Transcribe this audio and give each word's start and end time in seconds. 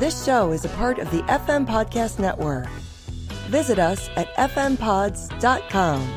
This 0.00 0.24
show 0.24 0.52
is 0.52 0.64
a 0.64 0.70
part 0.70 0.98
of 0.98 1.10
the 1.10 1.20
FM 1.24 1.66
Podcast 1.66 2.18
Network. 2.18 2.66
Visit 3.50 3.78
us 3.78 4.08
at 4.16 4.34
fmpods.com. 4.34 6.08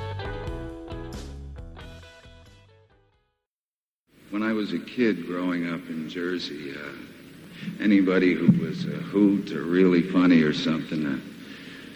When 4.30 4.42
I 4.42 4.54
was 4.54 4.72
a 4.72 4.80
kid 4.80 5.28
growing 5.28 5.68
up 5.68 5.82
in 5.90 6.08
Jersey, 6.08 6.72
uh, 6.72 7.84
anybody 7.84 8.34
who 8.34 8.58
was 8.66 8.86
a 8.86 8.92
hoot 8.92 9.52
or 9.52 9.64
really 9.64 10.02
funny 10.02 10.44
or 10.44 10.54
something, 10.54 11.06
uh, 11.06 11.20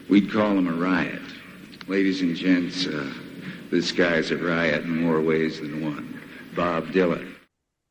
we'd 0.10 0.30
call 0.30 0.58
him 0.58 0.68
a 0.68 0.74
riot. 0.74 1.22
Ladies 1.88 2.22
and 2.22 2.36
gents, 2.36 2.86
uh, 2.86 3.10
this 3.72 3.94
guy's 3.94 4.32
a 4.32 4.38
riot 4.38 4.84
in 4.84 5.04
more 5.04 5.22
ways 5.22 5.62
than 5.62 5.82
one. 5.86 6.22
Bob 6.54 6.88
Dylan. 6.88 7.34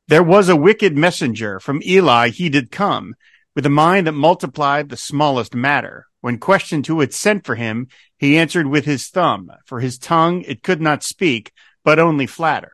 There 0.06 0.22
was 0.22 0.50
a 0.50 0.54
wicked 0.54 0.98
messenger 0.98 1.58
from 1.60 1.80
Eli, 1.82 2.28
he 2.28 2.50
did 2.50 2.70
come, 2.70 3.14
with 3.56 3.66
a 3.66 3.70
mind 3.70 4.06
that 4.06 4.12
multiplied 4.12 4.90
the 4.90 4.96
smallest 4.98 5.54
matter. 5.54 6.06
When 6.20 6.38
questioned 6.38 6.86
who 6.86 7.00
had 7.00 7.14
sent 7.14 7.46
for 7.46 7.54
him, 7.54 7.88
he 8.18 8.36
answered 8.36 8.66
with 8.66 8.84
his 8.84 9.08
thumb, 9.08 9.50
for 9.64 9.80
his 9.80 9.98
tongue 9.98 10.42
it 10.42 10.62
could 10.62 10.82
not 10.82 11.02
speak, 11.02 11.52
but 11.82 11.98
only 11.98 12.26
flatter. 12.26 12.72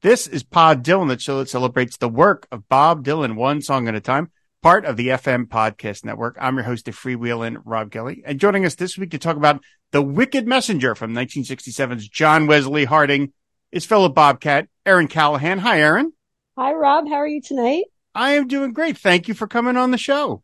This 0.00 0.26
is 0.26 0.42
Pod 0.42 0.82
Dylan, 0.82 1.08
the 1.08 1.18
show 1.18 1.38
that 1.38 1.50
celebrates 1.50 1.98
the 1.98 2.08
work 2.08 2.46
of 2.50 2.68
Bob 2.70 3.04
Dylan, 3.04 3.34
one 3.36 3.60
song 3.60 3.86
at 3.86 3.94
a 3.94 4.00
time, 4.00 4.30
part 4.62 4.86
of 4.86 4.96
the 4.96 5.08
FM 5.08 5.46
Podcast 5.46 6.06
Network. 6.06 6.38
I'm 6.40 6.56
your 6.56 6.64
host 6.64 6.88
of 6.88 6.96
Freewheelin', 6.96 7.60
Rob 7.64 7.90
Kelly, 7.90 8.22
and 8.24 8.40
joining 8.40 8.64
us 8.64 8.76
this 8.76 8.96
week 8.96 9.10
to 9.10 9.18
talk 9.18 9.36
about 9.36 9.62
The 9.92 10.02
Wicked 10.02 10.46
Messenger 10.46 10.94
from 10.94 11.12
1967's 11.12 12.08
John 12.08 12.46
Wesley 12.46 12.86
Harding 12.86 13.34
is 13.72 13.84
fellow 13.84 14.08
Bobcat, 14.08 14.68
Erin 14.86 15.08
Callahan. 15.08 15.58
Hi, 15.58 15.80
Erin. 15.80 16.14
Hi, 16.56 16.72
Rob. 16.72 17.08
How 17.08 17.16
are 17.16 17.28
you 17.28 17.42
tonight? 17.42 17.84
I 18.14 18.32
am 18.32 18.48
doing 18.48 18.72
great. 18.72 18.98
Thank 18.98 19.28
you 19.28 19.34
for 19.34 19.46
coming 19.46 19.76
on 19.76 19.90
the 19.90 19.98
show. 19.98 20.42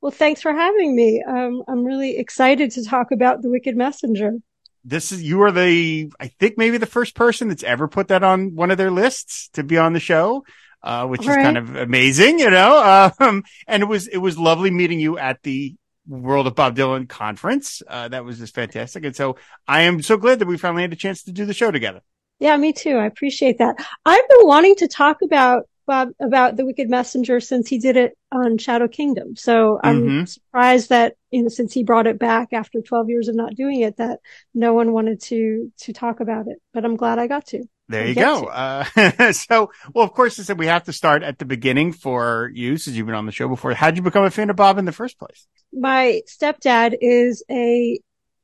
Well, 0.00 0.10
thanks 0.12 0.42
for 0.42 0.52
having 0.52 0.96
me. 0.96 1.22
Um, 1.26 1.62
I'm 1.68 1.84
really 1.84 2.18
excited 2.18 2.72
to 2.72 2.84
talk 2.84 3.12
about 3.12 3.42
The 3.42 3.50
Wicked 3.50 3.76
Messenger 3.76 4.38
this 4.84 5.12
is 5.12 5.22
you 5.22 5.42
are 5.42 5.52
the 5.52 6.12
I 6.18 6.28
think 6.28 6.58
maybe 6.58 6.78
the 6.78 6.86
first 6.86 7.14
person 7.14 7.48
that's 7.48 7.62
ever 7.62 7.88
put 7.88 8.08
that 8.08 8.22
on 8.22 8.54
one 8.54 8.70
of 8.70 8.78
their 8.78 8.90
lists 8.90 9.48
to 9.54 9.62
be 9.62 9.78
on 9.78 9.92
the 9.92 10.00
show, 10.00 10.44
uh, 10.82 11.06
which 11.06 11.20
All 11.20 11.30
is 11.30 11.36
right. 11.36 11.42
kind 11.42 11.58
of 11.58 11.76
amazing, 11.76 12.38
you 12.38 12.50
know. 12.50 13.12
Um, 13.20 13.44
and 13.66 13.82
it 13.82 13.86
was 13.86 14.08
it 14.08 14.18
was 14.18 14.38
lovely 14.38 14.70
meeting 14.70 14.98
you 15.00 15.18
at 15.18 15.42
the 15.42 15.76
World 16.06 16.46
of 16.46 16.54
Bob 16.54 16.76
Dylan 16.76 17.08
conference. 17.08 17.82
Uh, 17.86 18.08
that 18.08 18.24
was 18.24 18.38
just 18.38 18.54
fantastic, 18.54 19.04
and 19.04 19.14
so 19.14 19.36
I 19.68 19.82
am 19.82 20.02
so 20.02 20.16
glad 20.16 20.40
that 20.40 20.48
we 20.48 20.58
finally 20.58 20.82
had 20.82 20.92
a 20.92 20.96
chance 20.96 21.22
to 21.24 21.32
do 21.32 21.44
the 21.44 21.54
show 21.54 21.70
together. 21.70 22.00
Yeah, 22.40 22.56
me 22.56 22.72
too. 22.72 22.96
I 22.96 23.06
appreciate 23.06 23.58
that. 23.58 23.76
I've 24.04 24.28
been 24.28 24.46
wanting 24.46 24.74
to 24.76 24.88
talk 24.88 25.18
about 25.22 25.68
Bob 25.86 26.10
about 26.20 26.56
the 26.56 26.64
Wicked 26.64 26.88
Messenger 26.88 27.40
since 27.40 27.68
he 27.68 27.78
did 27.78 27.96
it 27.96 28.16
on 28.30 28.58
Shadow 28.58 28.88
Kingdom. 28.88 29.36
So 29.36 29.78
I'm 29.82 30.02
mm-hmm. 30.02 30.24
surprised 30.24 30.88
that 30.90 31.14
you 31.30 31.42
know 31.42 31.48
since 31.48 31.72
he 31.72 31.84
brought 31.84 32.06
it 32.06 32.18
back 32.18 32.52
after 32.52 32.80
12 32.80 33.08
years 33.08 33.28
of 33.28 33.34
not 33.34 33.54
doing 33.54 33.80
it, 33.80 33.96
that 33.96 34.20
no 34.54 34.74
one 34.74 34.92
wanted 34.92 35.20
to 35.22 35.72
to 35.80 35.92
talk 35.92 36.20
about 36.20 36.46
it. 36.48 36.58
But 36.72 36.84
I'm 36.84 36.96
glad 36.96 37.18
I 37.18 37.26
got 37.26 37.46
to. 37.48 37.64
There 37.88 38.06
you 38.06 38.14
go. 38.14 38.46
Uh, 38.46 38.84
so, 39.32 39.70
well, 39.92 40.04
of 40.04 40.12
course, 40.14 40.40
I 40.40 40.44
said 40.44 40.58
we 40.58 40.66
have 40.66 40.84
to 40.84 40.92
start 40.92 41.22
at 41.22 41.38
the 41.38 41.44
beginning 41.44 41.92
for 41.92 42.50
you, 42.54 42.78
since 42.78 42.96
you've 42.96 43.06
been 43.06 43.14
on 43.14 43.26
the 43.26 43.32
show 43.32 43.48
before. 43.48 43.74
How'd 43.74 43.96
you 43.96 44.02
become 44.02 44.24
a 44.24 44.30
fan 44.30 44.48
of 44.48 44.56
Bob 44.56 44.78
in 44.78 44.86
the 44.86 44.92
first 44.92 45.18
place? 45.18 45.46
My 45.72 46.22
stepdad 46.26 46.96
is 47.00 47.44
a 47.50 48.00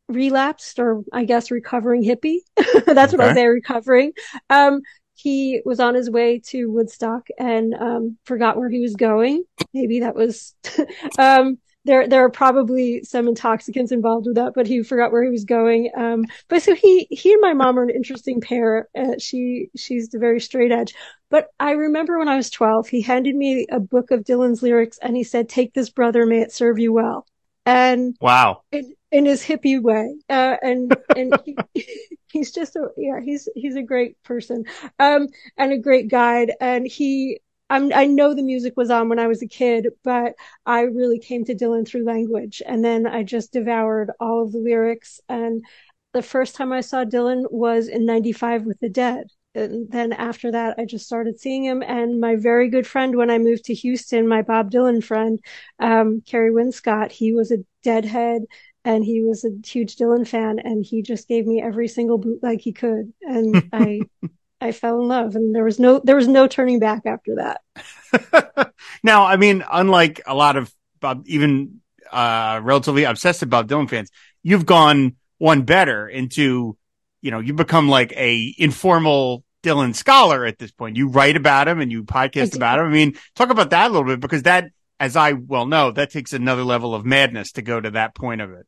relapsed 0.08 0.78
or 0.78 1.02
I 1.12 1.25
guess 1.25 1.50
recovering 1.50 2.02
hippie. 2.02 2.39
That's 2.56 3.14
okay. 3.14 3.17
what 3.17 3.20
I 3.20 3.34
say, 3.34 3.47
recovering. 3.47 4.12
Um, 4.50 4.83
he 5.19 5.61
was 5.64 5.80
on 5.80 5.97
his 5.97 6.08
way 6.08 6.41
to 6.47 6.66
Woodstock 6.66 7.27
and 7.38 7.74
um, 7.74 8.16
forgot 8.24 8.56
where 8.56 8.70
he 8.70 8.78
was 8.78 8.94
going. 8.94 9.42
Maybe 9.74 10.00
that 10.00 10.14
was 10.14 10.55
um, 11.19 11.58
there. 11.84 12.06
There 12.06 12.24
are 12.24 12.30
probably 12.30 13.02
some 13.02 13.27
intoxicants 13.27 13.91
involved 13.91 14.27
with 14.27 14.36
that, 14.36 14.52
but 14.55 14.69
he 14.69 14.84
forgot 14.84 15.11
where 15.11 15.24
he 15.24 15.30
was 15.30 15.44
going. 15.44 15.91
Um, 15.96 16.24
but 16.48 16.62
so 16.62 16.72
he 16.72 17.08
he 17.11 17.33
and 17.33 17.41
my 17.41 17.52
mom 17.52 17.80
are 17.80 17.83
an 17.83 17.90
interesting 17.90 18.40
pair. 18.40 18.89
Uh, 18.96 19.18
she 19.18 19.70
she's 19.77 20.08
the 20.11 20.20
very 20.20 20.40
straight 20.40 20.70
edge. 20.70 20.95
But 21.30 21.48
I 21.58 21.73
remember 21.73 22.17
when 22.18 22.28
I 22.28 22.36
was 22.36 22.48
twelve, 22.48 22.89
he 22.89 23.02
handed 23.02 23.34
me 23.34 23.67
a 23.73 23.80
book 23.80 24.12
of 24.12 24.23
Dylan's 24.23 24.62
lyrics 24.62 24.98
and 25.02 25.17
he 25.17 25.24
said, 25.24 25.48
"Take 25.48 25.74
this, 25.74 25.90
brother. 25.90 26.27
May 26.27 26.42
it 26.42 26.52
serve 26.52 26.78
you 26.78 26.92
well." 26.92 27.27
And 27.67 28.17
wow, 28.20 28.62
it, 28.70 28.86
in 29.11 29.24
his 29.24 29.42
hippie 29.42 29.80
way. 29.80 30.14
Uh, 30.29 30.57
and, 30.63 30.96
and 31.17 31.35
he, 31.45 31.57
he's 32.27 32.52
just 32.52 32.77
a, 32.77 32.89
yeah, 32.96 33.20
he's, 33.20 33.48
he's 33.55 33.77
a 33.77 33.83
great 33.83 34.23
person. 34.23 34.64
Um, 34.98 35.29
and 35.57 35.73
a 35.73 35.79
great 35.79 36.08
guide. 36.08 36.52
And 36.61 36.86
he, 36.86 37.41
I'm, 37.70 37.92
I 37.92 38.07
know 38.07 38.35
the 38.35 38.42
music 38.42 38.74
was 38.77 38.91
on 38.91 39.08
when 39.08 39.19
I 39.19 39.27
was 39.27 39.42
a 39.42 39.48
kid, 39.48 39.89
but 40.02 40.35
I 40.64 40.83
really 40.83 41.19
came 41.19 41.45
to 41.46 41.55
Dylan 41.55 41.86
through 41.86 42.05
language. 42.05 42.63
And 42.64 42.85
then 42.85 43.07
I 43.07 43.23
just 43.23 43.52
devoured 43.52 44.11
all 44.20 44.42
of 44.42 44.52
the 44.52 44.58
lyrics. 44.58 45.20
And 45.29 45.64
the 46.13 46.23
first 46.23 46.55
time 46.55 46.73
I 46.73 46.80
saw 46.80 47.05
Dylan 47.05 47.51
was 47.51 47.89
in 47.89 48.07
95 48.07 48.64
with 48.64 48.80
the 48.80 48.89
Dead. 48.89 49.29
And 49.55 49.90
then 49.90 50.13
after 50.13 50.52
that, 50.52 50.79
I 50.79 50.85
just 50.85 51.07
started 51.07 51.40
seeing 51.40 51.64
him. 51.64 51.83
And 51.83 52.20
my 52.20 52.36
very 52.36 52.69
good 52.69 52.86
friend, 52.86 53.17
when 53.17 53.30
I 53.30 53.39
moved 53.39 53.64
to 53.64 53.75
Houston, 53.75 54.29
my 54.29 54.42
Bob 54.42 54.70
Dylan 54.70 55.02
friend, 55.02 55.40
um, 55.79 56.23
Kerry 56.27 56.51
Winscott, 56.51 57.11
he 57.11 57.33
was 57.33 57.51
a 57.51 57.64
deadhead 57.83 58.42
and 58.84 59.05
he 59.05 59.22
was 59.22 59.44
a 59.44 59.50
huge 59.66 59.96
Dylan 59.96 60.27
fan 60.27 60.58
and 60.58 60.84
he 60.84 61.02
just 61.02 61.28
gave 61.28 61.46
me 61.46 61.61
every 61.62 61.89
single 61.89 62.18
bootleg 62.18 62.61
he 62.61 62.72
could 62.72 63.12
and 63.22 63.68
I 63.72 64.00
I 64.61 64.72
fell 64.72 65.00
in 65.00 65.08
love 65.08 65.36
and 65.36 65.55
there 65.55 65.64
was 65.64 65.78
no 65.78 66.00
there 66.02 66.16
was 66.16 66.28
no 66.28 66.46
turning 66.46 66.78
back 66.78 67.02
after 67.06 67.36
that. 67.36 68.72
now, 69.02 69.24
I 69.24 69.36
mean, 69.36 69.64
unlike 69.70 70.20
a 70.27 70.34
lot 70.34 70.56
of 70.56 70.72
Bob 71.00 71.24
even 71.27 71.80
uh 72.11 72.61
relatively 72.62 73.05
obsessive 73.05 73.50
Bob 73.50 73.68
Dylan 73.68 73.89
fans, 73.89 74.11
you've 74.42 74.66
gone 74.66 75.16
one 75.39 75.62
better 75.62 76.08
into 76.08 76.77
you 77.20 77.30
know, 77.30 77.40
you 77.40 77.52
become 77.52 77.89
like 77.89 78.12
a 78.12 78.55
informal 78.58 79.45
Dylan 79.62 79.95
scholar 79.95 80.45
at 80.45 80.58
this 80.58 80.70
point. 80.70 80.96
You 80.96 81.08
write 81.08 81.36
about 81.36 81.68
him 81.68 81.80
and 81.80 81.90
you 81.90 82.05
podcast 82.05 82.55
about 82.55 82.78
him. 82.78 82.86
I 82.86 82.90
mean, 82.90 83.16
talk 83.34 83.50
about 83.50 83.70
that 83.70 83.90
a 83.90 83.92
little 83.92 84.06
bit 84.06 84.20
because 84.20 84.45
that 84.45 84.70
as 85.01 85.17
I 85.17 85.33
well 85.33 85.67
know, 85.67 85.91
that 85.92 86.11
takes 86.11 86.33
another 86.33 86.64
level 86.64 86.95
of 86.95 87.05
madness 87.05 87.53
to 87.53 87.63
go 87.63 87.81
to 87.81 87.91
that 87.92 88.14
point 88.14 88.41
of 88.41 88.51
it. 88.51 88.67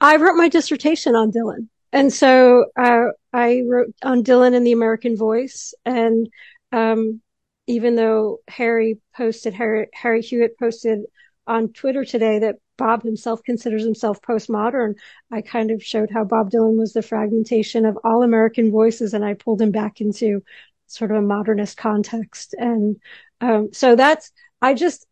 I 0.00 0.16
wrote 0.16 0.36
my 0.36 0.48
dissertation 0.48 1.14
on 1.14 1.30
Dylan. 1.30 1.68
And 1.92 2.12
so 2.12 2.66
uh, 2.78 3.06
I 3.32 3.62
wrote 3.66 3.94
on 4.02 4.22
Dylan 4.22 4.54
and 4.54 4.66
the 4.66 4.72
American 4.72 5.16
Voice. 5.16 5.72
And 5.86 6.28
um, 6.72 7.20
even 7.66 7.96
though 7.96 8.38
Harry 8.48 8.98
posted, 9.16 9.54
Harry, 9.54 9.88
Harry 9.94 10.20
Hewitt 10.20 10.58
posted 10.58 11.00
on 11.46 11.72
Twitter 11.72 12.04
today 12.04 12.40
that 12.40 12.56
Bob 12.76 13.02
himself 13.02 13.42
considers 13.42 13.84
himself 13.84 14.20
postmodern, 14.20 14.94
I 15.32 15.40
kind 15.40 15.70
of 15.70 15.82
showed 15.82 16.10
how 16.10 16.24
Bob 16.24 16.50
Dylan 16.50 16.78
was 16.78 16.92
the 16.92 17.02
fragmentation 17.02 17.86
of 17.86 17.98
all 18.04 18.22
American 18.22 18.70
voices, 18.70 19.14
and 19.14 19.24
I 19.24 19.34
pulled 19.34 19.62
him 19.62 19.70
back 19.70 20.00
into 20.00 20.42
sort 20.86 21.10
of 21.10 21.16
a 21.16 21.22
modernist 21.22 21.76
context. 21.76 22.54
And 22.56 22.96
um, 23.40 23.70
so 23.72 23.96
that's, 23.96 24.30
I 24.60 24.74
just, 24.74 25.06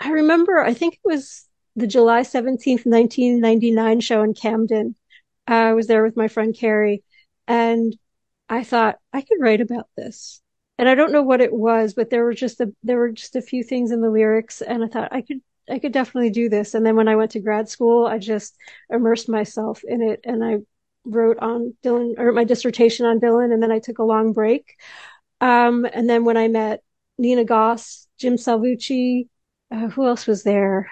I 0.00 0.10
remember, 0.12 0.58
I 0.58 0.72
think 0.72 0.94
it 0.94 1.00
was 1.04 1.46
the 1.76 1.86
July 1.86 2.22
17th, 2.22 2.86
1999 2.86 4.00
show 4.00 4.22
in 4.22 4.32
Camden. 4.32 4.96
I 5.46 5.74
was 5.74 5.86
there 5.86 6.02
with 6.02 6.16
my 6.16 6.28
friend 6.28 6.56
Carrie 6.56 7.04
and 7.46 7.94
I 8.48 8.64
thought 8.64 8.98
I 9.12 9.20
could 9.20 9.40
write 9.40 9.60
about 9.60 9.88
this. 9.96 10.40
And 10.78 10.88
I 10.88 10.94
don't 10.94 11.12
know 11.12 11.22
what 11.22 11.42
it 11.42 11.52
was, 11.52 11.92
but 11.92 12.08
there 12.08 12.24
were 12.24 12.32
just 12.32 12.60
a, 12.60 12.72
there 12.82 12.96
were 12.96 13.12
just 13.12 13.36
a 13.36 13.42
few 13.42 13.62
things 13.62 13.90
in 13.90 14.00
the 14.00 14.08
lyrics 14.08 14.62
and 14.62 14.82
I 14.82 14.88
thought 14.88 15.12
I 15.12 15.20
could, 15.20 15.42
I 15.68 15.78
could 15.78 15.92
definitely 15.92 16.30
do 16.30 16.48
this. 16.48 16.72
And 16.72 16.84
then 16.84 16.96
when 16.96 17.08
I 17.08 17.16
went 17.16 17.32
to 17.32 17.40
grad 17.40 17.68
school, 17.68 18.06
I 18.06 18.18
just 18.18 18.56
immersed 18.88 19.28
myself 19.28 19.82
in 19.86 20.00
it 20.00 20.20
and 20.24 20.42
I 20.42 20.58
wrote 21.04 21.38
on 21.40 21.74
Dylan 21.84 22.18
or 22.18 22.32
my 22.32 22.44
dissertation 22.44 23.04
on 23.04 23.20
Dylan 23.20 23.52
and 23.52 23.62
then 23.62 23.70
I 23.70 23.80
took 23.80 23.98
a 23.98 24.04
long 24.04 24.32
break. 24.32 24.76
Um, 25.42 25.84
and 25.92 26.08
then 26.08 26.24
when 26.24 26.38
I 26.38 26.48
met 26.48 26.82
Nina 27.18 27.44
Goss, 27.44 28.08
Jim 28.18 28.36
Salvucci, 28.36 29.28
uh, 29.70 29.88
who 29.88 30.06
else 30.06 30.26
was 30.26 30.42
there? 30.42 30.90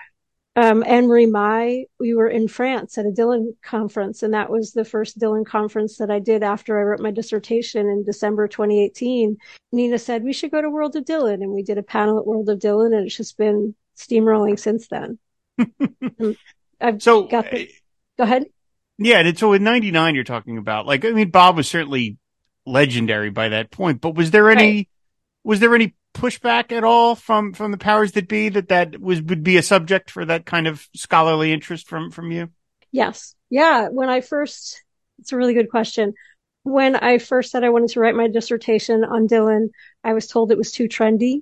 Um, 0.57 0.83
Anne 0.85 1.07
Marie 1.07 1.27
Mai, 1.27 1.85
we 2.01 2.15
were 2.15 2.27
in 2.27 2.49
France 2.49 2.99
at 2.99 3.07
a 3.07 3.11
Dylan 3.11 3.55
conference, 3.63 4.25
and 4.25 4.35
that 4.35 4.51
was 4.51 4.73
the 4.73 4.85
first 4.85 5.17
Dylan 5.17 5.47
conference 5.47 5.99
that 5.99 6.11
I 6.11 6.19
did 6.19 6.43
after 6.43 6.79
I 6.79 6.83
wrote 6.83 6.99
my 6.99 7.13
dissertation 7.13 7.87
in 7.87 8.03
December 8.05 8.49
2018. 8.49 9.37
Nina 9.71 9.99
said, 9.99 10.25
We 10.25 10.33
should 10.33 10.51
go 10.51 10.61
to 10.61 10.69
World 10.69 10.97
of 10.97 11.05
Dylan, 11.05 11.35
and 11.35 11.53
we 11.53 11.63
did 11.63 11.79
a 11.79 11.83
panel 11.85 12.19
at 12.19 12.27
World 12.27 12.49
of 12.49 12.59
Dylan, 12.59 12.87
and 12.87 13.07
it's 13.07 13.17
just 13.17 13.39
been 13.39 13.77
steamrolling 13.97 14.59
since 14.59 14.89
then. 14.89 15.19
I've 16.81 17.03
so, 17.03 17.25
got 17.25 17.49
the, 17.53 17.71
go 18.17 18.25
ahead. 18.25 18.47
Yeah, 18.99 19.21
and 19.21 19.39
so 19.39 19.53
in 19.53 19.63
99, 19.63 20.17
you're 20.17 20.25
talking 20.25 20.59
about, 20.59 20.87
like, 20.87 21.05
I 21.05 21.11
mean, 21.11 21.31
Bob 21.31 21.57
was 21.57 21.69
certainly 21.69 22.17
legendary 22.67 23.31
by 23.31 23.51
that 23.51 23.71
point, 23.71 24.01
but 24.01 24.17
was 24.17 24.33
there 24.33 24.51
any, 24.51 24.75
right. 24.77 24.89
Was 25.49 25.61
there 25.61 25.75
any 25.75 25.95
pushback 26.13 26.73
at 26.73 26.85
all 26.85 27.15
from 27.15 27.55
from 27.55 27.71
the 27.71 27.79
powers 27.79 28.13
that 28.13 28.29
be 28.29 28.51
that 28.51 28.69
that 28.69 29.01
was 29.01 29.23
would 29.23 29.43
be 29.43 29.57
a 29.57 29.63
subject 29.63 30.11
for 30.11 30.27
that 30.27 30.45
kind 30.45 30.67
of 30.67 30.87
scholarly 30.95 31.55
interest 31.55 31.89
from 31.89 32.11
from 32.11 32.31
you? 32.31 32.51
Yes. 32.93 33.35
Yeah. 33.49 33.89
When 33.89 34.11
I 34.11 34.21
first, 34.21 34.85
it's 35.19 35.33
a 35.33 35.37
really 35.39 35.55
good 35.55 35.71
question. 35.71 36.13
When 36.65 36.97
I 36.97 37.17
first 37.17 37.51
said 37.51 37.65
I 37.65 37.71
wanted 37.71 37.89
to 37.91 38.01
write 38.01 38.15
my 38.15 38.29
dissertation 38.29 39.05
on 39.05 39.27
Dylan, 39.27 39.69
I 40.05 40.13
was 40.13 40.27
told 40.27 40.53
it 40.53 40.59
was 40.59 40.71
too 40.71 40.87
trendy. 40.87 41.41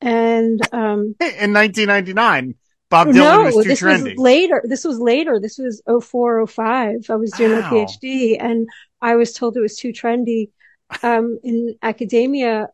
And 0.00 0.60
um, 0.72 1.14
in 1.20 1.52
1999, 1.52 2.54
Bob 2.88 3.08
Dylan 3.08 3.14
no, 3.14 3.42
was 3.42 3.56
too 3.56 3.62
this 3.64 3.82
trendy. 3.82 4.04
was 4.04 4.16
later. 4.16 4.62
This 4.64 4.84
was 4.84 4.98
later. 4.98 5.38
This 5.38 5.58
was 5.58 5.82
04, 5.86 6.46
05. 6.46 7.10
I 7.10 7.16
was 7.16 7.30
doing 7.32 7.52
Wow. 7.52 7.60
my 7.60 7.76
PhD 7.76 8.38
and 8.40 8.66
I 9.02 9.16
was 9.16 9.34
told 9.34 9.54
it 9.58 9.60
was 9.60 9.76
too 9.76 9.92
trendy. 9.92 10.48
Um, 11.02 11.38
in 11.44 11.74
academia, 11.82 12.68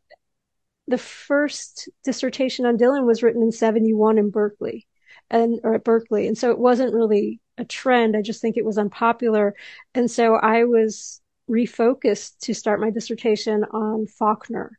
the 0.87 0.99
first 0.99 1.89
dissertation 2.05 2.67
on 2.67 2.77
Dylan 2.77 3.07
was 3.07 3.23
written 3.23 3.43
in 3.43 3.53
71 3.53 4.19
in 4.19 4.31
Berkeley 4.31 4.87
and, 5.31 5.61
or 5.65 5.75
at 5.75 5.85
Berkeley. 5.85 6.27
And 6.27 6.37
so 6.37 6.51
it 6.51 6.59
wasn't 6.59 6.95
really 6.95 7.41
a 7.57 7.65
trend. 7.65 8.17
I 8.17 8.23
just 8.23 8.43
think 8.43 8.57
it 8.57 8.65
was 8.65 8.79
unpopular. 8.79 9.55
And 9.95 10.11
so 10.11 10.35
I 10.35 10.65
was 10.65 11.21
refocused 11.49 12.39
to 12.41 12.55
start 12.55 12.81
my 12.81 12.91
dissertation 12.91 13.65
on 13.65 14.07
Faulkner. 14.07 14.79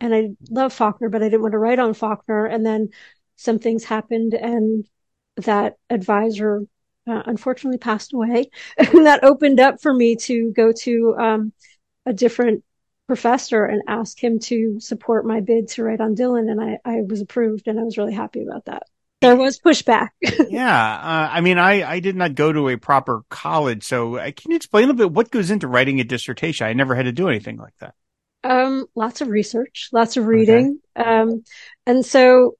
And 0.00 0.14
I 0.14 0.30
love 0.50 0.72
Faulkner, 0.72 1.08
but 1.08 1.22
I 1.22 1.26
didn't 1.26 1.42
want 1.42 1.52
to 1.52 1.58
write 1.58 1.78
on 1.78 1.94
Faulkner. 1.94 2.46
And 2.46 2.66
then 2.66 2.88
some 3.36 3.58
things 3.58 3.84
happened 3.84 4.34
and 4.34 4.86
that 5.36 5.76
advisor 5.90 6.62
uh, 7.06 7.22
unfortunately 7.26 7.78
passed 7.78 8.12
away. 8.12 8.50
and 8.78 9.06
that 9.06 9.24
opened 9.24 9.60
up 9.60 9.80
for 9.80 9.92
me 9.92 10.16
to 10.16 10.52
go 10.52 10.72
to 10.82 11.16
um, 11.18 11.52
a 12.06 12.12
different 12.12 12.64
professor 13.06 13.64
and 13.64 13.82
ask 13.88 14.22
him 14.22 14.38
to 14.38 14.80
support 14.80 15.26
my 15.26 15.40
bid 15.40 15.68
to 15.68 15.84
write 15.84 16.00
on 16.00 16.14
Dylan. 16.14 16.50
And 16.50 16.60
I, 16.60 16.78
I 16.84 17.00
was 17.02 17.20
approved 17.20 17.68
and 17.68 17.78
I 17.78 17.82
was 17.82 17.98
really 17.98 18.14
happy 18.14 18.42
about 18.42 18.66
that. 18.66 18.84
There 19.20 19.36
was 19.36 19.60
pushback. 19.60 20.08
yeah. 20.48 20.94
Uh, 20.94 21.28
I 21.30 21.40
mean, 21.40 21.56
I, 21.56 21.88
I 21.88 22.00
did 22.00 22.16
not 22.16 22.34
go 22.34 22.52
to 22.52 22.68
a 22.70 22.76
proper 22.76 23.22
college. 23.28 23.84
So 23.84 24.16
uh, 24.16 24.32
can 24.36 24.50
you 24.50 24.56
explain 24.56 24.84
a 24.84 24.86
little 24.88 25.08
bit 25.08 25.14
what 25.14 25.30
goes 25.30 25.50
into 25.50 25.68
writing 25.68 26.00
a 26.00 26.04
dissertation? 26.04 26.66
I 26.66 26.72
never 26.72 26.94
had 26.94 27.04
to 27.04 27.12
do 27.12 27.28
anything 27.28 27.56
like 27.56 27.76
that. 27.78 27.94
Um, 28.44 28.86
lots 28.96 29.20
of 29.20 29.28
research, 29.28 29.90
lots 29.92 30.16
of 30.16 30.26
reading. 30.26 30.80
Um, 30.96 31.44
and 31.86 32.04
so 32.04 32.56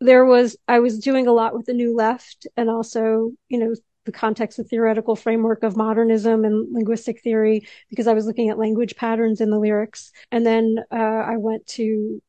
there 0.00 0.26
was, 0.26 0.56
I 0.68 0.80
was 0.80 0.98
doing 0.98 1.26
a 1.26 1.32
lot 1.32 1.54
with 1.54 1.64
the 1.64 1.72
New 1.72 1.96
Left 1.96 2.46
and 2.58 2.68
also, 2.68 3.30
you 3.48 3.58
know, 3.58 3.74
the 4.04 4.12
context 4.12 4.58
and 4.58 4.68
theoretical 4.68 5.16
framework 5.16 5.62
of 5.62 5.76
modernism 5.76 6.44
and 6.44 6.72
linguistic 6.72 7.22
theory 7.22 7.66
because 7.88 8.06
I 8.06 8.14
was 8.14 8.26
looking 8.26 8.48
at 8.48 8.58
language 8.58 8.96
patterns 8.96 9.40
in 9.40 9.50
the 9.50 9.58
lyrics. 9.58 10.12
And 10.30 10.44
then, 10.44 10.76
uh, 10.90 10.96
I 10.96 11.36
went 11.36 11.66
to 11.68 12.20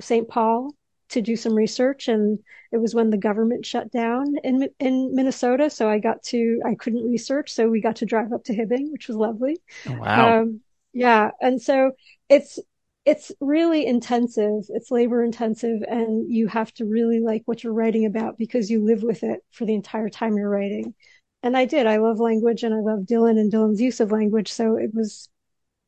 St. 0.00 0.28
Paul 0.28 0.74
to 1.10 1.22
do 1.22 1.36
some 1.36 1.54
research 1.54 2.08
and 2.08 2.38
it 2.72 2.78
was 2.78 2.94
when 2.94 3.10
the 3.10 3.18
government 3.18 3.66
shut 3.66 3.90
down 3.92 4.36
in, 4.42 4.68
in 4.80 5.14
Minnesota. 5.14 5.68
So 5.68 5.88
I 5.88 5.98
got 5.98 6.22
to, 6.24 6.60
I 6.64 6.74
couldn't 6.74 7.08
research. 7.08 7.52
So 7.52 7.68
we 7.68 7.80
got 7.80 7.96
to 7.96 8.06
drive 8.06 8.32
up 8.32 8.44
to 8.44 8.54
Hibbing, 8.54 8.90
which 8.90 9.08
was 9.08 9.16
lovely. 9.16 9.60
Oh, 9.86 9.98
wow. 9.98 10.40
Um, 10.40 10.60
yeah. 10.92 11.30
And 11.40 11.60
so 11.60 11.92
it's, 12.28 12.58
it's 13.04 13.32
really 13.40 13.84
intensive. 13.86 14.64
It's 14.68 14.90
labor 14.90 15.22
intensive 15.24 15.82
and 15.88 16.30
you 16.32 16.46
have 16.48 16.72
to 16.74 16.84
really 16.84 17.20
like 17.20 17.42
what 17.46 17.62
you're 17.62 17.72
writing 17.72 18.06
about 18.06 18.38
because 18.38 18.70
you 18.70 18.84
live 18.84 19.02
with 19.02 19.22
it 19.22 19.40
for 19.50 19.64
the 19.64 19.74
entire 19.74 20.08
time 20.08 20.36
you're 20.36 20.48
writing. 20.48 20.94
And 21.42 21.56
I 21.56 21.64
did. 21.64 21.86
I 21.86 21.96
love 21.96 22.20
language 22.20 22.62
and 22.62 22.74
I 22.74 22.78
love 22.78 23.00
Dylan 23.00 23.38
and 23.38 23.52
Dylan's 23.52 23.80
use 23.80 24.00
of 24.00 24.12
language. 24.12 24.52
So 24.52 24.76
it 24.76 24.94
was, 24.94 25.28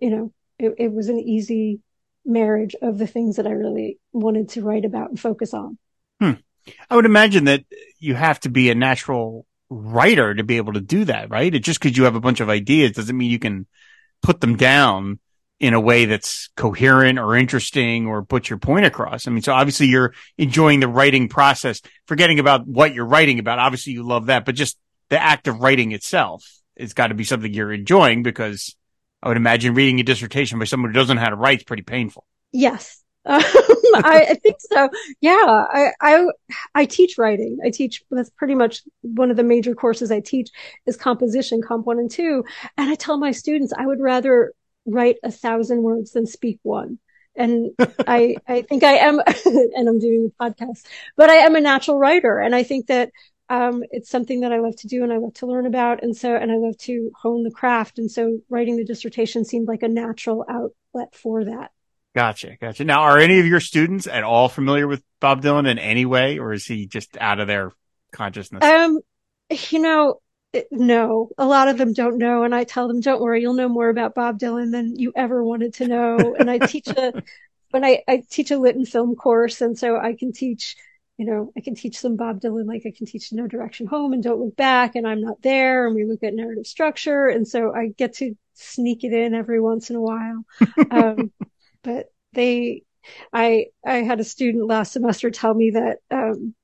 you 0.01 0.11
know, 0.11 0.33
it, 0.59 0.75
it 0.79 0.93
was 0.93 1.09
an 1.09 1.19
easy 1.19 1.81
marriage 2.25 2.75
of 2.83 2.99
the 2.99 3.07
things 3.07 3.37
that 3.37 3.47
I 3.47 3.53
really 3.53 3.99
wanted 4.13 4.49
to 4.51 4.63
write 4.63 4.85
about 4.85 5.11
and 5.11 5.21
focus 5.21 5.55
on. 5.55 5.79
Hmm. 6.21 6.33
I 6.89 6.97
would 6.97 7.05
imagine 7.05 7.45
that 7.45 7.65
you 7.99 8.15
have 8.15 8.41
to 8.41 8.49
be 8.49 8.71
a 8.71 8.75
natural 8.75 9.47
writer 9.69 10.35
to 10.35 10.45
be 10.45 10.57
able 10.57 10.73
to 10.75 10.81
do 10.81 11.05
that, 11.05 11.31
right? 11.31 11.55
It 11.55 11.61
just 11.61 11.81
because 11.81 11.97
you 11.97 12.05
have 12.05 12.15
a 12.15 12.21
bunch 12.21 12.41
of 12.41 12.49
ideas 12.49 12.93
doesn't 12.93 13.17
mean 13.17 13.31
you 13.31 13.39
can 13.39 13.67
put 14.23 14.41
them 14.41 14.57
down 14.57 15.19
in 15.61 15.75
a 15.75 15.81
way 15.81 16.05
that's 16.05 16.49
coherent 16.57 17.19
or 17.19 17.37
interesting 17.37 18.07
or 18.07 18.25
put 18.25 18.51
your 18.51 18.59
point 18.59 18.87
across. 18.87 19.27
I 19.27 19.31
mean, 19.31 19.43
so 19.43 19.53
obviously 19.53 19.87
you're 19.87 20.15
enjoying 20.37 20.81
the 20.81 20.89
writing 20.89 21.29
process, 21.29 21.81
forgetting 22.07 22.39
about 22.39 22.67
what 22.67 22.93
you're 22.93 23.07
writing 23.07 23.39
about. 23.39 23.59
Obviously 23.59 23.93
you 23.93 24.03
love 24.03 24.27
that, 24.27 24.45
but 24.45 24.55
just 24.55 24.77
the 25.15 25.23
act 25.23 25.49
of 25.49 25.61
writing 25.61 25.93
itself 25.93 26.45
it's 26.77 26.95
got 26.95 27.09
to 27.09 27.15
be 27.15 27.25
something 27.25 27.53
you're 27.53 27.73
enjoying 27.73 28.23
because 28.23 28.77
I 29.23 29.29
would 29.29 29.37
imagine 29.37 29.75
reading 29.75 30.01
a 30.01 30.03
dissertation 30.03 30.59
by 30.59 30.65
someone 30.65 30.91
who 30.91 30.95
doesn't 30.95 31.17
know 31.17 31.23
how 31.23 31.31
to 31.31 31.37
write 31.37 31.59
is 31.59 31.65
pretty 31.65 31.83
painful. 31.83 32.25
Yes. 32.53 33.01
Um, 33.27 33.41
I, 34.05 34.27
I, 34.31 34.35
think 34.35 34.57
so. 34.59 34.91
Yeah. 35.23 35.33
I, 35.33 35.93
I, 35.99 36.27
I 36.75 36.85
teach 36.85 37.17
writing. 37.17 37.57
I 37.65 37.71
teach, 37.71 38.03
that's 38.11 38.29
pretty 38.29 38.55
much 38.55 38.83
one 39.01 39.31
of 39.31 39.39
the 39.39 39.43
major 39.45 39.75
courses 39.75 40.11
I 40.11 40.21
teach 40.21 40.51
is 40.85 40.97
composition, 40.97 41.63
comp 41.63 41.87
one 41.87 41.99
and 41.99 42.11
two. 42.11 42.45
And 42.77 42.91
I 42.91 42.97
tell 42.97 43.17
my 43.17 43.31
students 43.31 43.73
I 43.73 43.87
would 43.87 44.01
rather 44.01 44.53
write 44.85 45.17
a 45.23 45.31
thousand 45.31 45.83
words 45.83 46.11
than 46.11 46.27
speak 46.27 46.59
one. 46.65 46.99
And 47.35 47.71
I, 48.07 48.37
I 48.47 48.61
think 48.63 48.83
I 48.83 48.95
am, 48.95 49.21
and 49.47 49.89
I'm 49.89 50.01
doing 50.01 50.25
the 50.25 50.33
podcast, 50.39 50.85
but 51.17 51.31
I 51.31 51.37
am 51.37 51.57
a 51.57 51.61
natural 51.61 51.99
writer. 51.99 52.39
And 52.41 52.55
I 52.55 52.63
think 52.63 52.89
that, 52.89 53.11
um, 53.49 53.83
it's 53.91 54.11
something 54.11 54.41
that 54.41 54.53
I 54.53 54.61
love 54.61 54.77
to 54.77 54.89
do 54.89 55.03
and 55.03 55.13
I 55.13 55.19
love 55.19 55.35
to 55.35 55.47
learn 55.47 55.67
about. 55.67 56.03
And 56.03 56.17
so, 56.17 56.35
and 56.35 56.51
I 56.51 56.57
love 56.57 56.79
to 56.79 57.11
hone 57.15 57.43
the 57.43 57.51
craft. 57.51 57.99
And 57.99 58.11
so 58.11 58.39
writing 58.49 58.77
the 58.77 58.85
dissertation 58.85 59.45
seemed 59.45 59.69
like 59.69 59.83
a 59.83 59.89
natural 59.89 60.45
outlet 60.49 61.15
for 61.15 61.45
that. 61.45 61.71
Gotcha. 62.15 62.57
Gotcha. 62.61 62.85
Now, 62.85 63.03
are 63.03 63.19
any 63.19 63.41
of 63.41 63.47
your 63.47 63.61
students 63.61 64.07
at 64.07 64.23
all 64.23 64.49
familiar 64.49 64.87
with 64.87 65.03
Bob 65.21 65.43
Dylan 65.43 65.69
in 65.69 65.79
any 65.79 66.07
way, 66.07 66.39
or 66.39 66.53
is 66.53 66.65
he 66.65 66.87
just 66.87 67.17
out 67.19 67.41
of 67.41 67.49
their 67.49 67.73
consciousness? 68.13 68.65
Um, 68.65 69.01
you 69.51 69.81
know, 69.81 70.21
no, 70.71 71.31
a 71.37 71.47
lot 71.47 71.69
of 71.69 71.77
them 71.77 71.93
don't 71.93 72.19
know. 72.19 72.45
And 72.45 72.55
I 72.55 72.65
tell 72.65 72.89
them, 72.89 73.01
don't 73.01 73.21
worry, 73.21 73.43
you'll 73.43 73.55
know 73.55 73.69
more 73.69 73.89
about 73.89 74.15
Bob 74.15 74.39
Dylan 74.39 74.71
than 74.71 74.97
you 74.97 75.13
ever 75.17 75.43
wanted 75.43 75.75
to 75.75 75.89
know. 75.89 76.37
And 76.39 76.51
I 76.51 76.59
teach 76.59 76.89
a, 76.89 77.23
when 77.71 77.85
I, 77.85 78.03
I 78.07 78.23
teach 78.31 78.51
a 78.53 78.59
lit 78.59 78.77
and 78.77 78.89
film 78.89 79.17
course. 79.17 79.61
And 79.61 79.79
so 79.79 79.97
I 79.99 80.15
can 80.15 80.33
teach, 80.33 80.77
you 81.17 81.27
know, 81.27 81.53
I 81.57 81.61
can 81.61 81.75
teach 81.75 82.01
them 82.01 82.17
Bob 82.17 82.41
Dylan, 82.41 82.67
like 82.67 82.83
I 82.87 82.93
can 82.97 83.07
teach 83.07 83.33
No 83.33 83.47
Direction 83.47 83.87
Home 83.87 84.13
and 84.13 84.23
Don't 84.23 84.41
Look 84.41 84.57
Back 84.57 84.97
and 84.97 85.07
I'm 85.07 85.21
Not 85.21 85.43
There. 85.43 85.87
And 85.87 85.95
we 85.95 86.05
look 86.05 86.23
at 86.23 86.35
narrative 86.35 86.67
structure. 86.67 87.27
And 87.27 87.47
so 87.47 87.73
I 87.73 87.89
get 87.97 88.15
to 88.15 88.37
sneak 88.55 89.05
it 89.05 89.13
in 89.13 89.35
every 89.35 89.61
once 89.61 89.91
in 89.91 89.97
a 89.97 90.01
while. 90.01 90.45
Um, 90.91 91.33
but 91.83 92.13
they, 92.33 92.83
I, 93.33 93.67
I 93.87 93.97
had 93.97 94.19
a 94.19 94.25
student 94.25 94.67
last 94.67 94.93
semester 94.93 95.31
tell 95.31 95.55
me 95.55 95.71
that, 95.71 95.99
um, 96.11 96.55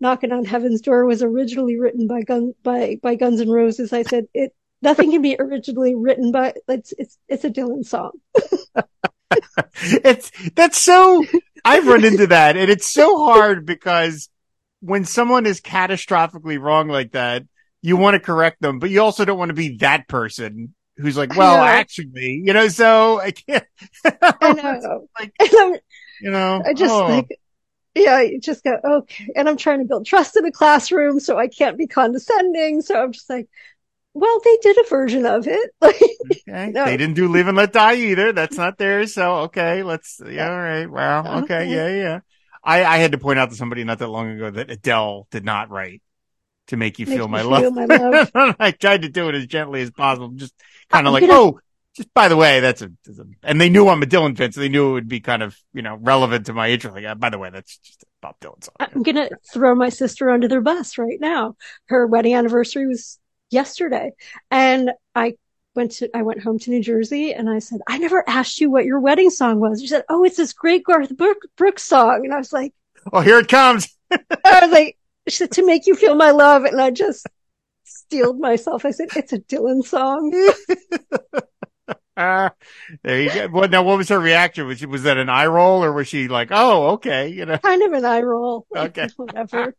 Knocking 0.00 0.30
on 0.30 0.44
Heaven's 0.44 0.80
Door 0.80 1.06
was 1.06 1.24
originally 1.24 1.76
written 1.76 2.06
by 2.06 2.22
Gun, 2.22 2.54
by, 2.62 3.00
by 3.02 3.16
Guns 3.16 3.40
N' 3.40 3.50
Roses. 3.50 3.92
I 3.92 4.04
said, 4.04 4.26
it, 4.32 4.54
nothing 4.80 5.10
can 5.10 5.22
be 5.22 5.34
originally 5.36 5.96
written 5.96 6.30
by, 6.30 6.54
it's, 6.68 6.94
it's, 6.96 7.18
it's 7.26 7.44
a 7.44 7.50
Dylan 7.50 7.84
song. 7.84 8.12
it's, 9.82 10.30
that's 10.54 10.78
so, 10.78 11.24
I've 11.64 11.86
run 11.86 12.04
into 12.04 12.26
that 12.28 12.56
and 12.56 12.70
it's 12.70 12.90
so 12.90 13.24
hard 13.24 13.66
because 13.66 14.28
when 14.80 15.04
someone 15.04 15.46
is 15.46 15.60
catastrophically 15.60 16.60
wrong 16.60 16.88
like 16.88 17.12
that, 17.12 17.44
you 17.82 17.96
want 17.96 18.14
to 18.14 18.20
correct 18.20 18.60
them, 18.60 18.78
but 18.78 18.90
you 18.90 19.02
also 19.02 19.24
don't 19.24 19.38
want 19.38 19.50
to 19.50 19.54
be 19.54 19.78
that 19.78 20.08
person 20.08 20.74
who's 20.96 21.16
like, 21.16 21.36
well, 21.36 21.62
actually, 21.62 22.42
you 22.44 22.52
know, 22.52 22.68
so 22.68 23.20
I 23.20 23.30
can't. 23.30 23.64
I 24.04 24.52
know. 24.52 25.08
like, 25.18 25.32
you 26.20 26.30
know, 26.30 26.62
I 26.64 26.74
just 26.74 26.92
oh. 26.92 27.06
like, 27.06 27.38
yeah, 27.94 28.20
you 28.20 28.40
just 28.40 28.64
go, 28.64 28.78
okay. 28.84 29.28
And 29.36 29.48
I'm 29.48 29.56
trying 29.56 29.78
to 29.78 29.84
build 29.84 30.06
trust 30.06 30.36
in 30.36 30.44
the 30.44 30.52
classroom, 30.52 31.20
so 31.20 31.38
I 31.38 31.48
can't 31.48 31.78
be 31.78 31.86
condescending. 31.86 32.82
So 32.82 33.00
I'm 33.00 33.12
just 33.12 33.30
like, 33.30 33.48
well, 34.18 34.40
they 34.44 34.56
did 34.62 34.78
a 34.78 34.88
version 34.88 35.26
of 35.26 35.46
it. 35.46 35.70
Okay. 36.48 36.70
no. 36.70 36.84
They 36.84 36.96
didn't 36.96 37.14
do 37.14 37.28
live 37.28 37.46
and 37.48 37.56
let 37.56 37.72
die 37.72 37.94
either. 37.96 38.32
That's 38.32 38.56
not 38.56 38.78
theirs. 38.78 39.14
So, 39.14 39.36
okay, 39.40 39.82
let's, 39.82 40.20
yeah, 40.26 40.50
all 40.50 40.58
right. 40.58 40.86
Wow. 40.86 41.42
Okay. 41.42 41.68
Yeah. 41.68 41.88
Yeah. 41.88 42.20
I, 42.64 42.84
I 42.84 42.96
had 42.98 43.12
to 43.12 43.18
point 43.18 43.38
out 43.38 43.50
to 43.50 43.56
somebody 43.56 43.84
not 43.84 43.98
that 44.00 44.08
long 44.08 44.30
ago 44.30 44.50
that 44.50 44.70
Adele 44.70 45.26
did 45.30 45.44
not 45.44 45.70
write 45.70 46.02
to 46.68 46.76
make 46.76 46.98
you 46.98 47.06
feel 47.06 47.28
my 47.28 47.40
feel 47.40 47.50
love. 47.50 47.74
my 47.74 47.84
love. 48.34 48.56
I 48.58 48.70
tried 48.72 49.02
to 49.02 49.08
do 49.08 49.28
it 49.28 49.34
as 49.34 49.46
gently 49.46 49.80
as 49.82 49.90
possible. 49.90 50.28
Just 50.30 50.54
kind 50.90 51.06
of 51.06 51.12
like, 51.12 51.22
gonna- 51.22 51.32
oh, 51.34 51.60
just 51.96 52.12
by 52.14 52.28
the 52.28 52.36
way, 52.36 52.60
that's 52.60 52.82
a, 52.82 52.90
that's 53.04 53.18
a, 53.18 53.24
and 53.42 53.60
they 53.60 53.68
knew 53.68 53.88
I'm 53.88 54.02
a 54.02 54.06
Dylan 54.06 54.36
fan, 54.36 54.52
so 54.52 54.60
they 54.60 54.68
knew 54.68 54.90
it 54.90 54.92
would 54.92 55.08
be 55.08 55.20
kind 55.20 55.42
of, 55.42 55.56
you 55.72 55.82
know, 55.82 55.96
relevant 56.00 56.46
to 56.46 56.52
my 56.52 56.70
interest. 56.70 56.94
Like, 56.94 57.04
uh, 57.04 57.14
by 57.14 57.30
the 57.30 57.38
way, 57.38 57.50
that's 57.50 57.78
just 57.78 58.04
Bob 58.20 58.36
Dylan 58.40 58.62
song. 58.64 58.74
I'm 58.80 59.02
going 59.02 59.16
to 59.16 59.30
throw 59.52 59.74
my 59.74 59.88
sister 59.88 60.30
under 60.30 60.48
their 60.48 60.60
bus 60.60 60.96
right 60.98 61.18
now. 61.20 61.56
Her 61.86 62.06
wedding 62.06 62.34
anniversary 62.34 62.86
was 62.86 63.18
yesterday 63.50 64.12
and 64.50 64.90
I 65.14 65.34
went 65.74 65.92
to, 65.92 66.10
I 66.16 66.22
went 66.22 66.42
home 66.42 66.58
to 66.60 66.70
New 66.70 66.82
Jersey 66.82 67.32
and 67.34 67.48
I 67.48 67.60
said, 67.60 67.80
I 67.88 67.98
never 67.98 68.24
asked 68.28 68.60
you 68.60 68.70
what 68.70 68.84
your 68.84 69.00
wedding 69.00 69.30
song 69.30 69.60
was. 69.60 69.80
She 69.80 69.86
said, 69.86 70.04
Oh, 70.08 70.24
it's 70.24 70.36
this 70.36 70.52
great 70.52 70.84
Garth 70.84 71.12
Brooks 71.56 71.82
song. 71.82 72.22
And 72.24 72.34
I 72.34 72.38
was 72.38 72.52
like, 72.52 72.74
Oh, 73.12 73.20
here 73.20 73.38
it 73.38 73.48
comes. 73.48 73.88
I 74.10 74.60
was 74.62 74.70
like, 74.70 74.98
she 75.28 75.36
said, 75.36 75.52
to 75.52 75.66
make 75.66 75.86
you 75.86 75.94
feel 75.94 76.14
my 76.14 76.30
love. 76.30 76.64
And 76.64 76.80
I 76.80 76.90
just 76.90 77.26
steeled 77.84 78.40
myself. 78.40 78.84
I 78.84 78.90
said, 78.90 79.08
it's 79.16 79.32
a 79.32 79.38
Dylan 79.38 79.84
song. 79.84 80.32
Uh, 82.16 82.50
there 83.02 83.22
you 83.22 83.32
go. 83.32 83.48
What 83.48 83.70
now? 83.70 83.82
What 83.82 83.98
was 83.98 84.08
her 84.08 84.18
reaction? 84.18 84.66
Was 84.66 84.78
she, 84.78 84.86
was 84.86 85.04
that 85.04 85.18
an 85.18 85.28
eye 85.28 85.46
roll 85.46 85.84
or 85.84 85.92
was 85.92 86.08
she 86.08 86.28
like, 86.28 86.48
oh, 86.50 86.90
okay, 86.92 87.28
you 87.28 87.46
know? 87.46 87.58
Kind 87.58 87.82
of 87.82 87.92
an 87.92 88.04
eye 88.04 88.22
roll. 88.22 88.66
Like, 88.70 88.98
Okay. 88.98 89.08
Whatever. 89.16 89.74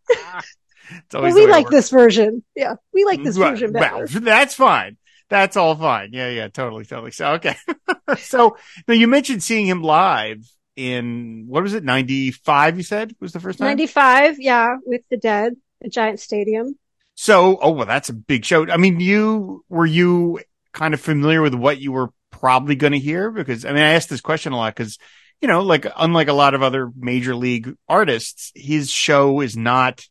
Well, 1.14 1.34
we 1.34 1.48
like 1.48 1.70
this 1.70 1.90
version. 1.90 2.44
Yeah. 2.56 2.76
We 2.94 3.06
like 3.06 3.24
this 3.24 3.38
Well, 3.38 3.52
version 3.52 3.72
better. 3.72 3.96
Well, 3.96 4.22
that's 4.22 4.56
fine. 4.56 4.98
That's 5.30 5.58
all 5.58 5.76
fine. 5.76 6.10
Yeah, 6.12 6.30
yeah, 6.30 6.48
totally, 6.48 6.86
totally. 6.86 7.12
So, 7.12 7.34
okay. 7.34 7.56
so, 8.18 8.58
now 8.88 8.96
you 8.96 9.08
mentioned 9.08 9.44
seeing 9.44 9.68
him 9.68 9.84
live 9.84 10.44
in, 10.76 11.46
what 11.48 11.62
was 11.62 11.74
it, 11.76 11.84
95, 11.84 12.78
you 12.78 12.84
said 12.84 13.16
was 13.20 13.34
the 13.34 13.40
first 13.40 13.60
time? 13.60 13.68
95. 13.68 14.40
Yeah. 14.40 14.78
With 14.86 15.02
the 15.10 15.18
dead. 15.18 15.54
at 15.84 15.92
Giant 15.92 16.20
Stadium. 16.20 16.78
So, 17.16 17.58
oh 17.62 17.72
well, 17.72 17.86
that's 17.86 18.08
a 18.08 18.14
big 18.14 18.46
show. 18.46 18.66
I 18.70 18.78
mean, 18.78 19.02
you 19.02 19.66
were 19.68 19.86
you 19.86 20.40
kind 20.72 20.94
of 20.94 21.02
familiar 21.02 21.42
with 21.42 21.54
what 21.54 21.78
you 21.78 21.92
were 21.92 22.12
probably 22.32 22.76
going 22.76 22.94
to 22.94 23.00
hear? 23.00 23.30
Because 23.30 23.66
I 23.66 23.74
mean, 23.74 23.84
I 23.84 23.94
asked 23.96 24.10
this 24.10 24.22
question 24.22 24.54
a 24.54 24.56
lot 24.56 24.74
because 24.74 24.98
you 25.42 25.50
know, 25.50 25.62
like 25.62 25.86
unlike 25.98 26.30
a 26.30 26.34
lot 26.34 26.54
of 26.54 26.64
other 26.64 26.90
major 26.98 27.36
league 27.36 27.76
artists, 27.90 28.54
his 28.56 28.90
show 28.90 29.42
is 29.42 29.58
not 29.58 30.06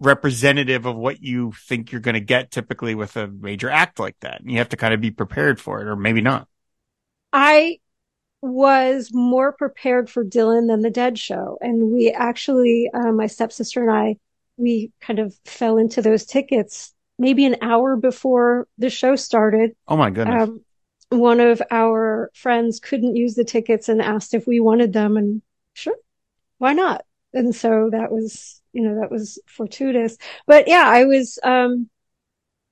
representative 0.00 0.84
of 0.86 0.96
what 0.96 1.22
you 1.22 1.52
think 1.52 1.90
you're 1.90 2.00
going 2.00 2.14
to 2.14 2.20
get 2.20 2.50
typically 2.50 2.94
with 2.94 3.16
a 3.16 3.28
major 3.28 3.70
act 3.70 3.98
like 3.98 4.16
that. 4.20 4.40
And 4.40 4.50
you 4.50 4.58
have 4.58 4.68
to 4.70 4.76
kind 4.76 4.92
of 4.92 5.00
be 5.00 5.10
prepared 5.10 5.60
for 5.60 5.80
it 5.80 5.88
or 5.88 5.96
maybe 5.96 6.20
not. 6.20 6.48
I 7.32 7.78
was 8.42 9.10
more 9.12 9.52
prepared 9.52 10.10
for 10.10 10.24
Dylan 10.24 10.68
than 10.68 10.82
the 10.82 10.90
Dead 10.90 11.18
show. 11.18 11.58
And 11.60 11.92
we 11.92 12.10
actually, 12.10 12.90
uh, 12.92 13.12
my 13.12 13.26
stepsister 13.26 13.82
and 13.82 13.90
I, 13.90 14.16
we 14.56 14.92
kind 15.00 15.18
of 15.18 15.34
fell 15.44 15.78
into 15.78 16.02
those 16.02 16.24
tickets 16.24 16.92
maybe 17.18 17.46
an 17.46 17.56
hour 17.62 17.96
before 17.96 18.68
the 18.78 18.90
show 18.90 19.16
started. 19.16 19.74
Oh 19.88 19.96
my 19.96 20.10
goodness. 20.10 20.48
Um, 20.48 20.64
one 21.08 21.40
of 21.40 21.62
our 21.70 22.30
friends 22.34 22.80
couldn't 22.80 23.16
use 23.16 23.34
the 23.34 23.44
tickets 23.44 23.88
and 23.88 24.02
asked 24.02 24.34
if 24.34 24.46
we 24.46 24.60
wanted 24.60 24.92
them 24.92 25.16
and 25.16 25.40
sure, 25.72 25.96
why 26.58 26.74
not? 26.74 27.04
And 27.32 27.54
so 27.54 27.88
that 27.92 28.10
was, 28.10 28.60
you 28.76 28.82
know, 28.82 29.00
that 29.00 29.10
was 29.10 29.40
fortuitous. 29.46 30.18
But 30.46 30.68
yeah, 30.68 30.84
I 30.86 31.04
was, 31.04 31.38
um, 31.42 31.88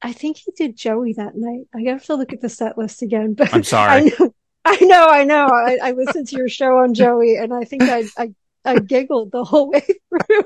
I 0.03 0.13
think 0.13 0.37
he 0.37 0.53
did 0.55 0.77
Joey 0.77 1.15
that 1.15 1.35
night. 1.35 1.67
I 1.75 1.91
have 1.91 2.05
to 2.05 2.15
look 2.15 2.35
at 2.35 2.43
the 2.43 2.51
set 2.51 2.77
list 2.77 3.01
again, 3.01 3.33
but 3.33 3.55
I'm 3.55 3.63
sorry. 3.63 3.91
I 4.03 4.05
know, 4.05 4.35
I 4.67 4.79
know, 4.81 5.07
I 5.07 5.25
know. 5.25 5.47
I, 5.47 5.79
I 5.83 5.91
listened 5.93 6.29
to 6.29 6.37
your 6.37 6.51
show 6.51 6.79
on 6.79 6.93
Joey 6.93 7.37
and 7.37 7.55
I 7.55 7.65
think 7.65 7.85
I, 7.85 8.05
I, 8.19 8.35
I 8.67 8.79
giggled 8.81 9.33
the 9.33 9.45
whole 9.45 9.71
way 9.71 9.81
through. 9.81 10.43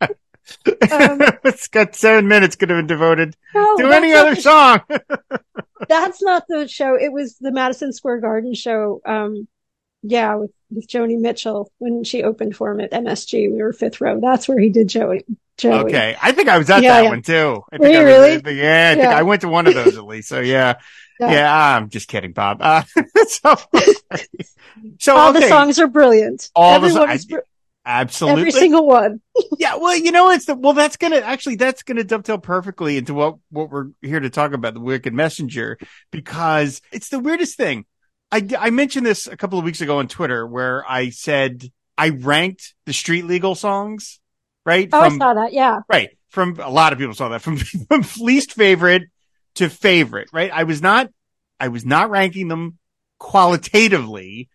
um, 0.00 1.20
it's 1.44 1.68
got 1.68 1.94
seven 1.94 2.26
minutes 2.26 2.56
could 2.56 2.70
have 2.70 2.78
been 2.78 2.86
devoted 2.86 3.36
no, 3.54 3.76
to 3.76 3.92
any 3.92 4.14
other 4.14 4.34
song. 4.34 4.80
that's 5.88 6.22
not 6.22 6.44
the 6.48 6.66
show. 6.66 6.94
It 6.94 7.12
was 7.12 7.36
the 7.36 7.52
Madison 7.52 7.92
Square 7.92 8.20
Garden 8.20 8.54
show. 8.54 9.02
Um, 9.04 9.46
yeah, 10.02 10.34
with, 10.36 10.50
with 10.70 10.88
Joni 10.88 11.18
Mitchell 11.18 11.70
when 11.78 12.04
she 12.04 12.22
opened 12.22 12.56
for 12.56 12.70
him 12.70 12.80
at 12.80 12.92
MSG. 12.92 13.52
We 13.52 13.62
were 13.62 13.72
fifth 13.72 14.00
row. 14.00 14.20
That's 14.20 14.48
where 14.48 14.58
he 14.58 14.70
did 14.70 14.88
Joey. 14.88 15.24
Joey. 15.58 15.84
Okay. 15.84 16.16
I 16.20 16.32
think 16.32 16.48
I 16.48 16.58
was 16.58 16.70
at 16.70 16.82
yeah, 16.82 16.94
that 16.94 17.04
yeah. 17.04 17.10
one 17.10 17.22
too. 17.22 17.62
I 17.70 17.78
think 17.78 17.96
I 17.96 18.02
was, 18.02 18.06
really? 18.06 18.42
I 18.44 18.50
yeah, 18.50 18.90
I 18.92 18.94
think 18.94 19.14
I 19.14 19.22
went 19.22 19.42
to 19.42 19.48
one 19.48 19.66
of 19.66 19.74
those 19.74 19.96
at 19.96 20.04
least. 20.04 20.28
So 20.28 20.40
yeah. 20.40 20.74
Yeah, 21.20 21.76
I'm 21.76 21.90
just 21.90 22.08
kidding, 22.08 22.32
Bob. 22.32 22.62
Uh, 22.62 22.82
so, 23.28 23.54
so 24.98 25.16
all 25.16 25.30
okay. 25.30 25.40
the 25.40 25.48
songs 25.48 25.78
are 25.78 25.86
brilliant. 25.86 26.50
All 26.54 26.76
Everyone 26.76 27.08
the 27.08 27.18
songs. 27.18 27.42
Absolutely. 27.84 28.40
Every 28.40 28.52
single 28.52 28.86
one. 28.86 29.20
yeah. 29.58 29.76
Well, 29.76 29.96
you 29.96 30.12
know, 30.12 30.30
it's 30.30 30.46
the, 30.46 30.54
well, 30.54 30.74
that's 30.74 30.96
going 30.96 31.12
to 31.12 31.24
actually, 31.24 31.56
that's 31.56 31.82
going 31.82 31.96
to 31.96 32.04
dovetail 32.04 32.38
perfectly 32.38 32.96
into 32.96 33.14
what, 33.14 33.36
what 33.50 33.70
we're 33.70 33.88
here 34.00 34.20
to 34.20 34.30
talk 34.30 34.52
about, 34.52 34.74
the 34.74 34.80
Wicked 34.80 35.12
Messenger, 35.12 35.78
because 36.10 36.80
it's 36.92 37.08
the 37.08 37.18
weirdest 37.18 37.56
thing. 37.56 37.84
I, 38.32 38.46
I 38.58 38.70
mentioned 38.70 39.04
this 39.04 39.26
a 39.26 39.36
couple 39.36 39.58
of 39.58 39.64
weeks 39.64 39.80
ago 39.80 39.98
on 39.98 40.08
Twitter 40.08 40.46
where 40.46 40.84
I 40.88 41.10
said 41.10 41.70
I 41.98 42.10
ranked 42.10 42.74
the 42.86 42.92
street 42.92 43.24
legal 43.24 43.54
songs, 43.54 44.20
right? 44.64 44.88
Oh, 44.92 45.04
from, 45.04 45.14
I 45.14 45.18
saw 45.18 45.34
that. 45.34 45.52
Yeah. 45.52 45.80
Right. 45.88 46.16
From 46.28 46.58
a 46.60 46.70
lot 46.70 46.92
of 46.92 46.98
people 46.98 47.14
saw 47.14 47.28
that 47.30 47.42
from, 47.42 47.56
from 47.88 48.04
least 48.20 48.52
favorite 48.52 49.02
to 49.56 49.68
favorite, 49.68 50.28
right? 50.32 50.50
I 50.52 50.62
was 50.62 50.80
not, 50.80 51.10
I 51.58 51.68
was 51.68 51.84
not 51.84 52.10
ranking 52.10 52.48
them 52.48 52.78
qualitatively. 53.18 54.48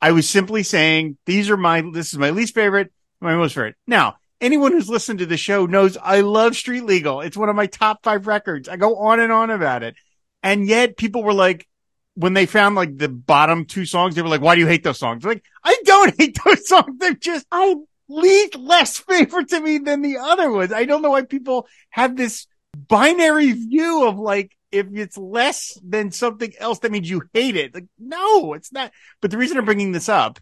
I 0.00 0.12
was 0.12 0.28
simply 0.28 0.62
saying 0.62 1.18
these 1.26 1.50
are 1.50 1.56
my, 1.56 1.82
this 1.92 2.12
is 2.12 2.18
my 2.18 2.30
least 2.30 2.54
favorite, 2.54 2.92
my 3.20 3.34
most 3.34 3.54
favorite. 3.54 3.76
Now, 3.86 4.16
anyone 4.40 4.72
who's 4.72 4.88
listened 4.88 5.18
to 5.18 5.26
the 5.26 5.36
show 5.36 5.66
knows 5.66 5.96
I 5.96 6.20
love 6.20 6.54
Street 6.54 6.84
Legal. 6.84 7.22
It's 7.22 7.36
one 7.36 7.48
of 7.48 7.56
my 7.56 7.66
top 7.66 8.04
five 8.04 8.26
records. 8.26 8.68
I 8.68 8.76
go 8.76 8.96
on 8.96 9.18
and 9.18 9.32
on 9.32 9.50
about 9.50 9.82
it. 9.82 9.96
And 10.42 10.68
yet 10.68 10.96
people 10.96 11.24
were 11.24 11.34
like, 11.34 11.66
when 12.16 12.32
they 12.32 12.46
found 12.46 12.74
like 12.74 12.96
the 12.96 13.08
bottom 13.08 13.66
two 13.66 13.84
songs, 13.84 14.14
they 14.14 14.22
were 14.22 14.28
like, 14.28 14.40
why 14.40 14.54
do 14.54 14.60
you 14.60 14.66
hate 14.66 14.82
those 14.82 14.98
songs? 14.98 15.24
Like, 15.24 15.44
I 15.62 15.78
don't 15.84 16.18
hate 16.18 16.36
those 16.44 16.66
songs. 16.68 16.98
They're 16.98 17.14
just 17.14 17.46
I 17.52 17.76
least 18.08 18.56
less 18.56 18.98
favorite 18.98 19.48
to 19.50 19.60
me 19.60 19.78
than 19.78 20.02
the 20.02 20.18
other 20.18 20.50
ones. 20.50 20.72
I 20.72 20.84
don't 20.84 21.02
know 21.02 21.10
why 21.10 21.22
people 21.22 21.68
have 21.90 22.16
this 22.16 22.46
binary 22.88 23.52
view 23.52 24.06
of 24.06 24.18
like, 24.18 24.56
if 24.72 24.86
it's 24.92 25.16
less 25.16 25.78
than 25.86 26.10
something 26.10 26.52
else, 26.58 26.80
that 26.80 26.90
means 26.90 27.08
you 27.08 27.22
hate 27.32 27.56
it. 27.56 27.74
Like, 27.74 27.86
no, 27.98 28.54
it's 28.54 28.72
not. 28.72 28.92
But 29.20 29.30
the 29.30 29.38
reason 29.38 29.58
I'm 29.58 29.64
bringing 29.64 29.92
this 29.92 30.08
up 30.08 30.40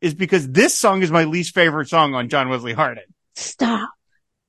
is 0.00 0.14
because 0.14 0.48
this 0.48 0.74
song 0.74 1.02
is 1.02 1.10
my 1.10 1.24
least 1.24 1.54
favorite 1.54 1.88
song 1.88 2.14
on 2.14 2.28
John 2.28 2.48
Wesley 2.48 2.72
Harding. 2.72 3.04
Stop. 3.34 3.90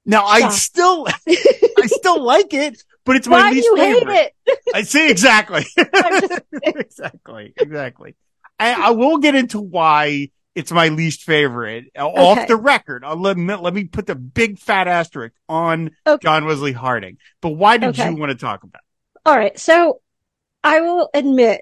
Now 0.05 0.25
Stop. 0.25 0.43
I 0.43 0.49
still, 0.49 1.07
I 1.27 1.87
still 1.87 2.23
like 2.23 2.53
it, 2.53 2.81
but 3.09 3.15
it's 3.15 3.27
my 3.27 3.39
Why 3.39 3.49
least 3.49 3.65
you 3.65 3.75
favorite. 3.75 4.13
Hate 4.13 4.33
it? 4.45 4.59
I 4.75 4.83
see 4.83 5.09
exactly, 5.09 5.65
exactly, 6.63 7.53
exactly. 7.57 8.15
I, 8.59 8.73
I 8.73 8.89
will 8.91 9.17
get 9.17 9.33
into 9.33 9.59
why 9.59 10.29
it's 10.53 10.71
my 10.71 10.89
least 10.89 11.23
favorite 11.23 11.85
uh, 11.97 12.07
okay. 12.07 12.21
off 12.21 12.47
the 12.47 12.55
record. 12.55 13.03
I'll 13.03 13.19
let 13.19 13.35
me, 13.35 13.55
let 13.55 13.73
me 13.73 13.85
put 13.85 14.05
the 14.05 14.13
big 14.13 14.59
fat 14.59 14.87
asterisk 14.87 15.33
on 15.49 15.89
okay. 16.05 16.21
John 16.21 16.45
Wesley 16.45 16.71
Harding. 16.71 17.17
But 17.41 17.53
why 17.53 17.77
did 17.77 17.89
okay. 17.89 18.11
you 18.11 18.15
want 18.15 18.29
to 18.31 18.37
talk 18.37 18.61
about? 18.63 18.83
All 19.25 19.35
right. 19.35 19.57
So 19.57 20.01
I 20.63 20.81
will 20.81 21.09
admit 21.11 21.61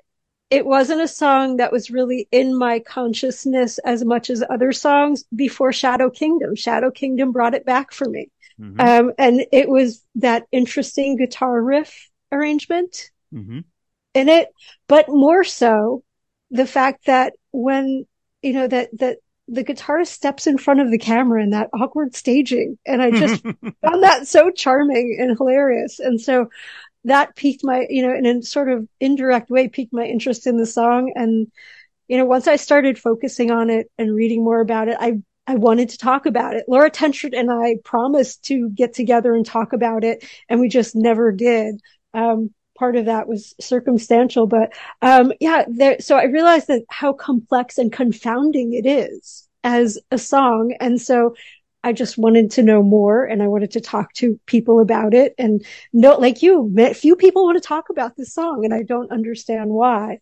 it 0.50 0.66
wasn't 0.66 1.00
a 1.00 1.08
song 1.08 1.58
that 1.58 1.72
was 1.72 1.90
really 1.90 2.28
in 2.30 2.58
my 2.58 2.80
consciousness 2.80 3.78
as 3.86 4.04
much 4.04 4.30
as 4.30 4.44
other 4.50 4.74
songs 4.74 5.24
before 5.34 5.72
Shadow 5.72 6.10
Kingdom. 6.10 6.56
Shadow 6.56 6.92
Kingdom 6.92 7.32
brought 7.32 7.54
it 7.54 7.66
back 7.66 7.94
for 7.94 8.10
me. 8.10 8.32
Mm-hmm. 8.60 8.80
Um, 8.80 9.14
and 9.18 9.46
it 9.52 9.70
was 9.70 10.04
that 10.16 10.48
interesting 10.52 11.18
guitar 11.18 11.62
riff 11.62 12.10
arrangement 12.32 13.12
mm-hmm. 13.34 13.60
in 14.14 14.30
it, 14.30 14.50
but 14.88 15.10
more 15.10 15.44
so 15.44 16.04
the 16.50 16.66
fact 16.66 17.06
that 17.06 17.34
when, 17.52 18.06
you 18.42 18.54
know, 18.54 18.68
that, 18.68 18.90
that 19.00 19.18
the 19.48 19.64
guitarist 19.64 20.08
steps 20.08 20.46
in 20.46 20.58
front 20.58 20.82
of 20.82 20.92
the 20.92 20.98
camera 20.98 21.42
in 21.42 21.52
that 21.52 21.70
awkward 21.74 22.16
staging. 22.16 22.78
And 22.86 23.02
I 23.02 23.12
just 23.12 23.42
found 23.82 24.04
that 24.04 24.28
so 24.28 24.52
charming 24.52 25.18
and 25.20 25.38
hilarious. 25.38 26.00
And 26.00 26.20
so 26.20 26.50
that 27.06 27.36
piqued 27.36 27.64
my, 27.64 27.86
you 27.90 28.06
know, 28.06 28.14
in 28.14 28.26
a 28.26 28.42
sort 28.42 28.70
of 28.70 28.88
indirect 29.00 29.50
way, 29.50 29.70
piqued 29.70 29.94
my 29.94 30.04
interest 30.04 30.48
in 30.48 30.58
the 30.58 30.66
song. 30.66 31.14
And, 31.16 31.50
you 32.08 32.18
know, 32.18 32.26
once 32.26 32.48
I 32.48 32.58
started 32.58 33.00
focusing 33.00 33.52
on 33.52 33.70
it 33.70 33.90
and 33.98 34.14
reading 34.14 34.44
more 34.44 34.60
about 34.60 34.90
it, 34.90 34.98
I, 35.00 35.22
I 35.48 35.56
wanted 35.56 35.90
to 35.90 35.98
talk 35.98 36.26
about 36.26 36.56
it. 36.56 36.66
Laura 36.68 36.92
Tenschert 36.92 37.38
and 37.38 37.50
I 37.52 37.78
promised 37.84 38.44
to 38.46 38.70
get 38.70 38.94
together 38.94 39.34
and 39.34 39.46
talk 39.46 39.74
about 39.74 40.04
it, 40.04 40.26
and 40.50 40.60
we 40.60 40.68
just 40.68 40.96
never 40.96 41.32
did. 41.32 41.82
Um, 42.14 42.52
part 42.78 42.96
of 42.96 43.06
that 43.06 43.28
was 43.28 43.56
circumstantial, 43.60 44.46
but, 44.46 44.74
um, 45.02 45.34
yeah, 45.40 45.66
there, 45.68 46.00
so 46.00 46.16
I 46.16 46.26
realized 46.26 46.68
that 46.68 46.84
how 46.90 47.14
complex 47.14 47.78
and 47.78 47.92
confounding 47.92 48.74
it 48.74 48.86
is 48.86 49.48
as 49.64 49.98
a 50.12 50.18
song. 50.18 50.76
And 50.80 51.02
so 51.02 51.36
I 51.84 51.94
just 51.94 52.18
wanted 52.18 52.52
to 52.52 52.64
know 52.64 52.84
more 52.84 53.26
and 53.26 53.42
I 53.42 53.48
wanted 53.48 53.72
to 53.72 53.82
talk 53.82 54.14
to 54.16 54.40
people 54.46 54.80
about 54.80 55.14
it 55.14 55.34
and 55.38 55.66
no, 55.94 56.18
like 56.18 56.42
you, 56.42 56.74
few 56.94 57.16
people 57.16 57.46
want 57.46 57.62
to 57.62 57.68
talk 57.68 57.90
about 57.90 58.16
this 58.16 58.34
song 58.34 58.66
and 58.66 58.74
I 58.74 58.84
don't 58.84 59.12
understand 59.12 59.70
why. 59.70 60.20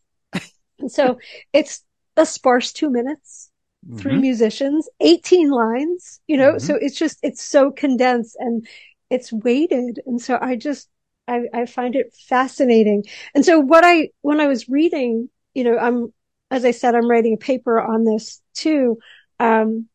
and 0.80 0.92
so 0.92 1.20
it's 1.54 1.84
a 2.18 2.26
sparse 2.26 2.72
two 2.72 2.90
minutes, 2.90 3.50
mm-hmm. 3.88 3.98
three 3.98 4.18
musicians, 4.18 4.90
18 5.00 5.50
lines, 5.50 6.20
you 6.28 6.38
know, 6.38 6.52
mm-hmm. 6.52 6.66
so 6.66 6.76
it's 6.76 6.98
just, 6.98 7.20
it's 7.24 7.44
so 7.44 7.72
condensed 7.72 8.36
and 8.40 8.68
it's 9.10 9.32
weighted. 9.32 10.00
And 10.06 10.22
so 10.22 10.38
I 10.42 10.56
just, 10.56 10.90
I, 11.28 11.44
I 11.54 11.66
find 11.66 11.96
it 11.96 12.14
fascinating. 12.28 13.04
And 13.34 13.46
so 13.46 13.60
what 13.60 13.84
I, 13.84 14.10
when 14.22 14.40
I 14.40 14.48
was 14.48 14.70
reading, 14.70 15.30
you 15.54 15.64
know, 15.64 15.78
I'm, 15.78 16.14
as 16.52 16.66
I 16.66 16.72
said, 16.72 16.96
I'm 16.96 17.10
writing 17.10 17.34
a 17.34 17.38
paper 17.38 17.80
on 17.80 18.04
this 18.04 18.42
too. 18.54 19.00
Um, 19.40 19.88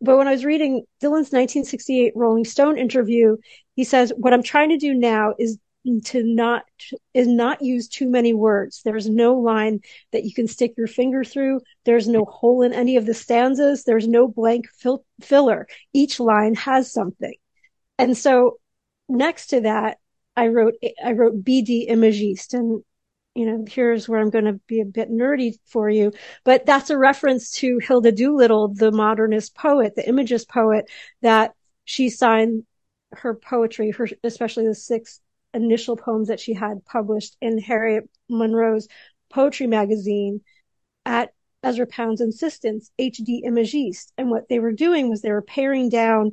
but 0.00 0.18
when 0.18 0.26
I 0.26 0.32
was 0.32 0.44
reading 0.44 0.84
Dylan's 1.00 1.30
1968 1.30 2.12
Rolling 2.16 2.44
Stone 2.44 2.76
interview, 2.76 3.36
he 3.76 3.84
says, 3.84 4.12
what 4.16 4.32
I'm 4.32 4.42
trying 4.42 4.70
to 4.70 4.76
do 4.76 4.94
now 4.94 5.34
is 5.38 5.58
to 6.04 6.22
not, 6.22 6.64
is 7.12 7.26
not 7.26 7.62
use 7.62 7.88
too 7.88 8.08
many 8.08 8.32
words. 8.32 8.82
There's 8.84 9.08
no 9.08 9.34
line 9.34 9.80
that 10.12 10.24
you 10.24 10.32
can 10.32 10.46
stick 10.46 10.74
your 10.76 10.86
finger 10.86 11.24
through. 11.24 11.60
There's 11.84 12.08
no 12.08 12.24
hole 12.24 12.62
in 12.62 12.72
any 12.72 12.96
of 12.96 13.06
the 13.06 13.14
stanzas. 13.14 13.84
There's 13.84 14.06
no 14.06 14.28
blank 14.28 14.66
fill- 14.78 15.04
filler. 15.20 15.66
Each 15.92 16.20
line 16.20 16.54
has 16.54 16.92
something. 16.92 17.34
And 17.98 18.16
so 18.16 18.58
next 19.08 19.48
to 19.48 19.62
that, 19.62 19.98
I 20.36 20.48
wrote, 20.48 20.74
I 21.04 21.12
wrote 21.12 21.44
BD 21.44 21.88
Imagiste 21.88 22.54
and 22.54 22.82
you 23.34 23.46
know, 23.46 23.64
here's 23.66 24.08
where 24.08 24.20
I'm 24.20 24.28
going 24.28 24.44
to 24.44 24.60
be 24.66 24.80
a 24.80 24.84
bit 24.84 25.10
nerdy 25.10 25.54
for 25.64 25.88
you, 25.88 26.12
but 26.44 26.66
that's 26.66 26.90
a 26.90 26.98
reference 26.98 27.50
to 27.52 27.78
Hilda 27.78 28.12
Doolittle, 28.12 28.74
the 28.74 28.92
modernist 28.92 29.54
poet, 29.54 29.94
the 29.96 30.06
imagist 30.06 30.50
poet 30.50 30.90
that 31.22 31.54
she 31.84 32.10
signed 32.10 32.64
her 33.12 33.34
poetry, 33.34 33.90
her, 33.92 34.06
especially 34.22 34.66
the 34.66 34.74
six 34.74 35.21
initial 35.54 35.96
poems 35.96 36.28
that 36.28 36.40
she 36.40 36.54
had 36.54 36.84
published 36.84 37.36
in 37.40 37.58
Harriet 37.58 38.08
Monroe's 38.28 38.88
poetry 39.30 39.66
magazine 39.66 40.40
at 41.04 41.32
Ezra 41.62 41.86
Pound's 41.86 42.20
insistence, 42.20 42.90
HD 42.98 43.42
Imagiste. 43.44 44.12
And 44.18 44.30
what 44.30 44.48
they 44.48 44.58
were 44.58 44.72
doing 44.72 45.08
was 45.08 45.22
they 45.22 45.30
were 45.30 45.42
paring 45.42 45.88
down 45.88 46.32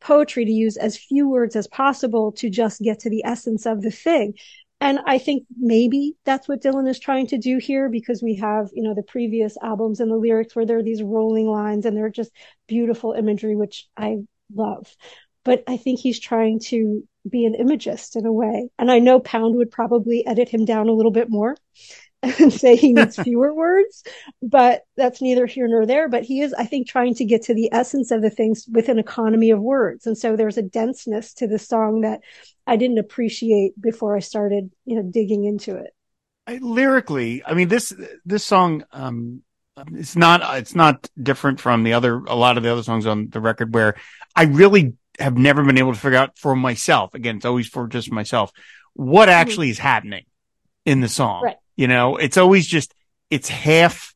poetry 0.00 0.44
to 0.44 0.50
use 0.50 0.76
as 0.76 0.96
few 0.96 1.28
words 1.28 1.56
as 1.56 1.68
possible 1.68 2.32
to 2.32 2.50
just 2.50 2.80
get 2.80 3.00
to 3.00 3.10
the 3.10 3.24
essence 3.24 3.66
of 3.66 3.82
the 3.82 3.90
thing. 3.90 4.34
And 4.80 4.98
I 5.06 5.18
think 5.18 5.44
maybe 5.56 6.16
that's 6.24 6.48
what 6.48 6.60
Dylan 6.60 6.88
is 6.88 6.98
trying 6.98 7.28
to 7.28 7.38
do 7.38 7.58
here 7.58 7.88
because 7.88 8.20
we 8.20 8.34
have, 8.36 8.68
you 8.74 8.82
know, 8.82 8.94
the 8.94 9.04
previous 9.04 9.56
albums 9.62 10.00
and 10.00 10.10
the 10.10 10.16
lyrics 10.16 10.56
where 10.56 10.66
there 10.66 10.78
are 10.78 10.82
these 10.82 11.04
rolling 11.04 11.46
lines 11.46 11.86
and 11.86 11.96
they're 11.96 12.10
just 12.10 12.32
beautiful 12.66 13.12
imagery, 13.12 13.54
which 13.54 13.86
I 13.96 14.16
love. 14.52 14.92
But 15.44 15.64
I 15.66 15.76
think 15.76 16.00
he's 16.00 16.20
trying 16.20 16.60
to 16.66 17.02
be 17.28 17.44
an 17.44 17.54
imagist 17.54 18.16
in 18.16 18.26
a 18.26 18.32
way. 18.32 18.68
And 18.78 18.90
I 18.90 18.98
know 18.98 19.20
Pound 19.20 19.56
would 19.56 19.70
probably 19.70 20.26
edit 20.26 20.48
him 20.48 20.64
down 20.64 20.88
a 20.88 20.92
little 20.92 21.12
bit 21.12 21.30
more 21.30 21.56
and 22.22 22.52
say 22.52 22.76
he 22.76 22.92
needs 22.92 23.16
fewer 23.22 23.52
words, 23.52 24.04
but 24.40 24.82
that's 24.96 25.20
neither 25.20 25.46
here 25.46 25.68
nor 25.68 25.86
there. 25.86 26.08
But 26.08 26.24
he 26.24 26.40
is, 26.40 26.54
I 26.54 26.66
think, 26.66 26.88
trying 26.88 27.14
to 27.16 27.24
get 27.24 27.42
to 27.44 27.54
the 27.54 27.70
essence 27.72 28.10
of 28.10 28.22
the 28.22 28.30
things 28.30 28.66
with 28.70 28.88
an 28.88 28.98
economy 28.98 29.50
of 29.50 29.60
words. 29.60 30.06
And 30.06 30.16
so 30.16 30.36
there's 30.36 30.58
a 30.58 30.62
denseness 30.62 31.34
to 31.34 31.46
the 31.46 31.58
song 31.58 32.02
that 32.02 32.20
I 32.66 32.76
didn't 32.76 32.98
appreciate 32.98 33.80
before 33.80 34.16
I 34.16 34.20
started, 34.20 34.70
you 34.84 34.96
know, 34.96 35.02
digging 35.02 35.44
into 35.44 35.76
it. 35.76 35.90
I, 36.46 36.58
lyrically, 36.60 37.44
I 37.44 37.54
mean, 37.54 37.68
this, 37.68 37.92
this 38.24 38.44
song, 38.44 38.84
um, 38.92 39.42
it's 39.92 40.16
not, 40.16 40.58
it's 40.58 40.74
not 40.74 41.08
different 41.20 41.60
from 41.60 41.82
the 41.82 41.94
other, 41.94 42.16
a 42.16 42.34
lot 42.34 42.56
of 42.56 42.62
the 42.62 42.70
other 42.70 42.82
songs 42.82 43.06
on 43.06 43.30
the 43.30 43.40
record 43.40 43.72
where 43.72 43.94
I 44.34 44.44
really 44.44 44.94
have 45.18 45.36
never 45.36 45.64
been 45.64 45.78
able 45.78 45.92
to 45.92 45.98
figure 45.98 46.18
out 46.18 46.38
for 46.38 46.56
myself. 46.56 47.14
Again, 47.14 47.36
it's 47.36 47.44
always 47.44 47.68
for 47.68 47.86
just 47.86 48.10
myself 48.10 48.52
what 48.94 49.28
mm-hmm. 49.28 49.40
actually 49.40 49.70
is 49.70 49.78
happening 49.78 50.24
in 50.84 51.00
the 51.00 51.08
song. 51.08 51.42
Right. 51.44 51.56
You 51.76 51.88
know, 51.88 52.16
it's 52.16 52.36
always 52.36 52.66
just, 52.66 52.94
it's 53.30 53.48
half, 53.48 54.14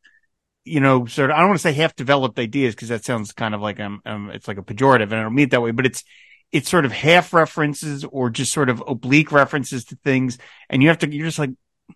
you 0.65 0.81
know, 0.81 1.07
sort 1.07 1.31
of, 1.31 1.37
I 1.37 1.41
don't 1.41 1.49
want 1.49 1.59
to 1.59 1.62
say 1.62 1.73
half 1.73 1.97
developed 1.97 2.38
ideas 2.38 2.75
because 2.75 2.88
that 2.88 3.05
sounds 3.05 3.33
kind 3.33 3.55
of 3.55 3.61
like, 3.61 3.81
um, 3.81 4.03
um, 4.05 4.31
it's 4.31 4.49
like 4.49 4.59
a 4.59 4.62
pejorative 4.62 5.05
and 5.05 5.15
I 5.15 5.23
don't 5.23 5.35
mean 5.35 5.45
it 5.45 5.50
that 5.53 5.62
way, 5.62 5.71
but 5.71 5.87
it's, 5.87 6.05
it's 6.53 6.69
sort 6.69 6.85
of 6.85 6.93
half 6.93 7.33
references 7.33 8.05
or 8.05 8.31
just 8.31 8.53
sort 8.53 8.69
of 8.69 8.83
oblique 8.87 9.33
references 9.33 9.85
to 9.87 9.97
things. 10.05 10.38
And 10.69 10.83
you 10.83 10.88
have 10.88 10.99
to, 10.99 11.12
you're 11.12 11.26
just 11.26 11.38
like, 11.38 11.50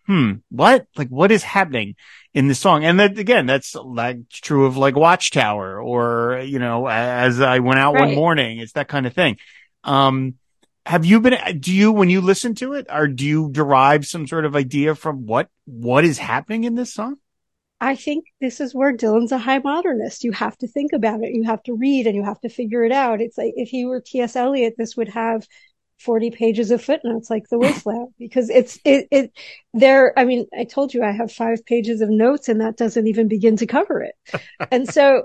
hmm, 0.06 0.34
what? 0.50 0.86
Like, 0.96 1.08
what 1.08 1.32
is 1.32 1.42
happening 1.42 1.96
in 2.34 2.48
this 2.48 2.58
song? 2.58 2.84
And 2.84 3.00
that, 3.00 3.18
again, 3.18 3.46
that's 3.46 3.74
like 3.74 4.28
true 4.30 4.66
of 4.66 4.76
like 4.76 4.96
Watchtower 4.96 5.80
or, 5.80 6.40
you 6.44 6.58
know, 6.58 6.86
as 6.86 7.40
I 7.40 7.58
went 7.60 7.80
out 7.80 7.94
right. 7.94 8.06
one 8.06 8.14
morning, 8.14 8.58
it's 8.58 8.72
that 8.72 8.88
kind 8.88 9.06
of 9.06 9.14
thing. 9.14 9.38
Um, 9.84 10.34
have 10.86 11.04
you 11.04 11.20
been, 11.20 11.60
do 11.60 11.72
you, 11.72 11.92
when 11.92 12.10
you 12.10 12.20
listen 12.20 12.54
to 12.56 12.72
it, 12.72 12.86
or 12.90 13.06
do 13.06 13.24
you 13.24 13.50
derive 13.50 14.06
some 14.06 14.26
sort 14.26 14.44
of 14.44 14.56
idea 14.56 14.94
from 14.94 15.26
what, 15.26 15.48
what 15.64 16.04
is 16.04 16.18
happening 16.18 16.64
in 16.64 16.74
this 16.74 16.92
song? 16.92 17.16
I 17.80 17.96
think 17.96 18.26
this 18.40 18.60
is 18.60 18.74
where 18.74 18.94
Dylan's 18.94 19.32
a 19.32 19.38
high 19.38 19.58
modernist. 19.58 20.22
You 20.22 20.32
have 20.32 20.56
to 20.58 20.68
think 20.68 20.92
about 20.92 21.22
it. 21.22 21.34
You 21.34 21.44
have 21.44 21.62
to 21.62 21.74
read 21.74 22.06
and 22.06 22.14
you 22.14 22.22
have 22.24 22.40
to 22.40 22.50
figure 22.50 22.84
it 22.84 22.92
out. 22.92 23.22
It's 23.22 23.38
like 23.38 23.54
if 23.56 23.70
he 23.70 23.86
were 23.86 24.02
T.S. 24.02 24.36
Eliot, 24.36 24.74
this 24.76 24.96
would 24.98 25.08
have 25.08 25.46
40 26.00 26.30
pages 26.30 26.70
of 26.70 26.82
footnotes 26.82 27.30
like 27.30 27.48
the 27.48 27.58
Wasteland 27.58 28.14
because 28.18 28.50
it's, 28.50 28.78
it, 28.84 29.06
it, 29.10 29.32
there, 29.74 30.18
I 30.18 30.24
mean, 30.24 30.46
I 30.58 30.64
told 30.64 30.94
you 30.94 31.02
I 31.02 31.12
have 31.12 31.32
five 31.32 31.64
pages 31.66 32.00
of 32.00 32.08
notes 32.08 32.48
and 32.48 32.60
that 32.60 32.76
doesn't 32.76 33.06
even 33.06 33.28
begin 33.28 33.56
to 33.58 33.66
cover 33.66 34.02
it. 34.02 34.14
and 34.70 34.88
so 34.88 35.24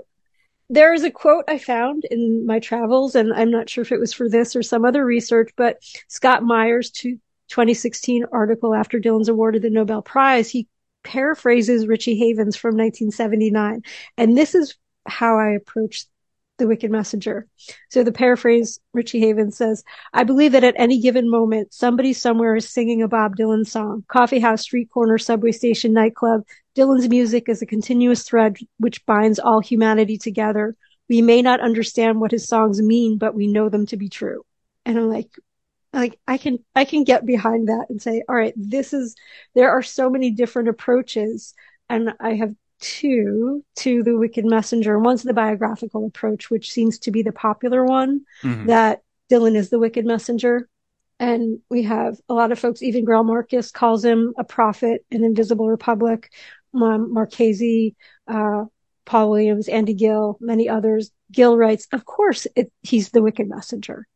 there 0.68 0.92
is 0.92 1.04
a 1.04 1.10
quote 1.10 1.44
I 1.48 1.58
found 1.58 2.04
in 2.10 2.44
my 2.44 2.58
travels, 2.58 3.14
and 3.14 3.32
I'm 3.32 3.50
not 3.50 3.70
sure 3.70 3.82
if 3.82 3.92
it 3.92 4.00
was 4.00 4.12
for 4.12 4.28
this 4.28 4.56
or 4.56 4.62
some 4.62 4.84
other 4.84 5.04
research, 5.04 5.50
but 5.56 5.78
Scott 6.08 6.42
Meyers' 6.42 6.90
2016 6.90 8.24
article 8.32 8.74
after 8.74 8.98
Dylan's 8.98 9.28
awarded 9.28 9.62
the 9.62 9.70
Nobel 9.70 10.02
Prize, 10.02 10.50
he 10.50 10.66
paraphrases 11.04 11.86
Richie 11.86 12.18
Havens 12.18 12.56
from 12.56 12.76
1979. 12.76 13.82
And 14.18 14.36
this 14.36 14.54
is 14.54 14.74
how 15.06 15.38
I 15.38 15.50
approach 15.50 16.06
the 16.58 16.66
wicked 16.66 16.90
messenger. 16.90 17.46
So 17.90 18.02
the 18.02 18.12
paraphrase 18.12 18.80
Richie 18.92 19.20
Havens 19.20 19.56
says, 19.56 19.84
I 20.12 20.24
believe 20.24 20.52
that 20.52 20.64
at 20.64 20.74
any 20.76 21.00
given 21.00 21.30
moment, 21.30 21.74
somebody 21.74 22.12
somewhere 22.12 22.56
is 22.56 22.68
singing 22.68 23.02
a 23.02 23.08
Bob 23.08 23.36
Dylan 23.36 23.66
song. 23.66 24.04
Coffee 24.08 24.40
house, 24.40 24.62
street 24.62 24.90
corner, 24.90 25.18
subway 25.18 25.52
station, 25.52 25.92
nightclub. 25.92 26.42
Dylan's 26.74 27.08
music 27.08 27.48
is 27.48 27.62
a 27.62 27.66
continuous 27.66 28.22
thread 28.22 28.56
which 28.78 29.04
binds 29.06 29.38
all 29.38 29.60
humanity 29.60 30.18
together. 30.18 30.76
We 31.08 31.22
may 31.22 31.42
not 31.42 31.60
understand 31.60 32.20
what 32.20 32.32
his 32.32 32.48
songs 32.48 32.80
mean, 32.80 33.18
but 33.18 33.34
we 33.34 33.46
know 33.46 33.68
them 33.68 33.86
to 33.86 33.96
be 33.96 34.08
true. 34.08 34.44
And 34.84 34.98
I'm 34.98 35.08
like, 35.08 35.30
like 35.92 36.18
I 36.26 36.36
can, 36.36 36.58
I 36.74 36.84
can 36.84 37.04
get 37.04 37.24
behind 37.24 37.68
that 37.68 37.86
and 37.88 38.00
say, 38.02 38.22
all 38.28 38.34
right, 38.34 38.54
this 38.56 38.92
is, 38.92 39.14
there 39.54 39.70
are 39.70 39.82
so 39.82 40.10
many 40.10 40.30
different 40.30 40.68
approaches. 40.68 41.54
And 41.88 42.12
I 42.20 42.34
have 42.34 42.54
two 42.80 43.64
to 43.76 44.02
the 44.02 44.16
Wicked 44.16 44.44
Messenger. 44.44 44.98
One's 44.98 45.22
the 45.22 45.32
biographical 45.32 46.06
approach, 46.06 46.50
which 46.50 46.70
seems 46.70 46.98
to 47.00 47.10
be 47.10 47.22
the 47.22 47.32
popular 47.32 47.84
one 47.84 48.22
mm-hmm. 48.42 48.66
that 48.66 49.02
Dylan 49.30 49.56
is 49.56 49.70
the 49.70 49.78
Wicked 49.78 50.04
Messenger. 50.04 50.68
And 51.18 51.60
we 51.70 51.84
have 51.84 52.18
a 52.28 52.34
lot 52.34 52.52
of 52.52 52.58
folks, 52.58 52.82
even 52.82 53.06
Greil 53.06 53.24
Marcus 53.24 53.70
calls 53.70 54.04
him 54.04 54.34
a 54.38 54.44
prophet 54.44 55.04
an 55.10 55.24
Invisible 55.24 55.68
Republic. 55.68 56.30
Um, 56.74 57.14
Marchese, 57.14 57.96
uh, 58.28 58.64
Paul 59.06 59.30
Williams, 59.30 59.68
Andy 59.68 59.94
Gill, 59.94 60.36
many 60.40 60.68
others. 60.68 61.10
Gill 61.32 61.56
writes, 61.56 61.86
of 61.92 62.04
course, 62.04 62.46
it, 62.54 62.70
he's 62.82 63.10
the 63.10 63.22
wicked 63.22 63.48
messenger. 63.48 64.06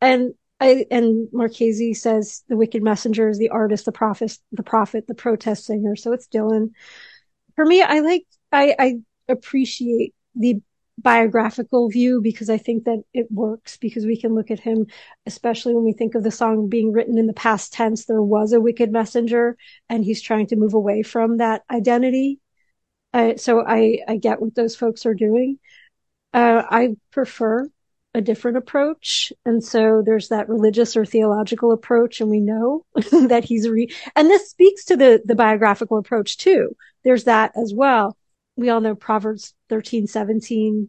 And 0.00 0.32
I, 0.58 0.86
and 0.90 1.28
Marchese 1.32 1.92
says 1.94 2.42
the 2.48 2.56
wicked 2.56 2.82
messenger 2.82 3.28
is 3.28 3.38
the 3.38 3.50
artist, 3.50 3.84
the 3.84 3.92
prophet, 3.92 4.38
the 4.52 4.62
prophet, 4.62 5.06
the 5.06 5.14
protest 5.14 5.66
singer. 5.66 5.94
So 5.96 6.12
it's 6.12 6.28
Dylan 6.28 6.70
for 7.56 7.64
me, 7.64 7.82
I 7.82 8.00
like, 8.00 8.24
I, 8.52 8.74
I 8.78 8.94
appreciate 9.28 10.14
the 10.34 10.60
biographical 10.98 11.90
view 11.90 12.20
because 12.22 12.48
I 12.48 12.58
think 12.58 12.84
that 12.84 13.02
it 13.12 13.26
works 13.30 13.76
because 13.76 14.06
we 14.06 14.18
can 14.18 14.34
look 14.34 14.50
at 14.50 14.60
him, 14.60 14.86
especially 15.26 15.74
when 15.74 15.84
we 15.84 15.92
think 15.92 16.14
of 16.14 16.22
the 16.22 16.30
song 16.30 16.68
being 16.68 16.92
written 16.92 17.18
in 17.18 17.26
the 17.26 17.34
past 17.34 17.72
tense. 17.72 18.06
There 18.06 18.22
was 18.22 18.52
a 18.52 18.60
wicked 18.60 18.92
messenger 18.92 19.56
and 19.88 20.04
he's 20.04 20.22
trying 20.22 20.46
to 20.48 20.56
move 20.56 20.74
away 20.74 21.02
from 21.02 21.38
that 21.38 21.62
identity. 21.70 22.40
Uh, 23.12 23.36
so 23.36 23.64
I, 23.66 24.00
I 24.08 24.16
get 24.16 24.40
what 24.40 24.54
those 24.54 24.76
folks 24.76 25.04
are 25.06 25.14
doing. 25.14 25.58
Uh, 26.32 26.62
I 26.68 26.96
prefer 27.10 27.68
a 28.16 28.22
different 28.22 28.56
approach. 28.56 29.30
And 29.44 29.62
so 29.62 30.02
there's 30.04 30.28
that 30.28 30.48
religious 30.48 30.96
or 30.96 31.04
theological 31.04 31.70
approach. 31.70 32.22
And 32.22 32.30
we 32.30 32.40
know 32.40 32.86
that 33.28 33.44
he's 33.44 33.68
re, 33.68 33.94
and 34.16 34.30
this 34.30 34.48
speaks 34.50 34.86
to 34.86 34.96
the, 34.96 35.20
the 35.24 35.34
biographical 35.34 35.98
approach 35.98 36.38
too. 36.38 36.74
There's 37.04 37.24
that 37.24 37.52
as 37.62 37.74
well. 37.74 38.16
We 38.56 38.70
all 38.70 38.80
know 38.80 38.94
Proverbs 38.94 39.52
13, 39.68 40.06
17, 40.06 40.88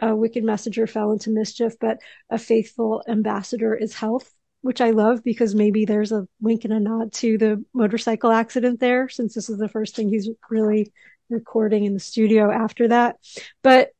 a 0.00 0.16
wicked 0.16 0.42
messenger 0.42 0.88
fell 0.88 1.12
into 1.12 1.30
mischief, 1.30 1.74
but 1.80 1.98
a 2.28 2.38
faithful 2.38 3.04
ambassador 3.06 3.76
is 3.76 3.94
health, 3.94 4.34
which 4.62 4.80
I 4.80 4.90
love 4.90 5.22
because 5.22 5.54
maybe 5.54 5.84
there's 5.84 6.10
a 6.10 6.26
wink 6.40 6.64
and 6.64 6.72
a 6.72 6.80
nod 6.80 7.12
to 7.14 7.38
the 7.38 7.64
motorcycle 7.72 8.32
accident 8.32 8.80
there, 8.80 9.08
since 9.08 9.32
this 9.32 9.48
is 9.48 9.58
the 9.58 9.68
first 9.68 9.94
thing 9.94 10.08
he's 10.08 10.28
really 10.50 10.92
recording 11.30 11.84
in 11.84 11.94
the 11.94 12.00
studio 12.00 12.50
after 12.50 12.88
that. 12.88 13.18
But 13.62 13.90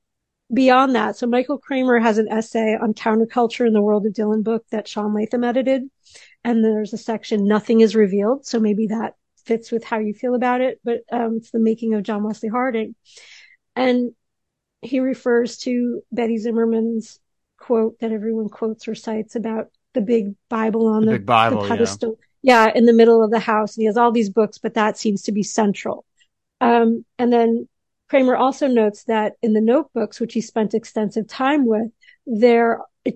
beyond 0.53 0.95
that, 0.95 1.17
so 1.17 1.27
Michael 1.27 1.59
Kramer 1.59 1.99
has 1.99 2.19
an 2.19 2.29
essay 2.29 2.77
on 2.81 2.95
counterculture 2.95 3.67
in 3.67 3.73
the 3.73 3.81
world 3.81 4.07
of 4.07 4.13
Dylan 4.13 4.43
book 4.43 4.65
that 4.71 4.89
Sean 4.89 5.15
Latham 5.15 5.45
edited. 5.45 5.83
And 6.45 6.63
there's 6.63 6.93
a 6.93 6.99
section, 6.99 7.47
nothing 7.47 7.81
is 7.81 7.97
revealed. 7.97 8.47
So 8.47 8.61
maybe 8.61 8.89
that 8.89 9.15
fits 9.45 9.71
with 9.71 9.85
how 9.85 9.99
you 9.99 10.15
feel 10.15 10.35
about 10.35 10.61
it, 10.61 10.81
but 10.85 11.01
um, 11.11 11.37
it's 11.39 11.51
the 11.51 11.59
making 11.59 11.95
of 11.95 12.03
John 12.03 12.23
Wesley 12.23 12.49
Harding. 12.49 12.95
And 13.77 14.13
he 14.83 15.01
refers 15.01 15.59
to 15.59 16.03
Betty 16.13 16.39
Zimmerman's 16.39 17.19
quote 17.59 17.99
that 18.01 18.13
everyone 18.13 18.49
quotes 18.49 18.87
or 18.87 18.95
cites 18.95 19.37
about 19.37 19.69
the 19.95 20.03
big 20.03 20.35
Bible 20.51 20.87
on 20.87 21.07
the, 21.07 21.13
the, 21.13 21.19
Bible, 21.19 21.63
the 21.63 21.69
pedestal. 21.69 22.19
Yeah. 22.43 22.67
yeah. 22.67 22.73
in 22.75 22.85
the 22.85 22.93
middle 22.93 23.25
of 23.25 23.31
the 23.31 23.39
house. 23.39 23.77
And 23.77 23.83
he 23.83 23.87
has 23.87 23.97
all 23.97 24.13
these 24.13 24.31
books, 24.31 24.59
but 24.59 24.75
that 24.75 24.99
seems 24.99 25.23
to 25.23 25.33
be 25.33 25.43
central. 25.43 26.05
Um, 26.61 27.05
and 27.19 27.33
then 27.33 27.69
Kramer 28.15 28.37
also 28.37 28.69
notes 28.69 29.03
that 29.09 29.33
in 29.43 29.55
the 29.55 29.61
notebooks, 29.61 30.21
which 30.21 30.35
he 30.35 30.41
spent 30.41 30.73
extensive 30.73 31.27
time 31.27 31.67
with, 31.67 31.91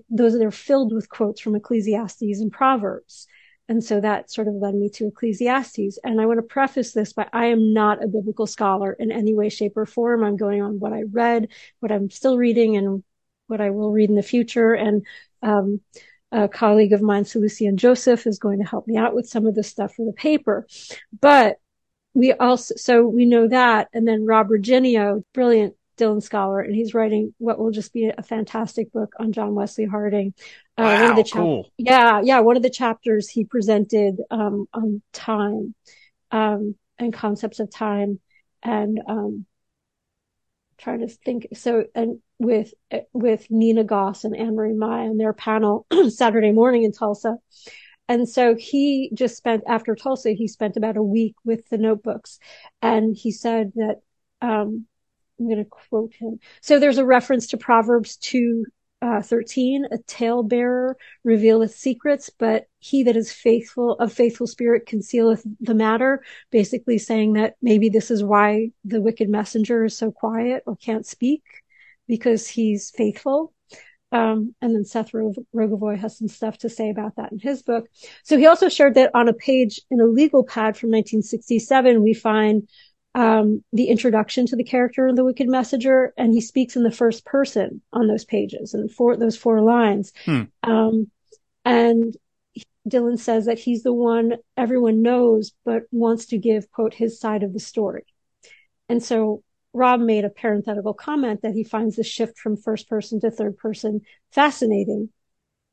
those 0.09 0.35
are 0.35 0.51
filled 0.51 0.93
with 0.93 1.07
quotes 1.07 1.39
from 1.39 1.55
Ecclesiastes 1.55 2.41
and 2.41 2.51
Proverbs. 2.51 3.25
And 3.69 3.81
so 3.81 4.01
that 4.01 4.29
sort 4.29 4.49
of 4.49 4.55
led 4.55 4.75
me 4.75 4.89
to 4.95 5.07
Ecclesiastes. 5.07 5.99
And 6.03 6.19
I 6.19 6.25
want 6.25 6.39
to 6.39 6.43
preface 6.43 6.91
this 6.91 7.13
by 7.13 7.29
I 7.31 7.45
am 7.45 7.71
not 7.71 8.03
a 8.03 8.09
biblical 8.09 8.45
scholar 8.45 8.91
in 8.91 9.09
any 9.09 9.33
way, 9.33 9.47
shape, 9.47 9.77
or 9.77 9.85
form. 9.85 10.21
I'm 10.21 10.35
going 10.35 10.61
on 10.61 10.81
what 10.81 10.91
I 10.91 11.03
read, 11.09 11.47
what 11.79 11.93
I'm 11.93 12.09
still 12.09 12.37
reading, 12.37 12.75
and 12.75 13.01
what 13.47 13.61
I 13.61 13.69
will 13.69 13.93
read 13.93 14.09
in 14.09 14.17
the 14.17 14.21
future. 14.21 14.73
And 14.73 15.05
um, 15.41 15.79
a 16.33 16.49
colleague 16.49 16.91
of 16.91 17.01
mine, 17.01 17.25
Lucian 17.33 17.77
Joseph, 17.77 18.27
is 18.27 18.37
going 18.37 18.59
to 18.59 18.69
help 18.69 18.85
me 18.85 18.97
out 18.97 19.15
with 19.15 19.29
some 19.29 19.45
of 19.45 19.55
this 19.55 19.69
stuff 19.69 19.95
for 19.95 20.05
the 20.05 20.11
paper. 20.11 20.67
But 21.21 21.55
we 22.19 22.33
also, 22.33 22.75
so 22.75 23.07
we 23.07 23.25
know 23.25 23.47
that. 23.47 23.87
And 23.93 24.07
then 24.07 24.25
Rob 24.25 24.49
Reginio, 24.49 25.23
brilliant 25.33 25.75
Dylan 25.97 26.21
scholar, 26.21 26.59
and 26.59 26.75
he's 26.75 26.93
writing 26.93 27.33
what 27.37 27.59
will 27.59 27.71
just 27.71 27.93
be 27.93 28.11
a 28.15 28.23
fantastic 28.23 28.91
book 28.91 29.13
on 29.19 29.31
John 29.31 29.55
Wesley 29.55 29.85
Harding. 29.85 30.33
Uh, 30.77 30.83
wow, 30.83 31.01
one 31.01 31.11
of 31.11 31.17
the 31.17 31.23
chap- 31.23 31.41
cool. 31.41 31.71
Yeah, 31.77 32.21
yeah. 32.23 32.39
One 32.39 32.57
of 32.57 32.63
the 32.63 32.69
chapters 32.69 33.29
he 33.29 33.45
presented 33.45 34.17
um, 34.31 34.67
on 34.73 35.01
time 35.13 35.75
um, 36.31 36.75
and 36.97 37.13
concepts 37.13 37.59
of 37.59 37.71
time 37.71 38.19
and 38.63 38.99
um, 39.07 39.45
trying 40.77 40.99
to 40.99 41.07
think. 41.07 41.47
So, 41.53 41.85
and 41.95 42.19
with, 42.37 42.73
with 43.13 43.45
Nina 43.49 43.83
Goss 43.83 44.23
and 44.23 44.35
Anne 44.35 44.55
Marie 44.55 44.73
Mai 44.73 45.07
on 45.07 45.17
their 45.17 45.33
panel 45.33 45.85
Saturday 46.09 46.51
morning 46.51 46.83
in 46.83 46.91
Tulsa. 46.91 47.37
And 48.09 48.27
so 48.27 48.55
he 48.55 49.11
just 49.13 49.37
spent 49.37 49.63
after 49.67 49.95
Tulsa, 49.95 50.31
he 50.31 50.47
spent 50.47 50.75
about 50.75 50.97
a 50.97 51.03
week 51.03 51.35
with 51.45 51.69
the 51.69 51.77
notebooks 51.77 52.39
and 52.81 53.15
he 53.15 53.31
said 53.31 53.71
that, 53.75 54.01
um, 54.41 54.87
I'm 55.39 55.45
going 55.45 55.63
to 55.63 55.69
quote 55.89 56.13
him. 56.15 56.39
So 56.61 56.79
there's 56.79 56.97
a 56.97 57.05
reference 57.05 57.47
to 57.47 57.57
Proverbs 57.57 58.17
2, 58.17 58.65
uh, 59.01 59.21
13, 59.21 59.85
a 59.91 59.97
talebearer 59.99 60.95
revealeth 61.23 61.75
secrets, 61.75 62.29
but 62.29 62.65
he 62.79 63.03
that 63.03 63.15
is 63.15 63.31
faithful 63.31 63.93
of 63.93 64.11
faithful 64.11 64.47
spirit 64.47 64.87
concealeth 64.87 65.45
the 65.61 65.75
matter, 65.75 66.23
basically 66.51 66.97
saying 66.97 67.33
that 67.33 67.55
maybe 67.61 67.89
this 67.89 68.11
is 68.11 68.23
why 68.23 68.69
the 68.83 68.99
wicked 68.99 69.29
messenger 69.29 69.85
is 69.85 69.95
so 69.95 70.11
quiet 70.11 70.63
or 70.65 70.75
can't 70.75 71.05
speak 71.05 71.43
because 72.07 72.47
he's 72.47 72.89
faithful. 72.89 73.53
Um, 74.11 74.55
and 74.61 74.73
then 74.73 74.85
Seth 74.85 75.11
Rogovoy 75.11 75.99
has 75.99 76.17
some 76.17 76.27
stuff 76.27 76.57
to 76.59 76.69
say 76.69 76.89
about 76.89 77.15
that 77.17 77.31
in 77.31 77.39
his 77.39 77.61
book. 77.61 77.87
So 78.23 78.37
he 78.37 78.47
also 78.47 78.67
shared 78.67 78.95
that 78.95 79.11
on 79.13 79.27
a 79.27 79.33
page 79.33 79.79
in 79.91 80.01
a 80.01 80.05
legal 80.05 80.43
pad 80.43 80.77
from 80.77 80.89
1967, 80.89 82.01
we 82.01 82.13
find 82.13 82.67
um, 83.15 83.63
the 83.73 83.85
introduction 83.85 84.45
to 84.47 84.55
the 84.55 84.63
character 84.63 85.07
of 85.07 85.15
the 85.15 85.25
wicked 85.25 85.47
messenger, 85.47 86.13
and 86.17 86.33
he 86.33 86.41
speaks 86.41 86.75
in 86.75 86.83
the 86.83 86.91
first 86.91 87.25
person 87.25 87.81
on 87.91 88.07
those 88.07 88.25
pages 88.25 88.73
and 88.73 88.91
for 88.91 89.15
those 89.17 89.37
four 89.37 89.61
lines. 89.61 90.11
Hmm. 90.25 90.43
Um, 90.63 91.11
and 91.65 92.15
Dylan 92.87 93.19
says 93.19 93.45
that 93.45 93.59
he's 93.59 93.83
the 93.83 93.93
one 93.93 94.37
everyone 94.57 95.01
knows, 95.01 95.51
but 95.65 95.83
wants 95.91 96.27
to 96.27 96.37
give 96.37 96.71
quote 96.71 96.93
his 96.93 97.19
side 97.19 97.43
of 97.43 97.53
the 97.53 97.59
story. 97.59 98.05
And 98.87 99.03
so 99.03 99.43
Rob 99.73 99.99
made 99.99 100.25
a 100.25 100.29
parenthetical 100.29 100.93
comment 100.93 101.41
that 101.41 101.53
he 101.53 101.63
finds 101.63 101.95
the 101.95 102.03
shift 102.03 102.37
from 102.37 102.57
first 102.57 102.89
person 102.89 103.19
to 103.19 103.31
third 103.31 103.57
person 103.57 104.01
fascinating. 104.31 105.09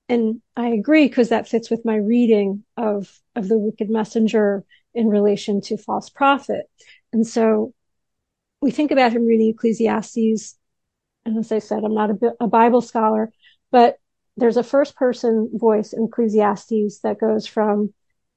And 0.08 0.40
I 0.56 0.68
agree 0.68 1.08
because 1.08 1.30
that 1.30 1.48
fits 1.48 1.70
with 1.70 1.84
my 1.84 1.96
reading 1.96 2.64
of, 2.76 3.20
of 3.34 3.48
the 3.48 3.58
wicked 3.58 3.90
messenger 3.90 4.64
in 4.94 5.08
relation 5.08 5.60
to 5.62 5.76
false 5.76 6.10
prophet. 6.10 6.66
And 7.12 7.26
so 7.26 7.74
we 8.60 8.70
think 8.70 8.90
about 8.90 9.12
him 9.12 9.26
reading 9.26 9.50
Ecclesiastes. 9.50 10.56
And 11.24 11.38
as 11.38 11.52
I 11.52 11.58
said, 11.58 11.84
I'm 11.84 11.94
not 11.94 12.10
a, 12.10 12.34
a 12.40 12.46
Bible 12.46 12.80
scholar, 12.80 13.32
but 13.70 13.98
there's 14.36 14.56
a 14.56 14.62
first 14.62 14.96
person 14.96 15.50
voice 15.54 15.92
in 15.92 16.04
Ecclesiastes 16.04 17.00
that 17.00 17.20
goes 17.20 17.46
from 17.46 17.92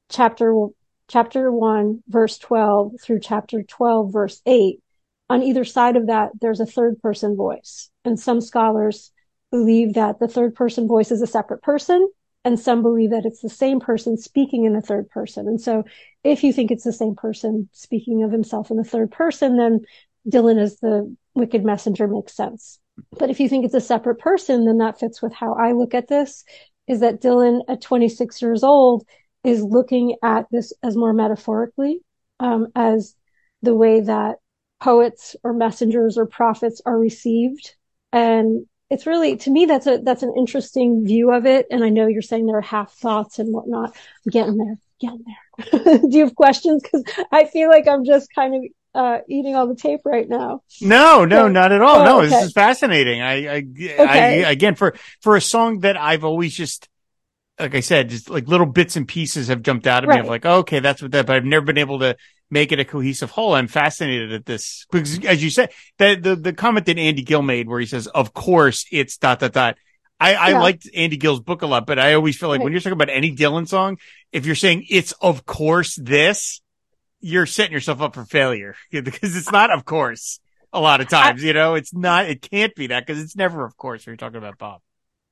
chapter, 0.10 0.68
chapter 1.08 1.52
one, 1.52 2.04
verse 2.08 2.38
12 2.38 2.94
through 3.02 3.20
chapter 3.20 3.64
12, 3.64 4.12
verse 4.12 4.42
eight. 4.46 4.82
On 5.30 5.44
either 5.44 5.64
side 5.64 5.96
of 5.96 6.08
that, 6.08 6.32
there's 6.42 6.60
a 6.60 6.66
third 6.66 7.00
person 7.02 7.36
voice. 7.36 7.90
And 8.04 8.20
some 8.20 8.42
scholars 8.42 9.12
believe 9.52 9.94
that 9.94 10.20
the 10.20 10.28
third 10.28 10.56
person 10.56 10.88
voice 10.88 11.12
is 11.12 11.22
a 11.22 11.28
separate 11.28 11.62
person 11.62 12.08
and 12.46 12.60
some 12.60 12.82
believe 12.82 13.12
that 13.12 13.26
it's 13.26 13.42
the 13.42 13.50
same 13.50 13.80
person 13.80 14.18
speaking 14.18 14.66
in 14.66 14.74
the 14.74 14.82
third 14.82 15.10
person. 15.10 15.48
And 15.48 15.60
so 15.60 15.84
if 16.24 16.44
you 16.44 16.54
think 16.54 16.72
it's 16.72 16.84
the 16.84 16.94
same 16.94 17.16
person 17.16 17.70
speaking 17.74 18.24
of 18.24 18.32
himself 18.32 18.72
in 18.72 18.78
the 18.78 18.84
third 18.84 19.12
person, 19.12 19.58
then 19.58 19.82
Dylan 20.30 20.62
as 20.62 20.80
the 20.80 21.14
wicked 21.36 21.66
messenger 21.66 22.08
makes 22.08 22.36
sense. 22.36 22.80
But 23.18 23.30
if 23.30 23.40
you 23.40 23.50
think 23.50 23.66
it's 23.66 23.74
a 23.74 23.82
separate 23.82 24.20
person, 24.20 24.66
then 24.66 24.78
that 24.78 25.00
fits 25.00 25.22
with 25.22 25.34
how 25.34 25.54
I 25.54 25.74
look 25.74 25.94
at 25.94 26.08
this 26.08 26.44
is 26.88 27.02
that 27.02 27.22
Dylan 27.22 27.62
at 27.68 27.82
26 27.82 28.42
years 28.42 28.64
old 28.64 29.06
is 29.44 29.64
looking 29.64 30.16
at 30.24 30.48
this 30.52 30.74
as 30.84 30.98
more 30.98 31.14
metaphorically, 31.14 32.00
um, 32.40 32.68
as 32.76 33.16
the 33.62 33.76
way 33.76 34.02
that 34.02 34.38
poets 34.80 35.36
or 35.44 35.54
messengers 35.54 36.18
or 36.18 36.26
prophets 36.26 36.82
are 36.86 36.98
received. 36.98 37.76
And 38.12 38.66
it's 38.90 39.06
really 39.06 39.38
to 39.38 39.52
me 39.52 39.66
that's 39.66 39.86
a 39.86 40.00
that's 40.00 40.24
an 40.24 40.34
interesting 40.38 41.06
view 41.06 41.32
of 41.32 41.46
it. 41.46 41.68
And 41.70 41.84
I 41.84 41.90
know 41.90 42.08
you're 42.08 42.22
saying 42.22 42.46
there 42.46 42.58
are 42.58 42.62
half 42.62 42.94
thoughts 42.94 43.40
and 43.40 43.54
whatnot. 43.54 43.96
I'm 44.26 44.32
getting 44.32 44.58
there, 44.58 44.78
getting 45.00 45.24
there. 45.26 46.00
Do 46.00 46.18
you 46.18 46.26
have 46.26 46.36
questions? 46.36 46.82
Because 46.82 47.04
I 47.32 47.46
feel 47.46 47.70
like 47.70 47.88
I'm 47.88 48.06
just 48.06 48.34
kind 48.34 48.56
of 48.56 48.72
uh, 48.96 49.20
eating 49.28 49.56
all 49.56 49.68
the 49.68 49.76
tape 49.76 50.02
right 50.06 50.28
now. 50.28 50.64
No, 50.82 51.26
no, 51.26 51.44
so, 51.44 51.48
not 51.48 51.72
at 51.72 51.82
all. 51.82 52.02
Oh, 52.02 52.06
no, 52.06 52.20
okay. 52.20 52.30
this 52.30 52.46
is 52.46 52.54
fascinating. 52.54 53.22
I, 53.22 53.48
I, 53.48 53.58
okay. 53.58 54.44
I, 54.44 54.52
again, 54.52 54.76
for, 54.76 54.96
for 55.22 55.36
a 55.36 55.42
song 55.42 55.82
that 55.82 55.96
I've 55.96 56.24
always 56.24 56.56
just, 56.56 56.90
like 57.60 57.76
I 57.76 57.82
said, 57.82 58.10
just 58.10 58.30
like 58.30 58.48
little 58.48 58.66
bits 58.66 58.96
and 58.96 59.08
pieces 59.08 59.50
have 59.50 59.62
jumped 59.62 59.86
out 59.86 60.04
at 60.04 60.10
right. 60.10 60.16
me 60.16 60.22
of 60.22 60.28
like, 60.28 60.46
okay, 60.46 60.80
that's 60.80 61.02
what 61.02 61.12
that, 61.12 61.28
but 61.28 61.36
I've 61.36 61.46
never 61.46 61.66
been 61.66 61.78
able 61.78 62.00
to 62.00 62.18
make 62.52 62.72
it 62.72 62.80
a 62.80 62.86
cohesive 62.86 63.32
whole. 63.32 63.54
I'm 63.54 63.68
fascinated 63.68 64.34
at 64.34 64.46
this 64.46 64.86
because 64.92 65.24
as 65.26 65.44
you 65.44 65.50
said, 65.50 65.72
the, 65.98 66.16
the, 66.16 66.36
the 66.36 66.54
comment 66.54 66.86
that 66.88 66.98
Andy 66.98 67.22
Gill 67.22 67.42
made 67.42 67.68
where 67.68 67.80
he 67.80 67.86
says, 67.86 68.08
of 68.08 68.34
course 68.34 68.86
it's 68.92 69.18
dot, 69.18 69.40
dot, 69.40 69.54
dot. 69.54 69.78
I, 70.20 70.34
I 70.34 70.50
yeah. 70.50 70.60
liked 70.60 70.90
Andy 70.94 71.18
Gill's 71.18 71.40
book 71.40 71.62
a 71.62 71.68
lot, 71.68 71.86
but 71.86 71.98
I 71.98 72.14
always 72.14 72.38
feel 72.38 72.50
like 72.50 72.60
right. 72.60 72.66
when 72.66 72.74
you're 72.74 72.82
talking 72.82 72.94
about 72.94 73.10
any 73.10 73.34
Dylan 73.36 73.68
song, 73.68 73.98
if 74.32 74.46
you're 74.46 74.56
saying 74.56 74.86
it's 74.90 75.14
of 75.22 75.46
course 75.46 75.96
this, 75.96 76.62
you're 77.22 77.46
setting 77.46 77.74
yourself 77.74 78.02
up 78.02 78.16
for 78.16 78.26
failure 78.26 78.76
because 78.92 79.36
it's 79.36 79.52
not 79.52 79.72
of 79.72 79.86
course 79.86 80.40
a 80.72 80.80
lot 80.80 81.02
of 81.02 81.10
times, 81.10 81.44
I, 81.44 81.48
you 81.48 81.54
know, 81.54 81.76
it's 81.76 81.94
not, 81.94 82.30
it 82.30 82.44
can't 82.44 82.76
be 82.76 82.88
that 82.88 83.06
because 83.06 83.22
it's 83.24 83.36
never 83.36 83.66
of 83.66 83.78
course 83.78 84.06
when 84.06 84.12
you're 84.12 84.18
talking 84.18 84.38
about 84.38 84.58
Bob. 84.58 84.82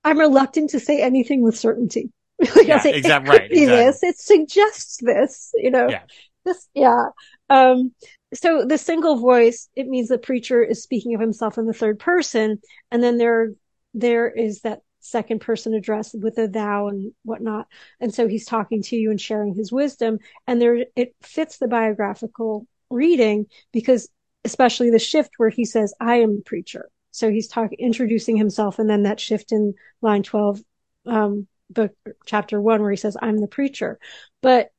I'm 0.03 0.19
reluctant 0.19 0.69
to 0.71 0.79
say 0.79 1.01
anything 1.01 1.41
with 1.41 1.57
certainty. 1.57 2.11
like 2.55 2.67
yeah, 2.67 2.79
say, 2.79 2.93
exactly 2.95 3.29
right. 3.31 3.51
Exactly. 3.51 3.65
This, 3.67 4.03
it 4.03 4.19
suggests 4.19 4.97
this, 5.01 5.51
you 5.55 5.71
know. 5.71 5.89
Yeah 5.89 6.03
this, 6.47 6.67
yeah. 6.73 7.05
Um, 7.49 7.93
so 8.33 8.65
the 8.65 8.77
single 8.77 9.17
voice, 9.17 9.69
it 9.75 9.87
means 9.87 10.09
the 10.09 10.17
preacher 10.17 10.63
is 10.63 10.83
speaking 10.83 11.13
of 11.13 11.21
himself 11.21 11.57
in 11.57 11.65
the 11.65 11.73
third 11.73 11.99
person. 11.99 12.59
And 12.91 13.01
then 13.01 13.17
there, 13.17 13.51
there 13.93 14.29
is 14.29 14.61
that 14.61 14.81
second 14.99 15.39
person 15.39 15.73
address 15.73 16.13
with 16.13 16.37
a 16.37 16.47
thou 16.47 16.87
and 16.87 17.13
whatnot. 17.23 17.67
And 17.99 18.13
so 18.13 18.27
he's 18.27 18.45
talking 18.45 18.81
to 18.83 18.95
you 18.95 19.11
and 19.11 19.21
sharing 19.21 19.53
his 19.53 19.71
wisdom. 19.71 20.19
And 20.45 20.61
there, 20.61 20.85
it 20.95 21.15
fits 21.21 21.57
the 21.57 21.67
biographical 21.67 22.67
reading 22.89 23.45
because 23.71 24.09
especially 24.43 24.89
the 24.89 24.99
shift 24.99 25.31
where 25.37 25.49
he 25.49 25.65
says, 25.65 25.93
I 25.99 26.17
am 26.17 26.37
the 26.37 26.41
preacher. 26.41 26.89
So 27.11 27.31
he's 27.31 27.47
talking, 27.47 27.79
introducing 27.79 28.37
himself 28.37 28.79
and 28.79 28.89
then 28.89 29.03
that 29.03 29.19
shift 29.19 29.51
in 29.51 29.73
line 30.01 30.23
12, 30.23 30.61
um, 31.05 31.47
book 31.69 31.91
chapter 32.25 32.61
one 32.61 32.81
where 32.81 32.91
he 32.91 32.97
says, 32.97 33.17
I'm 33.21 33.39
the 33.39 33.47
preacher. 33.47 33.99
But 34.41 34.69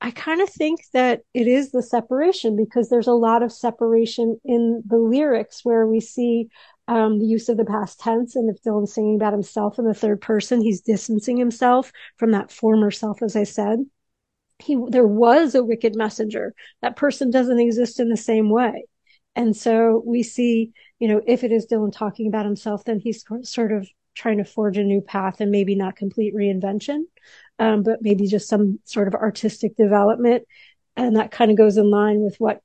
I 0.00 0.10
kind 0.10 0.40
of 0.40 0.48
think 0.50 0.80
that 0.92 1.22
it 1.32 1.46
is 1.46 1.70
the 1.70 1.82
separation 1.82 2.54
because 2.54 2.88
there's 2.88 3.06
a 3.06 3.12
lot 3.12 3.42
of 3.42 3.50
separation 3.50 4.38
in 4.44 4.82
the 4.86 4.98
lyrics 4.98 5.64
where 5.64 5.86
we 5.86 6.00
see 6.00 6.48
um, 6.86 7.18
the 7.18 7.26
use 7.26 7.48
of 7.48 7.56
the 7.56 7.64
past 7.64 7.98
tense. 7.98 8.36
And 8.36 8.50
if 8.50 8.62
Dylan's 8.62 8.92
singing 8.92 9.16
about 9.16 9.32
himself 9.32 9.78
in 9.78 9.86
the 9.86 9.94
third 9.94 10.20
person, 10.20 10.60
he's 10.60 10.82
distancing 10.82 11.38
himself 11.38 11.92
from 12.18 12.32
that 12.32 12.52
former 12.52 12.90
self, 12.90 13.22
as 13.22 13.36
I 13.36 13.44
said. 13.44 13.80
He, 14.58 14.78
there 14.88 15.06
was 15.06 15.54
a 15.54 15.64
wicked 15.64 15.96
messenger. 15.96 16.54
That 16.82 16.96
person 16.96 17.30
doesn't 17.30 17.58
exist 17.58 17.98
in 17.98 18.08
the 18.08 18.16
same 18.16 18.50
way. 18.50 18.84
And 19.34 19.56
so 19.56 20.02
we 20.06 20.22
see, 20.22 20.72
you 20.98 21.08
know, 21.08 21.20
if 21.26 21.42
it 21.42 21.52
is 21.52 21.66
Dylan 21.66 21.92
talking 21.92 22.26
about 22.26 22.46
himself, 22.46 22.84
then 22.84 23.00
he's 23.00 23.24
sort 23.42 23.72
of 23.72 23.88
trying 24.16 24.38
to 24.38 24.44
forge 24.44 24.78
a 24.78 24.82
new 24.82 25.00
path 25.00 25.40
and 25.40 25.50
maybe 25.50 25.74
not 25.76 25.94
complete 25.94 26.34
reinvention 26.34 27.02
um, 27.58 27.82
but 27.82 28.02
maybe 28.02 28.26
just 28.26 28.48
some 28.48 28.80
sort 28.84 29.08
of 29.08 29.14
artistic 29.14 29.76
development. 29.76 30.44
And 30.96 31.16
that 31.16 31.30
kind 31.30 31.50
of 31.50 31.56
goes 31.56 31.76
in 31.76 31.90
line 31.90 32.20
with 32.20 32.36
what 32.38 32.60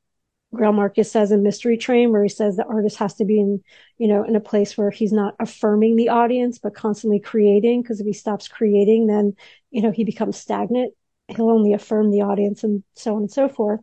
Greil 0.53 0.73
Marcus 0.73 1.09
says 1.09 1.31
in 1.31 1.43
Mystery 1.43 1.77
Train, 1.77 2.11
where 2.11 2.23
he 2.23 2.29
says 2.29 2.55
the 2.55 2.65
artist 2.65 2.97
has 2.97 3.15
to 3.15 3.25
be 3.25 3.39
in, 3.39 3.63
you 3.97 4.07
know, 4.07 4.23
in 4.23 4.35
a 4.35 4.41
place 4.41 4.77
where 4.77 4.89
he's 4.89 5.13
not 5.13 5.35
affirming 5.39 5.95
the 5.95 6.09
audience, 6.09 6.59
but 6.59 6.75
constantly 6.75 7.19
creating. 7.19 7.81
Because 7.81 7.99
if 7.99 8.05
he 8.05 8.13
stops 8.13 8.47
creating, 8.47 9.07
then, 9.07 9.33
you 9.69 9.81
know, 9.81 9.91
he 9.91 10.03
becomes 10.03 10.37
stagnant. 10.37 10.93
He'll 11.29 11.49
only 11.49 11.73
affirm 11.73 12.11
the 12.11 12.21
audience 12.21 12.63
and 12.65 12.83
so 12.95 13.15
on 13.15 13.21
and 13.21 13.31
so 13.31 13.47
forth. 13.47 13.79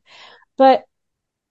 But 0.58 0.84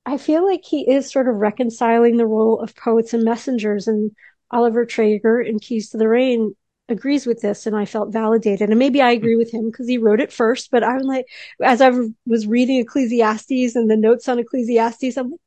I 0.06 0.18
feel 0.18 0.46
like 0.46 0.64
he 0.64 0.90
is 0.90 1.12
sort 1.12 1.28
of 1.28 1.36
reconciling 1.36 2.18
the 2.18 2.28
role 2.28 2.60
of 2.60 2.76
poets 2.76 3.14
and 3.14 3.24
messengers. 3.24 3.88
And 3.88 4.12
Oliver 4.52 4.86
Trager 4.86 5.46
in 5.46 5.60
Keys 5.60 5.90
to 5.90 5.98
the 5.98 6.08
Rain 6.08 6.56
agrees 6.90 7.26
with 7.26 7.42
this 7.42 7.66
and 7.66 7.76
I 7.76 7.86
felt 7.86 8.14
validated. 8.14 8.70
And 8.70 8.80
maybe 8.80 9.02
I 9.02 9.12
agree 9.12 9.36
with 9.36 9.52
him 9.52 9.70
because 9.70 9.88
he 9.88 9.98
wrote 9.98 10.22
it 10.22 10.32
first, 10.32 10.72
but 10.72 10.84
I'm 10.84 11.02
like, 11.02 11.26
as 11.62 11.82
I 11.82 11.92
was 12.26 12.48
reading 12.48 12.80
Ecclesiastes 12.80 13.76
and 13.76 13.90
the 13.90 13.98
notes 13.98 14.28
on 14.30 14.40
Ecclesiastes, 14.40 15.18
I'm 15.18 15.32
like, 15.32 15.42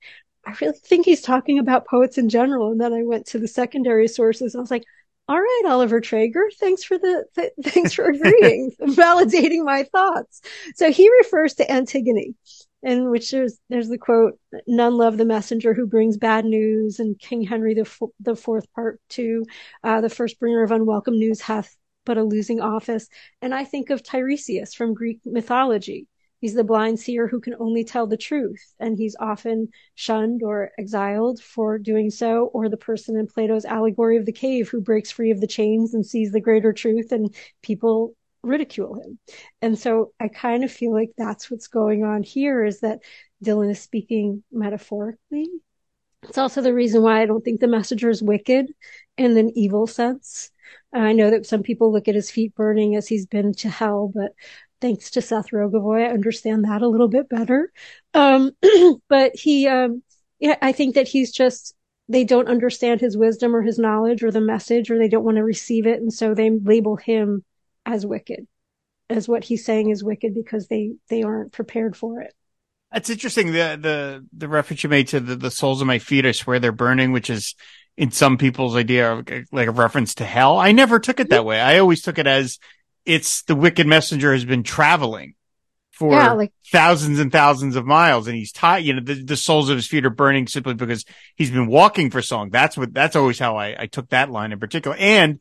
I 0.47 0.55
really 0.61 0.79
think 0.79 1.05
he's 1.05 1.23
talking 1.23 1.59
about 1.59 1.87
poets 1.87 2.19
in 2.19 2.29
general. 2.29 2.71
And 2.71 2.81
then 2.81 2.93
I 2.93 3.03
went 3.03 3.27
to 3.29 3.39
the 3.39 3.49
secondary 3.49 4.09
sources 4.09 4.55
and 4.55 4.61
I 4.61 4.63
was 4.63 4.71
like, 4.71 4.85
all 5.29 5.39
right, 5.39 5.63
Oliver 5.67 6.01
Trager, 6.01 6.53
thanks 6.59 6.83
for 6.83 6.99
the, 6.99 7.25
th- 7.37 7.53
thanks 7.63 7.93
for 7.93 8.05
agreeing, 8.07 8.73
validating 8.81 9.65
my 9.65 9.85
thoughts. 9.85 10.41
So 10.75 10.91
he 10.91 11.09
refers 11.21 11.55
to 11.55 11.71
Antigone 11.71 12.35
in 12.83 13.11
which 13.11 13.31
there's 13.31 13.59
there's 13.69 13.89
the 13.89 13.99
quote 13.99 14.39
none 14.67 14.97
love 14.97 15.17
the 15.17 15.25
messenger 15.25 15.75
who 15.75 15.87
brings 15.87 16.17
bad 16.17 16.45
news 16.45 16.99
and 16.99 17.19
king 17.19 17.43
henry 17.43 17.75
the, 17.75 18.09
the 18.21 18.35
fourth 18.35 18.73
part 18.73 19.01
two 19.09 19.45
uh, 19.85 20.01
the 20.01 20.09
first 20.09 20.39
bringer 20.41 20.63
of 20.63 20.71
unwelcome 20.71 21.19
news 21.19 21.41
hath 21.41 21.77
but 22.05 22.19
a 22.19 22.25
losing 22.25 22.61
office. 22.61 23.09
And 23.43 23.55
i 23.55 23.65
think 23.65 23.91
of 23.91 24.03
tiresias 24.03 24.75
from 24.75 24.95
greek 24.95 25.21
mythology. 25.25 26.07
He's 26.41 26.55
the 26.55 26.65
blind 26.65 26.99
seer 26.99 27.29
who 27.29 27.39
can 27.39 27.55
only 27.61 27.85
tell 27.85 28.07
the 28.07 28.17
truth, 28.17 28.75
and 28.81 28.97
he's 28.97 29.15
often 29.21 29.69
shunned 29.95 30.43
or 30.43 30.71
exiled 30.79 31.43
for 31.43 31.79
doing 31.79 32.09
so, 32.09 32.47
or 32.55 32.71
the 32.71 32.79
person 32.79 33.19
in 33.19 33.27
Plato's 33.27 33.67
allegory 33.67 34.17
of 34.17 34.25
the 34.25 34.33
cave 34.33 34.71
who 34.71 34.81
breaks 34.81 35.11
free 35.11 35.31
of 35.31 35.43
the 35.43 35.47
chains 35.47 35.93
and 35.93 36.07
sees 36.07 36.33
the 36.33 36.41
greater 36.41 36.73
truth, 36.73 37.13
and 37.13 37.35
people 37.63 38.15
ridicule 38.43 39.01
him. 39.01 39.19
And 39.61 39.79
so 39.79 40.13
I 40.21 40.29
kind 40.29 40.65
of 40.65 40.73
feel 40.73 40.93
like 40.93 41.11
that's 41.17 41.51
what's 41.51 41.69
going 41.69 42.05
on 42.05 42.23
here 42.23 42.65
is 42.65 42.81
that 42.81 43.01
Dylan 43.45 43.71
is 43.71 43.81
speaking 43.81 44.43
metaphorically. 44.51 45.49
It's 46.25 46.39
also 46.39 46.61
the 46.61 46.75
reason 46.75 47.03
why 47.03 47.23
I 47.23 47.27
don't 47.27 47.43
think 47.43 47.61
the 47.61 47.67
messenger 47.67 48.11
is 48.11 48.23
wicked 48.23 48.73
in 49.17 49.37
an 49.37 49.51
evil 49.57 49.87
sense. 49.87 50.51
I 50.93 51.13
know 51.13 51.31
that 51.31 51.47
some 51.47 51.63
people 51.63 51.93
look 51.93 52.09
at 52.09 52.15
his 52.15 52.31
feet 52.31 52.55
burning 52.55 52.95
as 52.97 53.09
he's 53.09 53.27
been 53.27 53.55
to 53.55 53.69
hell, 53.69 54.13
but 54.15 54.33
thanks 54.81 55.11
to 55.13 55.23
Seth 55.23 55.51
Rogovoy, 55.51 56.07
I 56.07 56.13
understand 56.13 56.65
that 56.65 56.83
a 56.83 56.89
little 56.89 57.09
bit 57.09 57.29
better. 57.29 57.73
Um, 58.15 58.53
but 59.09 59.35
he, 59.35 59.67
um, 59.67 60.03
yeah, 60.39 60.57
I 60.61 60.73
think 60.73 60.95
that 60.95 61.09
he's 61.09 61.33
just, 61.33 61.75
they 62.09 62.25
don't 62.25 62.49
understand 62.49 63.01
his 63.01 63.17
wisdom 63.17 63.55
or 63.55 63.63
his 63.63 63.79
knowledge 63.79 64.23
or 64.23 64.31
the 64.31 64.41
message, 64.41 64.91
or 64.91 64.99
they 64.99 65.09
don't 65.09 65.25
want 65.25 65.37
to 65.37 65.45
receive 65.45 65.87
it. 65.87 66.01
And 66.01 66.13
so 66.13 66.35
they 66.35 66.51
label 66.51 66.97
him 66.97 67.45
as 67.87 68.07
wicked, 68.07 68.47
as 69.09 69.29
what 69.29 69.45
he's 69.45 69.65
saying 69.65 69.91
is 69.91 70.05
wicked 70.05 70.35
because 70.35 70.69
they, 70.69 70.93
they 71.09 71.23
aren't 71.23 71.53
prepared 71.53 71.97
for 71.97 72.21
it. 72.21 72.35
That's 72.93 73.11
interesting. 73.11 73.49
The, 73.53 73.79
the, 73.81 74.27
the 74.37 74.49
reference 74.49 74.83
you 74.83 74.91
made 74.91 75.09
to 75.09 75.21
the, 75.21 75.37
the 75.37 75.51
soles 75.51 75.81
of 75.81 75.87
my 75.87 75.99
feet, 75.99 76.27
I 76.27 76.33
swear 76.33 76.59
they're 76.59 76.73
burning, 76.73 77.13
which 77.13 77.31
is 77.31 77.55
in 77.97 78.11
some 78.11 78.39
people's 78.39 78.77
idea 78.77 79.13
of 79.13 79.29
like 79.53 79.69
a 79.69 79.73
reference 79.73 80.17
to 80.17 80.25
hell. 80.25 80.59
I 80.59 80.73
never 80.73 80.99
took 80.99 81.21
it 81.21 81.31
that 81.31 81.45
way. 81.45 81.61
I 81.61 81.79
always 81.79 82.03
took 82.03 82.19
it 82.19 82.27
as 82.27 82.59
it's 83.05 83.43
the 83.43 83.55
wicked 83.55 83.87
messenger 83.87 84.33
has 84.33 84.45
been 84.45 84.63
traveling 84.63 85.35
for 85.91 86.13
yeah, 86.15 86.33
like, 86.33 86.53
thousands 86.73 87.19
and 87.19 87.31
thousands 87.31 87.77
of 87.77 87.85
miles 87.85 88.27
and 88.27 88.35
he's 88.35 88.53
tired, 88.53 88.85
you 88.85 88.95
know, 88.95 89.03
the, 89.03 89.23
the 89.23 89.37
soles 89.37 89.69
of 89.69 89.77
his 89.77 89.87
feet 89.87 90.07
are 90.07 90.11
burning 90.11 90.47
simply 90.47 90.73
because 90.73 91.05
he's 91.37 91.51
been 91.51 91.67
walking 91.67 92.11
for 92.11 92.23
so 92.23 92.39
long. 92.39 92.51
That's 92.51 92.77
what, 92.77 92.95
that's 92.95 93.17
always 93.17 93.39
how 93.39 93.57
I, 93.57 93.77
I 93.79 93.87
took 93.87 94.09
that 94.09 94.31
line 94.31 94.53
in 94.53 94.59
particular. 94.59 94.97
And 94.99 95.41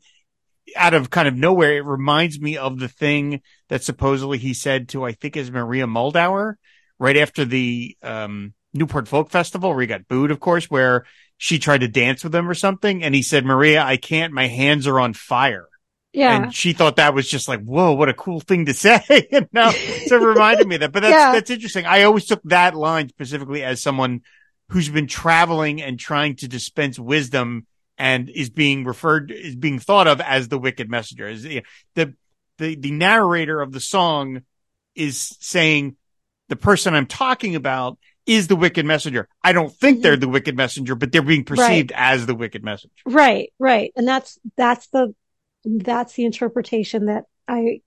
out 0.76 0.94
of 0.94 1.10
kind 1.10 1.28
of 1.28 1.36
nowhere, 1.36 1.76
it 1.76 1.84
reminds 1.84 2.40
me 2.40 2.56
of 2.56 2.78
the 2.78 2.88
thing 2.88 3.42
that 3.68 3.82
supposedly 3.82 4.38
he 4.38 4.54
said 4.54 4.88
to, 4.90 5.04
I 5.04 5.12
think 5.12 5.36
is 5.36 5.50
Maria 5.50 5.86
Muldaur 5.86 6.54
right 6.98 7.16
after 7.16 7.44
the, 7.44 7.96
um, 8.02 8.54
Newport 8.72 9.08
Folk 9.08 9.30
Festival 9.30 9.70
where 9.70 9.80
he 9.80 9.86
got 9.86 10.08
booed, 10.08 10.30
of 10.30 10.40
course, 10.40 10.70
where 10.70 11.04
she 11.38 11.58
tried 11.58 11.80
to 11.80 11.88
dance 11.88 12.22
with 12.22 12.34
him 12.34 12.48
or 12.48 12.54
something. 12.54 13.02
And 13.02 13.14
he 13.14 13.22
said, 13.22 13.44
Maria, 13.44 13.82
I 13.82 13.96
can't, 13.96 14.32
my 14.32 14.46
hands 14.46 14.86
are 14.86 15.00
on 15.00 15.14
fire. 15.14 15.66
Yeah. 16.12 16.42
And 16.42 16.54
she 16.54 16.72
thought 16.72 16.96
that 16.96 17.14
was 17.14 17.28
just 17.28 17.48
like, 17.48 17.62
whoa, 17.62 17.92
what 17.92 18.08
a 18.08 18.14
cool 18.14 18.40
thing 18.40 18.66
to 18.66 18.74
say. 18.74 19.02
you 19.32 19.48
know, 19.52 19.70
so 19.70 20.16
it 20.16 20.24
reminded 20.24 20.66
me 20.66 20.76
of 20.76 20.80
that. 20.82 20.92
But 20.92 21.00
that's, 21.00 21.12
yeah. 21.12 21.32
that's 21.32 21.50
interesting. 21.50 21.86
I 21.86 22.02
always 22.02 22.26
took 22.26 22.42
that 22.44 22.74
line 22.74 23.08
specifically 23.08 23.62
as 23.62 23.80
someone 23.80 24.22
who's 24.68 24.88
been 24.88 25.06
traveling 25.06 25.82
and 25.82 25.98
trying 25.98 26.36
to 26.36 26.48
dispense 26.48 26.98
wisdom 26.98 27.66
and 28.00 28.30
is 28.30 28.48
being 28.48 28.84
referred, 28.84 29.30
is 29.30 29.54
being 29.54 29.78
thought 29.78 30.08
of 30.08 30.22
as 30.22 30.48
the 30.48 30.58
wicked 30.58 30.88
messenger. 30.90 31.28
Is 31.28 31.42
the, 31.42 31.62
the, 31.94 32.74
the 32.74 32.90
narrator 32.90 33.60
of 33.60 33.72
the 33.72 33.80
song 33.80 34.40
is 34.94 35.36
saying 35.38 35.96
the 36.48 36.56
person 36.56 36.94
I'm 36.94 37.06
talking 37.06 37.56
about 37.56 37.98
is 38.24 38.48
the 38.48 38.56
wicked 38.56 38.86
messenger. 38.86 39.28
I 39.44 39.52
don't 39.52 39.70
think 39.70 39.98
mm-hmm. 39.98 40.02
they're 40.02 40.16
the 40.16 40.28
wicked 40.28 40.56
messenger, 40.56 40.94
but 40.94 41.12
they're 41.12 41.20
being 41.20 41.44
perceived 41.44 41.92
right. 41.92 42.14
as 42.14 42.24
the 42.24 42.34
wicked 42.34 42.64
messenger. 42.64 42.94
Right, 43.04 43.52
right. 43.58 43.92
And 43.96 44.08
that's, 44.08 44.38
that's 44.56 44.86
the, 44.88 45.14
that's 45.64 46.14
the 46.14 46.24
interpretation 46.24 47.06
that 47.06 47.24
I 47.46 47.80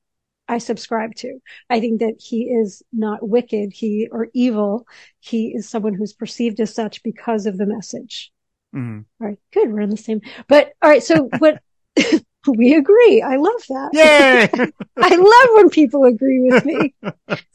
I 0.47 0.57
subscribe 0.57 1.15
to. 1.15 1.39
I 1.69 1.79
think 1.79 2.01
that 2.01 2.15
he 2.19 2.43
is 2.43 2.83
not 2.91 3.27
wicked, 3.27 3.71
he 3.71 4.09
or 4.11 4.27
evil. 4.33 4.85
He 5.21 5.53
is 5.55 5.69
someone 5.69 5.93
who's 5.93 6.11
perceived 6.13 6.59
as 6.59 6.75
such 6.75 7.01
because 7.01 7.45
of 7.45 7.57
the 7.57 7.65
message. 7.65 8.32
Mm-hmm. 8.73 8.99
All 9.21 9.27
right, 9.27 9.39
good. 9.53 9.71
We're 9.71 9.81
in 9.81 9.89
the 9.89 9.97
same. 9.97 10.21
But 10.47 10.73
all 10.81 10.89
right, 10.89 11.03
so 11.03 11.29
what? 11.39 11.61
we 12.47 12.73
agree. 12.73 13.21
I 13.21 13.37
love 13.37 13.61
that. 13.69 13.89
Yay! 13.93 14.71
I 14.97 15.15
love 15.15 15.49
when 15.55 15.69
people 15.69 16.03
agree 16.05 16.41
with 16.41 16.65
me, 16.65 16.93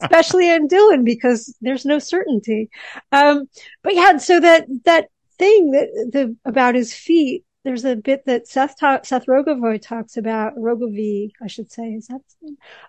especially 0.01 0.49
in 0.49 0.67
Dylan 0.67 1.03
because 1.03 1.55
there's 1.61 1.85
no 1.85 1.99
certainty. 1.99 2.69
Um, 3.11 3.49
but 3.83 3.95
yeah, 3.95 4.17
so 4.17 4.39
that 4.39 4.67
that 4.85 5.09
thing 5.37 5.71
that 5.71 5.89
the 6.11 6.35
about 6.45 6.75
his 6.75 6.93
feet 6.93 7.43
there's 7.63 7.83
a 7.83 7.95
bit 7.95 8.25
that 8.25 8.47
Seth 8.47 8.77
Seth 8.79 9.25
Rogovoy 9.25 9.81
talks 9.81 10.15
about 10.15 10.55
Rogovy, 10.55 11.31
I 11.43 11.47
should 11.47 11.71
say, 11.71 11.89
is 11.89 12.07
that? 12.07 12.21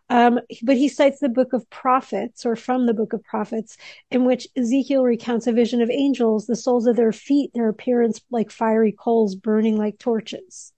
Um, 0.08 0.40
but 0.62 0.76
he 0.76 0.88
cites 0.88 1.18
the 1.18 1.28
book 1.28 1.52
of 1.52 1.68
prophets 1.70 2.46
or 2.46 2.54
from 2.54 2.86
the 2.86 2.94
book 2.94 3.12
of 3.12 3.24
prophets 3.24 3.76
in 4.10 4.24
which 4.24 4.46
Ezekiel 4.56 5.02
recounts 5.02 5.48
a 5.48 5.52
vision 5.52 5.82
of 5.82 5.90
angels, 5.90 6.46
the 6.46 6.54
soles 6.54 6.86
of 6.86 6.94
their 6.96 7.12
feet, 7.12 7.50
their 7.52 7.68
appearance 7.68 8.20
like 8.30 8.50
fiery 8.52 8.94
coals 8.96 9.34
burning 9.34 9.76
like 9.76 9.98
torches. 9.98 10.72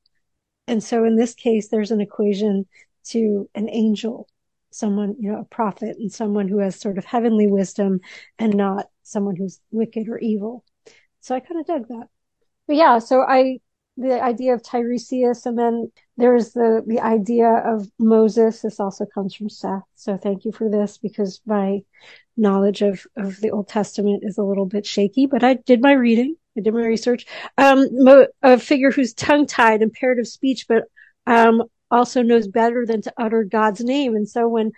And 0.66 0.83
so 0.83 1.05
in 1.05 1.16
this 1.16 1.35
case, 1.35 1.68
there's 1.68 1.90
an 1.90 2.00
equation 2.00 2.66
to 3.09 3.50
an 3.55 3.68
angel, 3.68 4.26
someone, 4.70 5.16
you 5.18 5.31
know, 5.31 5.40
a 5.40 5.44
prophet 5.44 5.96
and 5.98 6.11
someone 6.11 6.48
who 6.48 6.59
has 6.59 6.81
sort 6.81 6.96
of 6.96 7.05
heavenly 7.05 7.46
wisdom 7.46 8.00
and 8.38 8.55
not 8.55 8.87
someone 9.02 9.37
who's 9.37 9.61
wicked 9.70 10.09
or 10.09 10.18
evil. 10.18 10.64
So 11.20 11.35
I 11.35 11.40
kind 11.40 11.61
of 11.61 11.66
dug 11.66 11.88
that. 11.88 12.09
But 12.66 12.76
yeah, 12.76 12.98
so 12.98 13.20
I 13.20 13.59
the 13.96 14.22
idea 14.22 14.55
of 14.55 14.62
Tiresias, 14.62 15.46
and 15.46 15.59
then 15.59 15.92
there's 16.16 16.52
the 16.52 16.83
the 16.87 17.00
idea 17.00 17.48
of 17.48 17.87
Moses. 17.98 18.62
This 18.62 18.81
also 18.81 19.07
comes 19.07 19.35
from 19.35 19.48
Seth. 19.48 19.83
So 19.94 20.16
thank 20.16 20.44
you 20.44 20.52
for 20.52 20.70
this 20.70 20.98
because 20.98 21.40
my 21.46 21.81
knowledge 22.37 22.83
of 22.83 23.07
of 23.16 23.40
the 23.40 23.50
Old 23.50 23.68
Testament 23.68 24.22
is 24.24 24.38
a 24.38 24.42
little 24.42 24.66
bit 24.66 24.87
shaky, 24.87 25.26
but 25.26 25.44
I 25.44 25.55
did 25.55 25.83
my 25.83 25.92
reading. 25.92 26.37
I 26.57 26.61
did 26.61 26.74
my 26.74 26.85
research. 26.85 27.26
Um, 27.59 27.87
a 28.42 28.59
figure 28.59 28.90
who's 28.90 29.14
tongue 29.14 29.46
tied, 29.46 29.83
of 29.83 30.28
speech, 30.28 30.66
but 30.68 30.85
um, 31.26 31.62
also 31.90 32.22
knows 32.22 32.48
better 32.48 32.85
than 32.87 33.02
to 33.02 33.12
utter 33.18 33.44
God's 33.44 33.83
name. 33.83 34.14
And 34.14 34.28
so 34.28 34.48
when 34.48 34.72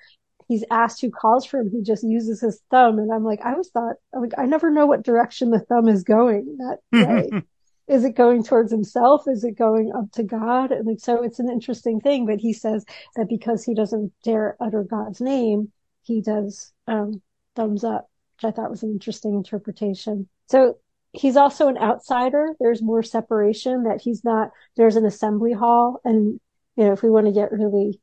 he's 0.48 0.64
asked 0.70 1.00
who 1.00 1.10
calls 1.10 1.46
for 1.46 1.60
him, 1.60 1.70
he 1.70 1.82
just 1.82 2.04
uses 2.04 2.40
his 2.40 2.60
thumb. 2.70 2.98
And 2.98 3.12
I'm 3.12 3.24
like, 3.24 3.40
I 3.44 3.52
always 3.52 3.70
thought, 3.70 3.96
like, 4.12 4.32
I 4.36 4.46
never 4.46 4.70
know 4.70 4.86
what 4.86 5.04
direction 5.04 5.50
the 5.50 5.60
thumb 5.60 5.88
is 5.88 6.04
going 6.04 6.58
that. 6.58 7.42
is 7.86 8.04
it 8.04 8.16
going 8.16 8.42
towards 8.42 8.72
himself? 8.72 9.24
Is 9.26 9.44
it 9.44 9.58
going 9.58 9.92
up 9.94 10.10
to 10.12 10.22
God? 10.22 10.72
And 10.72 11.00
so 11.00 11.22
it's 11.22 11.38
an 11.38 11.50
interesting 11.50 12.00
thing, 12.00 12.26
but 12.26 12.38
he 12.40 12.52
says 12.52 12.84
that 13.16 13.28
because 13.28 13.64
he 13.64 13.74
doesn't 13.74 14.12
dare 14.22 14.56
utter 14.60 14.84
God's 14.84 15.20
name, 15.20 15.70
he 16.02 16.22
does, 16.22 16.72
um, 16.86 17.20
thumbs 17.54 17.84
up, 17.84 18.08
which 18.36 18.44
I 18.44 18.54
thought 18.54 18.70
was 18.70 18.82
an 18.82 18.90
interesting 18.90 19.34
interpretation. 19.34 20.28
So 20.48 20.78
he's 21.12 21.36
also 21.36 21.68
an 21.68 21.78
outsider. 21.78 22.54
There's 22.58 22.82
more 22.82 23.02
separation 23.02 23.84
that 23.84 24.00
he's 24.02 24.24
not, 24.24 24.50
there's 24.76 24.96
an 24.96 25.04
assembly 25.04 25.52
hall. 25.52 26.00
And, 26.04 26.40
you 26.76 26.84
know, 26.84 26.92
if 26.92 27.02
we 27.02 27.10
want 27.10 27.26
to 27.26 27.32
get 27.32 27.52
really, 27.52 28.00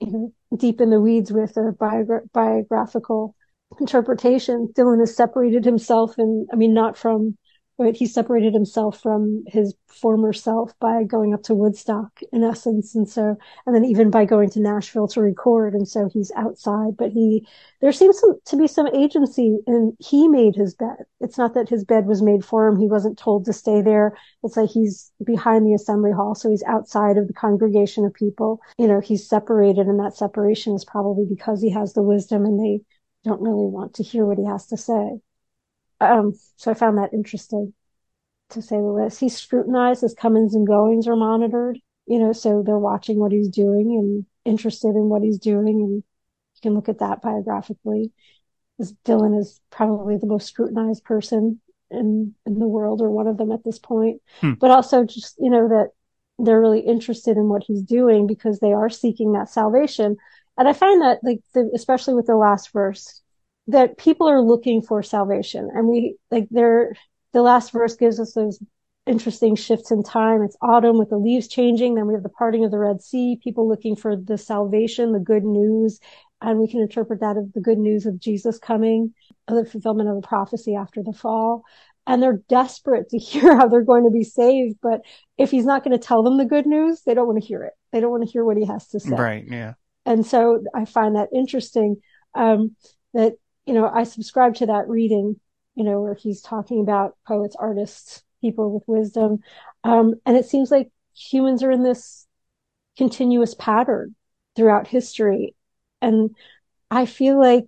you 0.00 0.10
know, 0.10 0.32
deep 0.56 0.80
in 0.80 0.90
the 0.90 1.00
weeds 1.00 1.32
with 1.32 1.56
a 1.56 1.72
biogra- 1.72 2.30
biographical 2.32 3.34
interpretation, 3.80 4.68
Dylan 4.76 5.00
has 5.00 5.16
separated 5.16 5.64
himself 5.64 6.18
and, 6.18 6.46
I 6.52 6.56
mean, 6.56 6.74
not 6.74 6.96
from 6.96 7.36
right? 7.76 7.96
He 7.96 8.06
separated 8.06 8.54
himself 8.54 9.00
from 9.00 9.42
his 9.48 9.74
former 9.88 10.32
self 10.32 10.78
by 10.78 11.02
going 11.02 11.34
up 11.34 11.42
to 11.44 11.54
Woodstock 11.54 12.20
in 12.32 12.44
essence. 12.44 12.94
And 12.94 13.08
so, 13.08 13.36
and 13.66 13.74
then 13.74 13.84
even 13.84 14.10
by 14.10 14.24
going 14.24 14.50
to 14.50 14.60
Nashville 14.60 15.08
to 15.08 15.20
record. 15.20 15.74
And 15.74 15.88
so 15.88 16.08
he's 16.12 16.30
outside, 16.36 16.96
but 16.96 17.10
he, 17.10 17.46
there 17.80 17.90
seems 17.90 18.22
to 18.46 18.56
be 18.56 18.68
some 18.68 18.86
agency 18.88 19.58
and 19.66 19.92
he 19.98 20.28
made 20.28 20.54
his 20.54 20.74
bed. 20.74 21.04
It's 21.20 21.38
not 21.38 21.54
that 21.54 21.68
his 21.68 21.84
bed 21.84 22.06
was 22.06 22.22
made 22.22 22.44
for 22.44 22.68
him. 22.68 22.78
He 22.78 22.86
wasn't 22.86 23.18
told 23.18 23.44
to 23.46 23.52
stay 23.52 23.82
there. 23.82 24.16
It's 24.44 24.56
like 24.56 24.70
he's 24.70 25.10
behind 25.24 25.66
the 25.66 25.74
assembly 25.74 26.12
hall. 26.12 26.36
So 26.36 26.50
he's 26.50 26.62
outside 26.64 27.16
of 27.16 27.26
the 27.26 27.34
congregation 27.34 28.04
of 28.04 28.14
people. 28.14 28.60
You 28.78 28.86
know, 28.86 29.00
he's 29.00 29.28
separated 29.28 29.88
and 29.88 29.98
that 29.98 30.16
separation 30.16 30.74
is 30.74 30.84
probably 30.84 31.26
because 31.28 31.60
he 31.60 31.70
has 31.70 31.94
the 31.94 32.02
wisdom 32.02 32.44
and 32.44 32.60
they 32.60 32.84
don't 33.24 33.40
really 33.40 33.66
want 33.66 33.94
to 33.94 34.04
hear 34.04 34.24
what 34.26 34.38
he 34.38 34.46
has 34.46 34.66
to 34.66 34.76
say. 34.76 35.20
Um, 36.00 36.32
so 36.56 36.70
I 36.70 36.74
found 36.74 36.98
that 36.98 37.12
interesting 37.12 37.72
to 38.50 38.62
say 38.62 38.76
the 38.76 38.82
least. 38.82 39.20
He's 39.20 39.36
scrutinized, 39.36 40.02
his 40.02 40.14
comings 40.14 40.54
and 40.54 40.66
goings 40.66 41.06
are 41.08 41.16
monitored, 41.16 41.78
you 42.06 42.18
know, 42.18 42.32
so 42.32 42.62
they're 42.64 42.78
watching 42.78 43.18
what 43.18 43.32
he's 43.32 43.48
doing 43.48 43.96
and 43.98 44.26
interested 44.44 44.90
in 44.90 45.08
what 45.08 45.22
he's 45.22 45.38
doing. 45.38 45.80
And 45.80 45.94
you 45.96 46.60
can 46.62 46.74
look 46.74 46.88
at 46.88 46.98
that 46.98 47.22
biographically. 47.22 48.12
Dylan 49.04 49.38
is 49.38 49.60
probably 49.70 50.16
the 50.16 50.26
most 50.26 50.48
scrutinized 50.48 51.04
person 51.04 51.60
in, 51.90 52.34
in 52.44 52.58
the 52.58 52.66
world 52.66 53.00
or 53.00 53.10
one 53.10 53.26
of 53.26 53.36
them 53.36 53.52
at 53.52 53.64
this 53.64 53.78
point, 53.78 54.20
hmm. 54.40 54.52
but 54.54 54.70
also 54.70 55.04
just, 55.04 55.36
you 55.38 55.50
know, 55.50 55.68
that 55.68 55.90
they're 56.38 56.60
really 56.60 56.80
interested 56.80 57.36
in 57.36 57.48
what 57.48 57.62
he's 57.64 57.82
doing 57.82 58.26
because 58.26 58.58
they 58.58 58.72
are 58.72 58.90
seeking 58.90 59.32
that 59.32 59.48
salvation. 59.48 60.16
And 60.58 60.68
I 60.68 60.72
find 60.72 61.02
that 61.02 61.20
like, 61.22 61.40
the, 61.54 61.70
especially 61.74 62.14
with 62.14 62.26
the 62.26 62.36
last 62.36 62.72
verse, 62.72 63.22
that 63.68 63.96
people 63.98 64.28
are 64.28 64.42
looking 64.42 64.82
for 64.82 65.02
salvation 65.02 65.70
and 65.74 65.88
we 65.88 66.16
like 66.30 66.46
there 66.50 66.94
the 67.32 67.42
last 67.42 67.72
verse 67.72 67.96
gives 67.96 68.20
us 68.20 68.32
those 68.34 68.62
interesting 69.06 69.54
shifts 69.54 69.90
in 69.90 70.02
time 70.02 70.42
it's 70.42 70.56
autumn 70.62 70.98
with 70.98 71.10
the 71.10 71.16
leaves 71.16 71.48
changing 71.48 71.94
then 71.94 72.06
we 72.06 72.14
have 72.14 72.22
the 72.22 72.28
parting 72.28 72.64
of 72.64 72.70
the 72.70 72.78
red 72.78 73.02
sea 73.02 73.38
people 73.42 73.68
looking 73.68 73.96
for 73.96 74.16
the 74.16 74.38
salvation 74.38 75.12
the 75.12 75.18
good 75.18 75.44
news 75.44 76.00
and 76.44 76.58
we 76.58 76.68
can 76.68 76.80
interpret 76.80 77.20
that 77.20 77.38
as 77.38 77.50
the 77.52 77.60
good 77.60 77.78
news 77.78 78.04
of 78.04 78.20
Jesus 78.20 78.58
coming, 78.58 79.14
the 79.48 79.64
fulfillment 79.64 80.10
of 80.10 80.16
the 80.16 80.26
prophecy 80.26 80.76
after 80.76 81.02
the 81.02 81.14
fall. 81.14 81.64
And 82.06 82.22
they're 82.22 82.42
desperate 82.48 83.08
to 83.10 83.18
hear 83.18 83.56
how 83.56 83.66
they're 83.66 83.82
going 83.82 84.04
to 84.04 84.10
be 84.10 84.24
saved. 84.24 84.76
But 84.82 85.00
if 85.38 85.50
he's 85.50 85.64
not 85.64 85.82
going 85.82 85.98
to 85.98 86.06
tell 86.06 86.22
them 86.22 86.36
the 86.36 86.44
good 86.44 86.66
news, 86.66 87.00
they 87.02 87.14
don't 87.14 87.26
want 87.26 87.40
to 87.40 87.46
hear 87.46 87.62
it. 87.62 87.72
They 87.92 88.00
don't 88.00 88.10
want 88.10 88.24
to 88.24 88.30
hear 88.30 88.44
what 88.44 88.58
he 88.58 88.66
has 88.66 88.86
to 88.88 89.00
say. 89.00 89.16
Right. 89.16 89.44
Yeah. 89.48 89.74
And 90.04 90.26
so 90.26 90.62
I 90.74 90.84
find 90.84 91.16
that 91.16 91.30
interesting. 91.34 91.96
Um, 92.34 92.76
that, 93.14 93.34
you 93.66 93.74
know, 93.74 93.88
I 93.88 94.04
subscribe 94.04 94.54
to 94.56 94.66
that 94.66 94.88
reading, 94.88 95.38
you 95.74 95.84
know, 95.84 96.00
where 96.00 96.14
he's 96.14 96.40
talking 96.40 96.80
about 96.80 97.16
poets, 97.26 97.56
artists, 97.58 98.22
people 98.40 98.72
with 98.72 98.84
wisdom. 98.86 99.38
Um, 99.82 100.14
and 100.26 100.36
it 100.36 100.46
seems 100.46 100.70
like 100.70 100.90
humans 101.14 101.62
are 101.62 101.70
in 101.70 101.82
this 101.82 102.26
continuous 102.96 103.54
pattern 103.54 104.14
throughout 104.54 104.86
history. 104.86 105.54
And 106.02 106.30
I 106.90 107.06
feel 107.06 107.40
like 107.40 107.66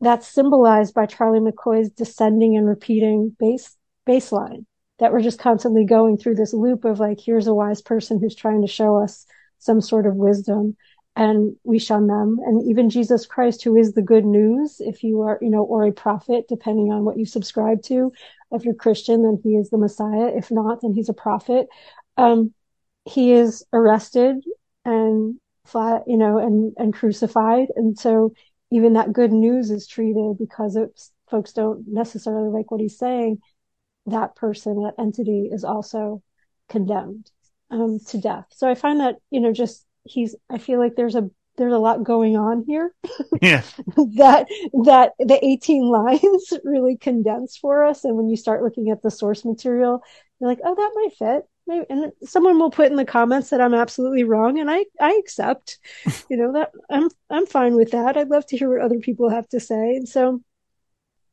that's 0.00 0.26
symbolized 0.26 0.94
by 0.94 1.06
Charlie 1.06 1.40
McCoy's 1.40 1.90
descending 1.90 2.56
and 2.56 2.66
repeating 2.66 3.36
bass 3.38 3.76
baseline 4.08 4.64
that 4.98 5.12
we're 5.12 5.20
just 5.20 5.38
constantly 5.38 5.84
going 5.84 6.16
through 6.16 6.36
this 6.36 6.54
loop 6.54 6.84
of 6.84 6.98
like, 6.98 7.18
here's 7.20 7.46
a 7.46 7.54
wise 7.54 7.82
person 7.82 8.18
who's 8.18 8.34
trying 8.34 8.62
to 8.62 8.68
show 8.68 8.96
us 8.96 9.26
some 9.58 9.80
sort 9.80 10.06
of 10.06 10.14
wisdom 10.14 10.76
and 11.16 11.56
we 11.64 11.78
shun 11.78 12.06
them. 12.06 12.38
And 12.44 12.68
even 12.68 12.90
Jesus 12.90 13.26
Christ, 13.26 13.64
who 13.64 13.74
is 13.74 13.94
the 13.94 14.02
good 14.02 14.26
news, 14.26 14.76
if 14.80 15.02
you 15.02 15.22
are, 15.22 15.38
you 15.40 15.48
know, 15.48 15.64
or 15.64 15.86
a 15.86 15.92
prophet, 15.92 16.44
depending 16.46 16.92
on 16.92 17.04
what 17.04 17.18
you 17.18 17.24
subscribe 17.24 17.82
to. 17.84 18.12
If 18.52 18.64
you're 18.64 18.74
Christian, 18.74 19.22
then 19.22 19.40
he 19.42 19.56
is 19.56 19.70
the 19.70 19.78
Messiah. 19.78 20.30
If 20.36 20.50
not, 20.50 20.82
then 20.82 20.92
he's 20.92 21.08
a 21.08 21.14
prophet. 21.14 21.68
Um, 22.18 22.52
he 23.06 23.32
is 23.32 23.64
arrested 23.72 24.36
and 24.84 25.40
flat, 25.64 26.02
you 26.06 26.18
know, 26.18 26.38
and, 26.38 26.74
and 26.76 26.92
crucified. 26.92 27.68
And 27.74 27.98
so 27.98 28.34
even 28.70 28.92
that 28.92 29.12
good 29.12 29.32
news 29.32 29.70
is 29.70 29.86
treated 29.86 30.36
because 30.38 30.78
folks 31.30 31.52
don't 31.52 31.84
necessarily 31.88 32.50
like 32.50 32.70
what 32.70 32.80
he's 32.80 32.98
saying. 32.98 33.38
That 34.04 34.36
person, 34.36 34.82
that 34.82 34.94
entity 34.98 35.48
is 35.50 35.64
also 35.64 36.22
condemned, 36.68 37.30
um, 37.70 38.00
to 38.08 38.18
death. 38.18 38.46
So 38.50 38.68
I 38.68 38.74
find 38.74 39.00
that, 39.00 39.16
you 39.30 39.40
know, 39.40 39.52
just 39.52 39.84
he's, 40.06 40.34
I 40.50 40.58
feel 40.58 40.78
like 40.78 40.96
there's 40.96 41.14
a, 41.14 41.30
there's 41.56 41.72
a 41.72 41.78
lot 41.78 42.04
going 42.04 42.36
on 42.36 42.64
here. 42.66 42.94
Yeah. 43.42 43.62
that, 43.96 44.46
that 44.84 45.12
the 45.18 45.38
18 45.42 45.82
lines 45.84 46.52
really 46.64 46.96
condense 46.96 47.56
for 47.56 47.84
us. 47.84 48.04
And 48.04 48.16
when 48.16 48.28
you 48.28 48.36
start 48.36 48.62
looking 48.62 48.90
at 48.90 49.02
the 49.02 49.10
source 49.10 49.44
material, 49.44 50.02
you're 50.40 50.48
like, 50.48 50.60
oh, 50.64 50.74
that 50.74 50.92
might 50.94 51.14
fit 51.18 51.44
maybe, 51.66 51.86
and 51.90 52.12
someone 52.24 52.58
will 52.58 52.70
put 52.70 52.90
in 52.90 52.96
the 52.96 53.04
comments 53.04 53.50
that 53.50 53.60
I'm 53.60 53.74
absolutely 53.74 54.24
wrong, 54.24 54.58
and 54.58 54.70
I 54.70 54.84
I 55.00 55.14
accept. 55.14 55.78
you 56.30 56.36
know 56.36 56.52
that 56.52 56.70
I'm 56.90 57.08
I'm 57.30 57.46
fine 57.46 57.74
with 57.74 57.90
that. 57.92 58.16
I'd 58.16 58.28
love 58.30 58.46
to 58.46 58.56
hear 58.56 58.70
what 58.70 58.84
other 58.84 58.98
people 58.98 59.28
have 59.30 59.48
to 59.50 59.60
say. 59.60 59.96
And 59.96 60.08
so, 60.08 60.42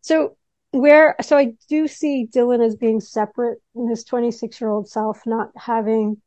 so 0.01 0.37
where 0.71 1.15
so 1.21 1.37
I 1.37 1.53
do 1.69 1.87
see 1.87 2.27
Dylan 2.33 2.65
as 2.65 2.75
being 2.75 2.99
separate 2.99 3.59
in 3.75 3.87
his 3.87 4.03
26 4.03 4.59
year 4.59 4.69
old 4.69 4.89
self, 4.89 5.21
not 5.25 5.51
having 5.55 6.21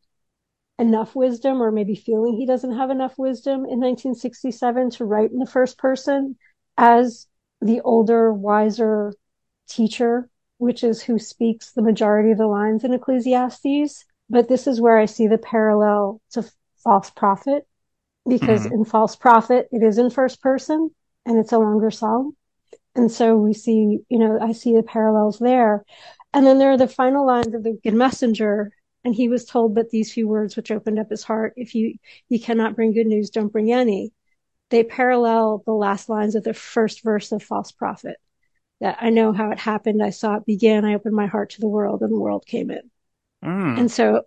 enough 0.78 1.14
wisdom, 1.14 1.62
or 1.62 1.70
maybe 1.70 1.94
feeling 1.94 2.34
he 2.34 2.46
doesn't 2.46 2.76
have 2.76 2.90
enough 2.90 3.16
wisdom 3.18 3.64
in 3.66 3.80
1967 3.80 4.90
to 4.90 5.04
write 5.04 5.30
in 5.30 5.38
the 5.38 5.46
first 5.46 5.78
person 5.78 6.36
as 6.76 7.26
the 7.60 7.80
older, 7.80 8.32
wiser 8.32 9.14
teacher 9.68 10.28
which 10.58 10.82
is 10.82 11.02
who 11.02 11.18
speaks 11.18 11.72
the 11.72 11.82
majority 11.82 12.30
of 12.30 12.38
the 12.38 12.46
lines 12.46 12.84
in 12.84 12.92
Ecclesiastes. 12.92 14.04
But 14.28 14.48
this 14.48 14.66
is 14.66 14.80
where 14.80 14.98
I 14.98 15.06
see 15.06 15.26
the 15.26 15.38
parallel 15.38 16.20
to 16.32 16.44
false 16.82 17.10
prophet, 17.10 17.66
because 18.28 18.64
mm-hmm. 18.64 18.74
in 18.74 18.84
false 18.84 19.16
prophet, 19.16 19.68
it 19.70 19.82
is 19.82 19.98
in 19.98 20.10
first 20.10 20.40
person 20.40 20.90
and 21.24 21.38
it's 21.38 21.52
a 21.52 21.58
longer 21.58 21.90
song. 21.90 22.32
And 22.94 23.12
so 23.12 23.36
we 23.36 23.52
see, 23.52 24.00
you 24.08 24.18
know, 24.18 24.38
I 24.40 24.52
see 24.52 24.74
the 24.74 24.82
parallels 24.82 25.38
there. 25.38 25.84
And 26.32 26.46
then 26.46 26.58
there 26.58 26.72
are 26.72 26.78
the 26.78 26.88
final 26.88 27.26
lines 27.26 27.54
of 27.54 27.62
the 27.62 27.78
good 27.82 27.94
messenger. 27.94 28.72
And 29.06 29.14
he 29.14 29.28
was 29.28 29.44
told 29.44 29.72
but 29.72 29.90
these 29.90 30.12
few 30.12 30.26
words 30.26 30.56
which 30.56 30.72
opened 30.72 30.98
up 30.98 31.10
his 31.10 31.22
heart. 31.22 31.52
If 31.56 31.76
you, 31.76 31.94
you 32.28 32.40
cannot 32.40 32.74
bring 32.74 32.92
good 32.92 33.06
news, 33.06 33.30
don't 33.30 33.52
bring 33.52 33.70
any. 33.72 34.12
They 34.70 34.82
parallel 34.82 35.62
the 35.64 35.74
last 35.74 36.08
lines 36.08 36.34
of 36.34 36.42
the 36.42 36.52
first 36.52 37.04
verse 37.04 37.30
of 37.30 37.40
false 37.40 37.70
prophet 37.70 38.16
that 38.80 38.98
I 39.00 39.10
know 39.10 39.32
how 39.32 39.52
it 39.52 39.60
happened. 39.60 40.02
I 40.02 40.10
saw 40.10 40.34
it 40.34 40.44
begin. 40.44 40.84
I 40.84 40.94
opened 40.94 41.14
my 41.14 41.26
heart 41.26 41.50
to 41.50 41.60
the 41.60 41.68
world 41.68 42.02
and 42.02 42.12
the 42.12 42.18
world 42.18 42.46
came 42.46 42.68
in. 42.68 42.90
Mm. 43.44 43.78
And 43.78 43.92
so 43.92 44.22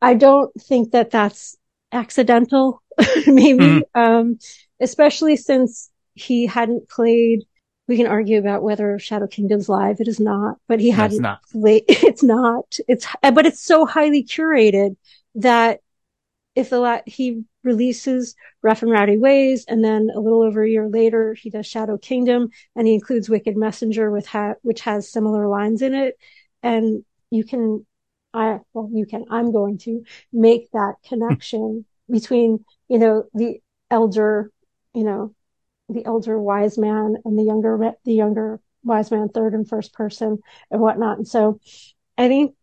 I 0.00 0.14
don't 0.14 0.50
think 0.58 0.92
that 0.92 1.10
that's 1.10 1.58
accidental, 1.92 2.82
maybe, 3.26 3.58
mm. 3.58 3.82
um, 3.94 4.38
especially 4.80 5.36
since 5.36 5.90
he 6.14 6.46
hadn't 6.46 6.88
played. 6.88 7.40
We 7.88 7.96
can 7.96 8.06
argue 8.06 8.38
about 8.38 8.62
whether 8.62 8.98
Shadow 8.98 9.26
Kingdom's 9.26 9.68
live. 9.68 10.00
It 10.00 10.08
is 10.08 10.20
not, 10.20 10.58
but 10.68 10.80
he 10.80 10.90
hadn't 10.90 11.20
not. 11.20 11.40
It's 11.88 12.22
not. 12.22 12.76
It's, 12.88 13.06
but 13.22 13.46
it's 13.46 13.60
so 13.60 13.86
highly 13.86 14.24
curated 14.24 14.96
that 15.34 15.80
if 16.54 16.70
the 16.70 16.78
la- 16.78 17.00
he 17.06 17.44
releases 17.64 18.34
Rough 18.62 18.82
and 18.82 18.90
Rowdy 18.90 19.18
Ways, 19.18 19.64
and 19.66 19.84
then 19.84 20.10
a 20.14 20.20
little 20.20 20.42
over 20.42 20.62
a 20.62 20.68
year 20.68 20.88
later, 20.88 21.34
he 21.34 21.50
does 21.50 21.66
Shadow 21.66 21.96
Kingdom, 21.96 22.50
and 22.76 22.86
he 22.86 22.94
includes 22.94 23.28
Wicked 23.28 23.56
Messenger 23.56 24.10
with 24.10 24.26
ha- 24.26 24.54
which 24.62 24.80
has 24.82 25.10
similar 25.10 25.48
lines 25.48 25.82
in 25.82 25.94
it. 25.94 26.18
And 26.62 27.04
you 27.30 27.44
can, 27.44 27.86
I 28.34 28.60
well, 28.74 28.90
you 28.92 29.06
can. 29.06 29.24
I'm 29.30 29.52
going 29.52 29.78
to 29.78 30.04
make 30.32 30.70
that 30.72 30.94
connection 31.06 31.84
between 32.10 32.64
you 32.88 32.98
know 32.98 33.24
the 33.34 33.60
elder, 33.90 34.50
you 34.94 35.04
know, 35.04 35.34
the 35.88 36.04
elder 36.04 36.38
wise 36.38 36.78
man 36.78 37.16
and 37.24 37.38
the 37.38 37.44
younger 37.44 37.92
the 38.04 38.14
younger 38.14 38.60
wise 38.84 39.10
man, 39.10 39.28
third 39.28 39.54
and 39.54 39.68
first 39.68 39.92
person, 39.92 40.38
and 40.70 40.80
whatnot. 40.80 41.18
And 41.18 41.28
so, 41.28 41.60
I 42.18 42.28
think 42.28 42.54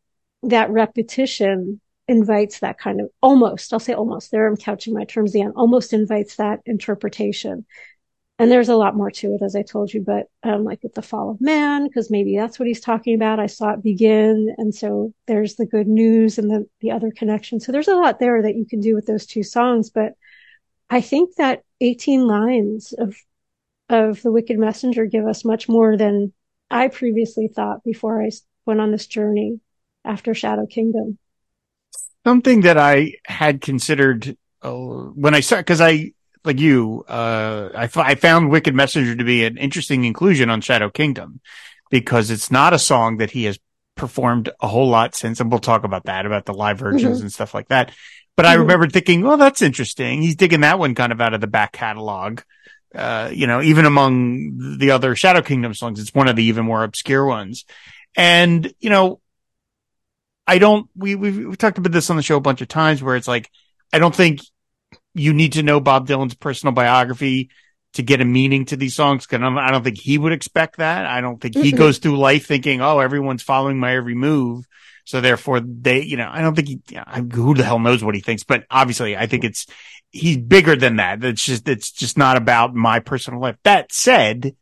that 0.43 0.69
repetition 0.69 1.81
invites 2.07 2.59
that 2.59 2.79
kind 2.79 2.99
of 2.99 3.09
almost, 3.21 3.71
I'll 3.71 3.79
say 3.79 3.93
almost, 3.93 4.31
there 4.31 4.47
I'm 4.47 4.57
couching 4.57 4.93
my 4.93 5.05
terms 5.05 5.35
again, 5.35 5.53
almost 5.55 5.93
invites 5.93 6.37
that 6.37 6.59
interpretation. 6.65 7.65
And 8.39 8.49
there's 8.49 8.69
a 8.69 8.75
lot 8.75 8.95
more 8.95 9.11
to 9.11 9.33
it, 9.33 9.41
as 9.43 9.55
I 9.55 9.63
told 9.63 9.93
you, 9.93 10.01
but 10.01 10.27
um, 10.43 10.63
like 10.63 10.81
with 10.81 10.93
the 10.93 11.01
fall 11.01 11.29
of 11.29 11.41
man, 11.41 11.85
because 11.85 12.09
maybe 12.09 12.37
that's 12.37 12.57
what 12.57 12.67
he's 12.67 12.79
talking 12.79 13.13
about. 13.13 13.39
I 13.39 13.47
saw 13.47 13.71
it 13.71 13.83
begin. 13.83 14.55
And 14.57 14.73
so 14.73 15.13
there's 15.27 15.55
the 15.55 15.65
good 15.65 15.87
news 15.87 16.37
and 16.37 16.49
the, 16.49 16.65
the 16.79 16.91
other 16.91 17.11
connection. 17.11 17.59
So 17.59 17.73
there's 17.73 17.89
a 17.89 17.95
lot 17.95 18.19
there 18.19 18.41
that 18.41 18.55
you 18.55 18.65
can 18.65 18.79
do 18.79 18.95
with 18.95 19.05
those 19.05 19.25
two 19.25 19.43
songs. 19.43 19.89
But 19.89 20.13
I 20.89 21.01
think 21.01 21.35
that 21.35 21.63
18 21.81 22.27
lines 22.27 22.93
of, 22.97 23.15
of 23.89 24.21
the 24.21 24.31
wicked 24.31 24.57
messenger 24.57 25.05
give 25.05 25.25
us 25.25 25.45
much 25.45 25.69
more 25.69 25.97
than 25.97 26.33
I 26.69 26.87
previously 26.87 27.47
thought 27.47 27.83
before 27.83 28.21
I 28.23 28.29
went 28.65 28.79
on 28.79 28.91
this 28.91 29.07
journey 29.07 29.59
after 30.03 30.33
Shadow 30.33 30.65
Kingdom. 30.65 31.17
Something 32.25 32.61
that 32.61 32.77
I 32.77 33.13
had 33.25 33.61
considered 33.61 34.37
uh, 34.61 34.71
when 34.71 35.33
I 35.33 35.39
saw, 35.39 35.61
cause 35.63 35.81
I, 35.81 36.13
like 36.43 36.59
you, 36.59 37.05
uh, 37.07 37.69
I, 37.75 37.89
I 37.95 38.15
found 38.15 38.49
Wicked 38.49 38.75
Messenger 38.75 39.15
to 39.15 39.23
be 39.23 39.45
an 39.45 39.57
interesting 39.57 40.05
inclusion 40.05 40.49
on 40.49 40.61
Shadow 40.61 40.89
Kingdom 40.89 41.41
because 41.89 42.29
it's 42.29 42.51
not 42.51 42.73
a 42.73 42.79
song 42.79 43.17
that 43.17 43.31
he 43.31 43.45
has 43.45 43.59
performed 43.95 44.49
a 44.61 44.67
whole 44.67 44.87
lot 44.87 45.15
since. 45.15 45.39
And 45.39 45.51
we'll 45.51 45.59
talk 45.59 45.83
about 45.83 46.05
that, 46.05 46.25
about 46.25 46.45
the 46.45 46.53
live 46.53 46.79
versions 46.79 47.17
mm-hmm. 47.17 47.21
and 47.23 47.33
stuff 47.33 47.53
like 47.53 47.67
that. 47.67 47.91
But. 48.43 48.45
I 48.45 48.53
remember 48.55 48.87
thinking, 48.87 49.21
well, 49.21 49.37
that's 49.37 49.61
interesting. 49.61 50.21
He's 50.21 50.35
digging 50.35 50.61
that 50.61 50.79
one 50.79 50.95
kind 50.95 51.11
of 51.11 51.21
out 51.21 51.33
of 51.33 51.41
the 51.41 51.47
back 51.47 51.73
catalog. 51.73 52.41
Uh, 52.93 53.29
you 53.31 53.45
know, 53.45 53.61
even 53.61 53.85
among 53.85 54.77
the 54.79 54.91
other 54.91 55.15
Shadow 55.15 55.41
Kingdom 55.41 55.73
songs, 55.73 55.99
it's 55.99 56.13
one 56.13 56.27
of 56.27 56.35
the 56.35 56.43
even 56.43 56.65
more 56.65 56.83
obscure 56.83 57.25
ones. 57.25 57.65
And, 58.15 58.73
you 58.79 58.89
know, 58.89 59.19
I 60.47 60.57
don't, 60.57 60.89
we, 60.95 61.15
we've, 61.15 61.37
we've 61.37 61.57
talked 61.57 61.77
about 61.77 61.91
this 61.91 62.09
on 62.09 62.15
the 62.15 62.23
show 62.23 62.37
a 62.37 62.41
bunch 62.41 62.61
of 62.61 62.67
times 62.67 63.03
where 63.03 63.15
it's 63.15 63.27
like, 63.27 63.51
I 63.93 63.99
don't 63.99 64.15
think 64.15 64.41
you 65.13 65.33
need 65.33 65.53
to 65.53 65.63
know 65.63 65.79
Bob 65.79 66.07
Dylan's 66.07 66.33
personal 66.33 66.73
biography 66.73 67.49
to 67.93 68.01
get 68.01 68.21
a 68.21 68.25
meaning 68.25 68.65
to 68.65 68.75
these 68.75 68.95
songs. 68.95 69.27
Cause 69.27 69.39
I 69.41 69.71
don't 69.71 69.83
think 69.83 69.99
he 69.99 70.17
would 70.17 70.31
expect 70.31 70.77
that. 70.77 71.05
I 71.05 71.21
don't 71.21 71.39
think 71.39 71.55
he 71.55 71.71
goes 71.71 71.97
through 71.99 72.17
life 72.17 72.47
thinking, 72.47 72.81
Oh, 72.81 72.99
everyone's 72.99 73.43
following 73.43 73.79
my 73.79 73.95
every 73.95 74.15
move. 74.15 74.65
So 75.09 75.21
therefore 75.21 75.59
they, 75.59 76.03
you 76.03 76.17
know, 76.17 76.29
I 76.31 76.41
don't 76.41 76.53
think 76.53 76.67
he, 76.67 76.81
who 77.33 77.55
the 77.55 77.63
hell 77.63 77.79
knows 77.79 78.03
what 78.03 78.13
he 78.13 78.21
thinks, 78.21 78.43
but 78.43 78.65
obviously 78.69 79.17
I 79.17 79.25
think 79.25 79.43
it's, 79.43 79.65
he's 80.11 80.37
bigger 80.37 80.75
than 80.75 80.97
that. 80.97 81.23
It's 81.23 81.43
just, 81.43 81.67
it's 81.67 81.89
just 81.89 82.15
not 82.15 82.37
about 82.37 82.75
my 82.75 82.99
personal 82.99 83.41
life. 83.41 83.55
That 83.63 83.91
said, 83.91 84.55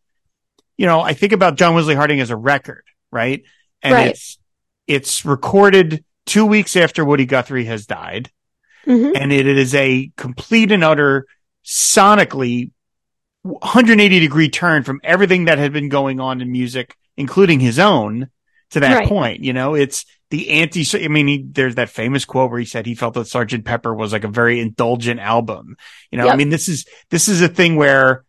you 0.78 0.86
know, 0.86 1.02
I 1.02 1.16
think 1.16 1.34
about 1.34 1.58
John 1.58 1.76
Wesley 1.76 1.96
Harding 1.96 2.22
as 2.22 2.30
a 2.30 2.38
record, 2.38 2.86
right? 3.12 3.44
And 3.82 3.94
right. 3.94 4.08
it's, 4.12 4.38
it's 4.88 5.26
recorded 5.26 6.06
two 6.26 6.46
weeks 6.46 6.78
after 6.78 7.04
Woody 7.04 7.26
Guthrie 7.26 7.66
has 7.66 7.86
died. 7.86 8.32
Mm-hmm. 8.86 9.18
And 9.18 9.34
it 9.34 9.48
is 9.48 9.76
a 9.76 10.12
complete 10.16 10.72
and 10.72 10.82
utter 10.82 11.28
sonically 11.66 12.72
180 13.42 14.22
degree 14.22 14.48
turn 14.48 14.84
from 14.84 15.02
everything 15.04 15.46
that 15.46 15.58
had 15.58 15.74
been 15.74 15.90
going 15.90 16.22
on 16.22 16.40
in 16.40 16.50
music, 16.54 16.96
including 17.18 17.60
his 17.60 17.80
own 17.80 18.30
to 18.70 18.80
that 18.80 19.00
right. 19.00 19.10
point. 19.10 19.44
You 19.44 19.52
know, 19.52 19.76
it's 19.76 20.06
the 20.30 20.50
anti, 20.50 20.86
I 20.94 21.08
mean, 21.08 21.28
he, 21.28 21.46
there's 21.50 21.76
that 21.76 21.90
famous 21.90 22.26
quote 22.26 22.52
where 22.52 22.60
he 22.60 22.66
said 22.66 22.86
he 22.86 22.96
felt 22.96 23.14
that 23.14 23.28
Sergeant 23.28 23.66
Pepper 23.66 23.94
was 23.94 24.12
like 24.12 24.26
a 24.26 24.30
very 24.30 24.60
indulgent 24.60 25.20
album. 25.20 25.78
You 26.12 26.18
know, 26.18 26.26
yep. 26.26 26.34
I 26.34 26.38
mean, 26.38 26.50
this 26.50 26.68
is, 26.68 26.86
this 27.10 27.30
is 27.30 27.42
a 27.42 27.48
thing 27.48 27.76
where 27.76 28.26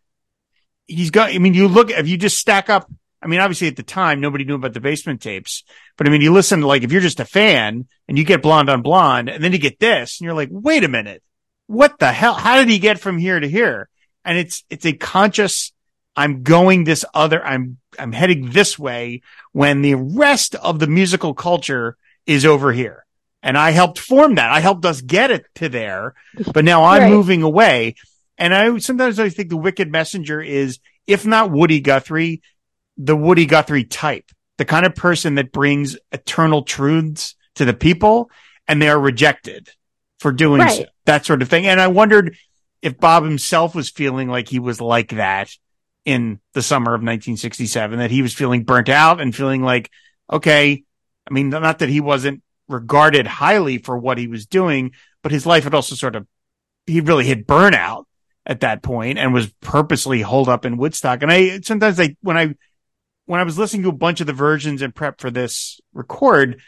he's 0.87 1.11
got, 1.11 1.31
I 1.31 1.39
mean, 1.39 1.53
you 1.53 1.67
look, 1.67 1.91
if 1.91 2.07
you 2.07 2.17
just 2.17 2.37
stack 2.37 2.69
up, 2.69 2.89
I 3.21 3.27
mean, 3.27 3.41
obviously 3.41 3.67
at 3.67 3.75
the 3.75 3.83
time, 3.83 4.21
nobody 4.21 4.45
knew 4.45 4.55
about 4.55 4.73
the 4.73 4.79
basement 4.79 5.21
tapes, 5.21 5.63
but 5.97 6.07
I 6.07 6.09
mean, 6.09 6.21
you 6.21 6.31
listen 6.31 6.61
to 6.61 6.67
like, 6.67 6.83
if 6.83 6.91
you're 6.91 7.01
just 7.01 7.19
a 7.19 7.25
fan 7.25 7.85
and 8.07 8.17
you 8.17 8.23
get 8.23 8.41
blonde 8.41 8.69
on 8.69 8.81
blonde 8.81 9.29
and 9.29 9.43
then 9.43 9.51
you 9.51 9.57
get 9.57 9.79
this 9.79 10.19
and 10.19 10.25
you're 10.25 10.35
like, 10.35 10.49
wait 10.51 10.85
a 10.85 10.87
minute, 10.87 11.21
what 11.67 11.99
the 11.99 12.11
hell? 12.11 12.33
How 12.33 12.59
did 12.59 12.69
he 12.69 12.79
get 12.79 12.99
from 12.99 13.17
here 13.17 13.39
to 13.39 13.47
here? 13.47 13.89
And 14.23 14.37
it's, 14.37 14.63
it's 14.69 14.85
a 14.85 14.93
conscious, 14.93 15.73
I'm 16.19 16.43
going 16.43 16.83
this 16.83 17.05
other, 17.13 17.41
I'm, 17.41 17.77
I'm 17.97 18.11
heading 18.11 18.49
this 18.49 18.77
way 18.77 19.21
when 19.53 19.81
the 19.81 19.95
rest 19.95 20.53
of 20.53 20.77
the 20.77 20.87
musical 20.87 21.33
culture 21.33 21.95
is 22.25 22.45
over 22.45 22.73
here. 22.73 23.05
And 23.41 23.57
I 23.57 23.71
helped 23.71 23.99
form 23.99 24.35
that. 24.35 24.51
I 24.51 24.59
helped 24.59 24.83
us 24.83 24.99
get 24.99 25.31
it 25.31 25.45
to 25.55 25.69
there, 25.69 26.15
but 26.53 26.65
now 26.65 26.83
I'm 26.83 27.03
right. 27.03 27.09
moving 27.09 27.41
away. 27.41 27.95
And 28.37 28.53
I 28.53 28.79
sometimes 28.79 29.17
I 29.17 29.29
think 29.29 29.47
the 29.47 29.55
wicked 29.55 29.89
messenger 29.89 30.41
is, 30.41 30.79
if 31.07 31.25
not 31.25 31.51
Woody 31.51 31.79
Guthrie, 31.79 32.41
the 32.97 33.15
Woody 33.15 33.45
Guthrie 33.45 33.85
type, 33.85 34.29
the 34.57 34.65
kind 34.65 34.85
of 34.85 34.95
person 34.95 35.35
that 35.35 35.53
brings 35.53 35.95
eternal 36.11 36.63
truths 36.63 37.35
to 37.55 37.63
the 37.63 37.73
people 37.73 38.29
and 38.67 38.81
they 38.81 38.89
are 38.89 38.99
rejected 38.99 39.69
for 40.19 40.33
doing 40.33 40.59
right. 40.59 40.79
so, 40.79 40.85
that 41.05 41.25
sort 41.25 41.41
of 41.41 41.47
thing. 41.47 41.65
And 41.65 41.79
I 41.79 41.87
wondered 41.87 42.35
if 42.81 42.99
Bob 42.99 43.23
himself 43.23 43.73
was 43.73 43.89
feeling 43.89 44.27
like 44.27 44.49
he 44.49 44.59
was 44.59 44.81
like 44.81 45.11
that 45.11 45.49
in 46.05 46.39
the 46.53 46.61
summer 46.61 46.91
of 46.91 47.01
1967, 47.01 47.99
that 47.99 48.11
he 48.11 48.21
was 48.21 48.33
feeling 48.33 48.63
burnt 48.63 48.89
out 48.89 49.21
and 49.21 49.35
feeling 49.35 49.61
like, 49.61 49.89
okay, 50.31 50.83
I 51.29 51.33
mean, 51.33 51.49
not 51.49 51.79
that 51.79 51.89
he 51.89 52.01
wasn't 52.01 52.41
regarded 52.67 53.27
highly 53.27 53.77
for 53.77 53.97
what 53.97 54.17
he 54.17 54.27
was 54.27 54.45
doing, 54.45 54.91
but 55.21 55.31
his 55.31 55.45
life 55.45 55.63
had 55.63 55.73
also 55.73 55.95
sort 55.95 56.15
of, 56.15 56.27
he 56.85 57.01
really 57.01 57.25
hit 57.25 57.47
burnout 57.47 58.05
at 58.45 58.61
that 58.61 58.81
point 58.81 59.19
and 59.19 59.33
was 59.33 59.51
purposely 59.61 60.21
holed 60.21 60.49
up 60.49 60.65
in 60.65 60.77
Woodstock. 60.77 61.21
And 61.21 61.31
I, 61.31 61.59
sometimes 61.61 61.99
I, 61.99 62.15
when 62.21 62.37
I, 62.37 62.55
when 63.25 63.39
I 63.39 63.43
was 63.43 63.59
listening 63.59 63.83
to 63.83 63.89
a 63.89 63.93
bunch 63.93 64.21
of 64.21 64.27
the 64.27 64.33
versions 64.33 64.81
and 64.81 64.95
prep 64.95 65.21
for 65.21 65.29
this 65.29 65.79
record, 65.93 66.61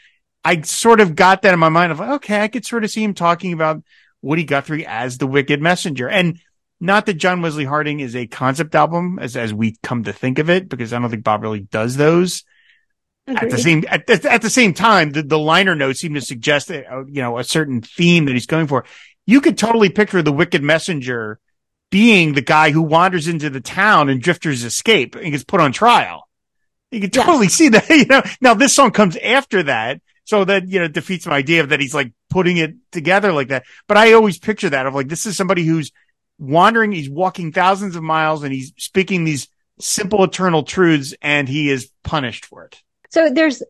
I 0.44 0.62
sort 0.62 1.00
of 1.00 1.16
got 1.16 1.42
that 1.42 1.54
in 1.54 1.60
my 1.60 1.70
mind 1.70 1.92
of 1.92 2.00
like, 2.00 2.10
okay, 2.10 2.42
I 2.42 2.48
could 2.48 2.66
sort 2.66 2.84
of 2.84 2.92
see 2.92 3.04
him 3.04 3.14
talking 3.14 3.54
about 3.54 3.84
Woody 4.22 4.44
Guthrie 4.44 4.86
as 4.86 5.18
the 5.18 5.28
wicked 5.28 5.62
messenger. 5.62 6.08
And 6.08 6.40
not 6.82 7.06
that 7.06 7.14
John 7.14 7.42
Wesley 7.42 7.64
Harding 7.64 8.00
is 8.00 8.16
a 8.16 8.26
concept 8.26 8.74
album 8.74 9.20
as, 9.20 9.38
as 9.38 9.54
we 9.54 9.78
come 9.84 10.04
to 10.06 10.14
think 10.14 10.40
of 10.40 10.50
it, 10.50 10.68
because 10.68 10.92
I 10.92 11.00
don't 11.00 11.12
think 11.12 11.24
Bob 11.24 11.44
really 11.44 11.60
does 11.60 11.96
those. 11.96 12.44
Agreed. 13.28 13.44
At 13.44 13.50
the 13.52 13.58
same 13.60 13.84
at, 13.88 14.26
at, 14.26 14.42
the 14.42 14.50
same 14.50 14.74
time, 14.74 15.12
the, 15.12 15.22
the 15.22 15.38
liner 15.38 15.76
notes 15.76 16.00
seem 16.00 16.16
to 16.16 16.22
suggest 16.22 16.72
uh, 16.72 17.06
you 17.06 17.22
know 17.22 17.38
a 17.38 17.44
certain 17.44 17.82
theme 17.82 18.26
that 18.26 18.34
he's 18.34 18.48
going 18.48 18.66
for. 18.66 18.86
You 19.28 19.42
could 19.42 19.60
totally 19.60 19.90
picture 19.90 20.24
the 20.24 20.34
Wicked 20.34 20.64
Messenger 20.64 21.40
being 21.92 22.34
the 22.34 22.42
guy 22.42 22.72
who 22.72 22.82
wanders 22.82 23.28
into 23.28 23.52
the 23.52 23.62
town 23.62 24.10
and 24.10 24.20
drifters 24.20 24.64
escape 24.64 25.16
and 25.16 25.32
gets 25.32 25.44
put 25.44 25.62
on 25.62 25.72
trial. 25.72 26.28
You 26.90 27.00
can 27.00 27.12
totally 27.12 27.46
yes. 27.46 27.54
see 27.54 27.70
that. 27.70 27.90
You 27.90 28.06
know, 28.06 28.24
now 28.42 28.56
this 28.56 28.74
song 28.74 28.90
comes 28.90 29.16
after 29.18 29.64
that, 29.64 30.02
so 30.24 30.44
that 30.46 30.68
you 30.68 30.80
know 30.80 30.88
defeats 30.88 31.28
my 31.28 31.36
idea 31.36 31.62
of 31.62 31.70
that 31.70 31.80
he's 31.80 31.94
like 31.94 32.12
putting 32.32 32.58
it 32.58 32.74
together 32.92 33.32
like 33.32 33.50
that. 33.50 33.66
But 33.88 33.98
I 33.98 34.14
always 34.14 34.40
picture 34.40 34.72
that 34.72 34.88
of 34.88 34.96
like 34.96 35.10
this 35.10 35.28
is 35.28 35.38
somebody 35.38 35.64
who's 35.64 35.92
wandering, 36.42 36.92
he's 36.92 37.10
walking 37.10 37.52
thousands 37.52 37.96
of 37.96 38.04
miles, 38.04 38.44
and 38.44 38.52
he's 38.52 38.74
speaking 38.78 39.24
these 39.24 39.48
simple 39.80 40.24
eternal 40.24 40.64
truths, 40.64 41.14
and 41.22 41.48
he 41.48 41.70
is 41.70 41.90
punished 42.04 42.46
for 42.46 42.66
it. 42.66 42.82
So 43.10 43.30
there's, 43.30 43.62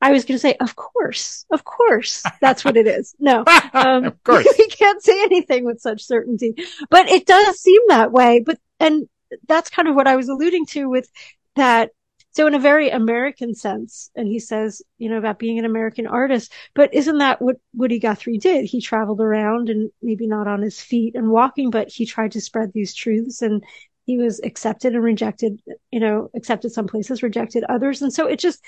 I 0.00 0.12
was 0.12 0.24
going 0.24 0.36
to 0.36 0.38
say, 0.38 0.54
of 0.60 0.76
course, 0.76 1.44
of 1.50 1.64
course, 1.64 2.22
that's 2.40 2.64
what 2.64 2.76
it 2.76 2.86
is. 2.86 3.14
No, 3.18 3.44
um, 3.72 4.04
of 4.04 4.22
course, 4.22 4.46
we 4.58 4.68
can't 4.68 5.02
say 5.02 5.22
anything 5.22 5.64
with 5.64 5.80
such 5.80 6.02
certainty, 6.02 6.54
but 6.88 7.08
it 7.08 7.26
does 7.26 7.60
seem 7.60 7.80
that 7.88 8.12
way. 8.12 8.42
But, 8.44 8.58
and 8.78 9.08
that's 9.46 9.70
kind 9.70 9.88
of 9.88 9.94
what 9.94 10.06
I 10.06 10.16
was 10.16 10.28
alluding 10.28 10.66
to 10.66 10.88
with 10.88 11.10
that. 11.56 11.90
So 12.32 12.46
in 12.46 12.54
a 12.54 12.60
very 12.60 12.90
American 12.90 13.54
sense, 13.54 14.10
and 14.14 14.28
he 14.28 14.38
says, 14.38 14.82
you 14.98 15.08
know, 15.08 15.18
about 15.18 15.38
being 15.38 15.58
an 15.58 15.64
American 15.64 16.06
artist, 16.06 16.52
but 16.74 16.92
isn't 16.94 17.18
that 17.18 17.42
what 17.42 17.56
Woody 17.74 17.98
Guthrie 17.98 18.38
did? 18.38 18.64
He 18.64 18.80
traveled 18.80 19.20
around 19.20 19.68
and 19.68 19.90
maybe 20.02 20.26
not 20.26 20.46
on 20.46 20.62
his 20.62 20.80
feet 20.80 21.14
and 21.14 21.30
walking, 21.30 21.70
but 21.70 21.88
he 21.88 22.06
tried 22.06 22.32
to 22.32 22.40
spread 22.40 22.72
these 22.72 22.94
truths 22.94 23.42
and 23.42 23.64
he 24.06 24.18
was 24.18 24.40
accepted 24.44 24.94
and 24.94 25.02
rejected, 25.02 25.60
you 25.90 26.00
know, 26.00 26.30
accepted 26.34 26.72
some 26.72 26.86
places, 26.86 27.22
rejected 27.22 27.64
others. 27.64 28.02
And 28.02 28.12
so 28.12 28.26
it 28.26 28.38
just, 28.38 28.64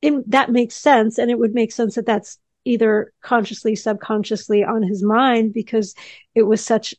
it, 0.00 0.30
that 0.30 0.50
makes 0.50 0.74
sense. 0.74 1.18
And 1.18 1.30
it 1.30 1.38
would 1.38 1.54
make 1.54 1.72
sense 1.72 1.94
that 1.94 2.06
that's 2.06 2.38
either 2.64 3.12
consciously, 3.22 3.76
subconsciously 3.76 4.64
on 4.64 4.82
his 4.82 5.02
mind 5.02 5.52
because 5.52 5.94
it 6.34 6.42
was 6.42 6.64
such 6.64 6.94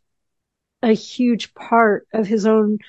a 0.81 0.93
huge 0.93 1.53
part 1.53 2.07
of 2.13 2.27
his 2.27 2.45
own 2.45 2.79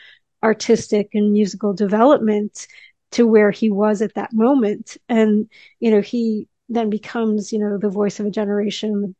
artistic 0.42 1.10
and 1.14 1.32
musical 1.32 1.72
development 1.72 2.66
to 3.14 3.26
where 3.26 3.50
he 3.50 3.70
was 3.70 4.02
at 4.02 4.14
that 4.14 4.32
moment. 4.32 4.96
And, 5.08 5.48
you 5.78 5.90
know, 5.90 6.00
he 6.00 6.48
then 6.68 6.90
becomes, 6.90 7.52
you 7.52 7.58
know, 7.60 7.78
the 7.78 7.88
voice 7.88 8.18
of 8.18 8.26
a 8.26 8.30
generation, 8.30 9.00
the 9.00 9.14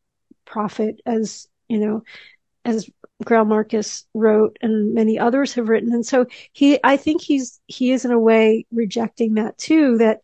prophet 0.44 1.00
as, 1.06 1.46
you 1.68 1.78
know, 1.78 2.02
as 2.64 2.90
Greil 3.24 3.46
Marcus 3.46 4.04
wrote 4.12 4.58
and 4.60 4.94
many 4.94 5.18
others 5.18 5.54
have 5.54 5.68
written. 5.68 5.92
And 5.92 6.04
so 6.04 6.26
he, 6.52 6.80
I 6.82 6.96
think 6.96 7.22
he's, 7.22 7.60
he 7.66 7.92
is 7.92 8.04
in 8.04 8.10
a 8.10 8.18
way 8.18 8.66
rejecting 8.72 9.34
that 9.34 9.56
too, 9.58 9.98
that, 9.98 10.20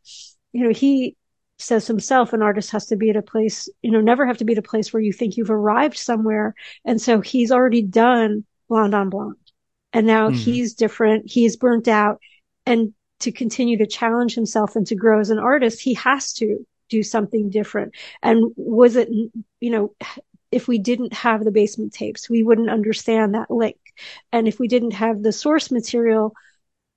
you 0.52 0.64
know, 0.64 0.72
he 0.72 1.16
says 1.58 1.86
himself, 1.86 2.32
an 2.32 2.42
artist 2.42 2.72
has 2.72 2.86
to 2.86 2.96
be 2.96 3.10
at 3.10 3.16
a 3.16 3.22
place, 3.22 3.68
you 3.82 3.92
know, 3.92 4.00
never 4.00 4.26
have 4.26 4.38
to 4.38 4.44
be 4.44 4.54
at 4.54 4.58
a 4.58 4.62
place 4.62 4.92
where 4.92 5.02
you 5.02 5.12
think 5.12 5.36
you've 5.36 5.50
arrived 5.50 5.96
somewhere. 5.96 6.54
And 6.84 7.00
so 7.00 7.20
he's 7.20 7.52
already 7.52 7.82
done 7.82 8.44
blonde 8.68 8.94
on 8.94 9.10
blonde 9.10 9.36
and 9.92 10.06
now 10.06 10.28
mm-hmm. 10.28 10.38
he's 10.38 10.74
different. 10.74 11.30
He's 11.30 11.56
burnt 11.56 11.86
out 11.86 12.20
and 12.66 12.94
to 13.20 13.32
continue 13.32 13.78
to 13.78 13.86
challenge 13.86 14.34
himself 14.34 14.76
and 14.76 14.86
to 14.88 14.94
grow 14.94 15.20
as 15.20 15.30
an 15.30 15.38
artist, 15.38 15.80
he 15.80 15.94
has 15.94 16.32
to 16.34 16.66
do 16.88 17.02
something 17.02 17.50
different. 17.50 17.94
And 18.22 18.52
was 18.56 18.96
it, 18.96 19.08
you 19.60 19.70
know, 19.70 19.94
if 20.50 20.66
we 20.66 20.78
didn't 20.78 21.12
have 21.12 21.44
the 21.44 21.52
basement 21.52 21.92
tapes, 21.92 22.28
we 22.28 22.42
wouldn't 22.42 22.70
understand 22.70 23.34
that 23.34 23.50
link. 23.50 23.78
And 24.32 24.48
if 24.48 24.58
we 24.58 24.68
didn't 24.68 24.92
have 24.92 25.22
the 25.22 25.32
source 25.32 25.70
material 25.70 26.34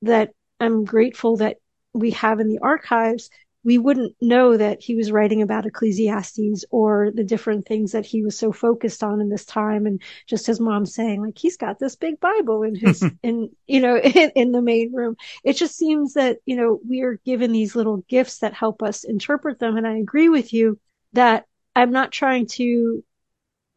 that 0.01 0.31
I'm 0.59 0.85
grateful 0.85 1.37
that 1.37 1.57
we 1.93 2.11
have 2.11 2.39
in 2.39 2.47
the 2.47 2.59
archives, 2.59 3.29
we 3.63 3.77
wouldn't 3.77 4.15
know 4.21 4.57
that 4.57 4.81
he 4.81 4.95
was 4.95 5.11
writing 5.11 5.41
about 5.41 5.65
Ecclesiastes 5.65 6.65
or 6.69 7.11
the 7.13 7.23
different 7.23 7.65
things 7.65 7.93
that 7.93 8.05
he 8.05 8.21
was 8.21 8.37
so 8.37 8.51
focused 8.51 9.03
on 9.03 9.21
in 9.21 9.29
this 9.29 9.45
time. 9.45 9.85
And 9.85 10.01
just 10.27 10.45
his 10.45 10.59
mom 10.59 10.85
saying, 10.85 11.21
like, 11.21 11.37
he's 11.37 11.55
got 11.55 11.79
this 11.79 11.95
big 11.95 12.19
Bible 12.19 12.63
in 12.63 12.75
his, 12.75 13.03
in, 13.23 13.49
you 13.65 13.79
know, 13.79 13.97
in, 13.99 14.31
in 14.35 14.51
the 14.51 14.61
main 14.61 14.93
room. 14.93 15.15
It 15.43 15.53
just 15.53 15.77
seems 15.77 16.13
that, 16.13 16.39
you 16.45 16.57
know, 16.57 16.79
we 16.87 17.01
are 17.01 17.19
given 17.25 17.51
these 17.51 17.75
little 17.75 17.97
gifts 18.09 18.39
that 18.39 18.53
help 18.53 18.83
us 18.83 19.03
interpret 19.03 19.59
them. 19.59 19.77
And 19.77 19.87
I 19.87 19.97
agree 19.97 20.29
with 20.29 20.51
you 20.53 20.79
that 21.13 21.45
I'm 21.75 21.91
not 21.91 22.11
trying 22.11 22.47
to 22.47 23.03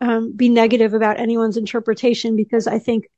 um, 0.01 0.33
be 0.37 0.49
negative 0.49 0.95
about 0.95 1.21
anyone's 1.21 1.57
interpretation 1.57 2.37
because 2.37 2.67
I 2.67 2.79
think 2.79 3.09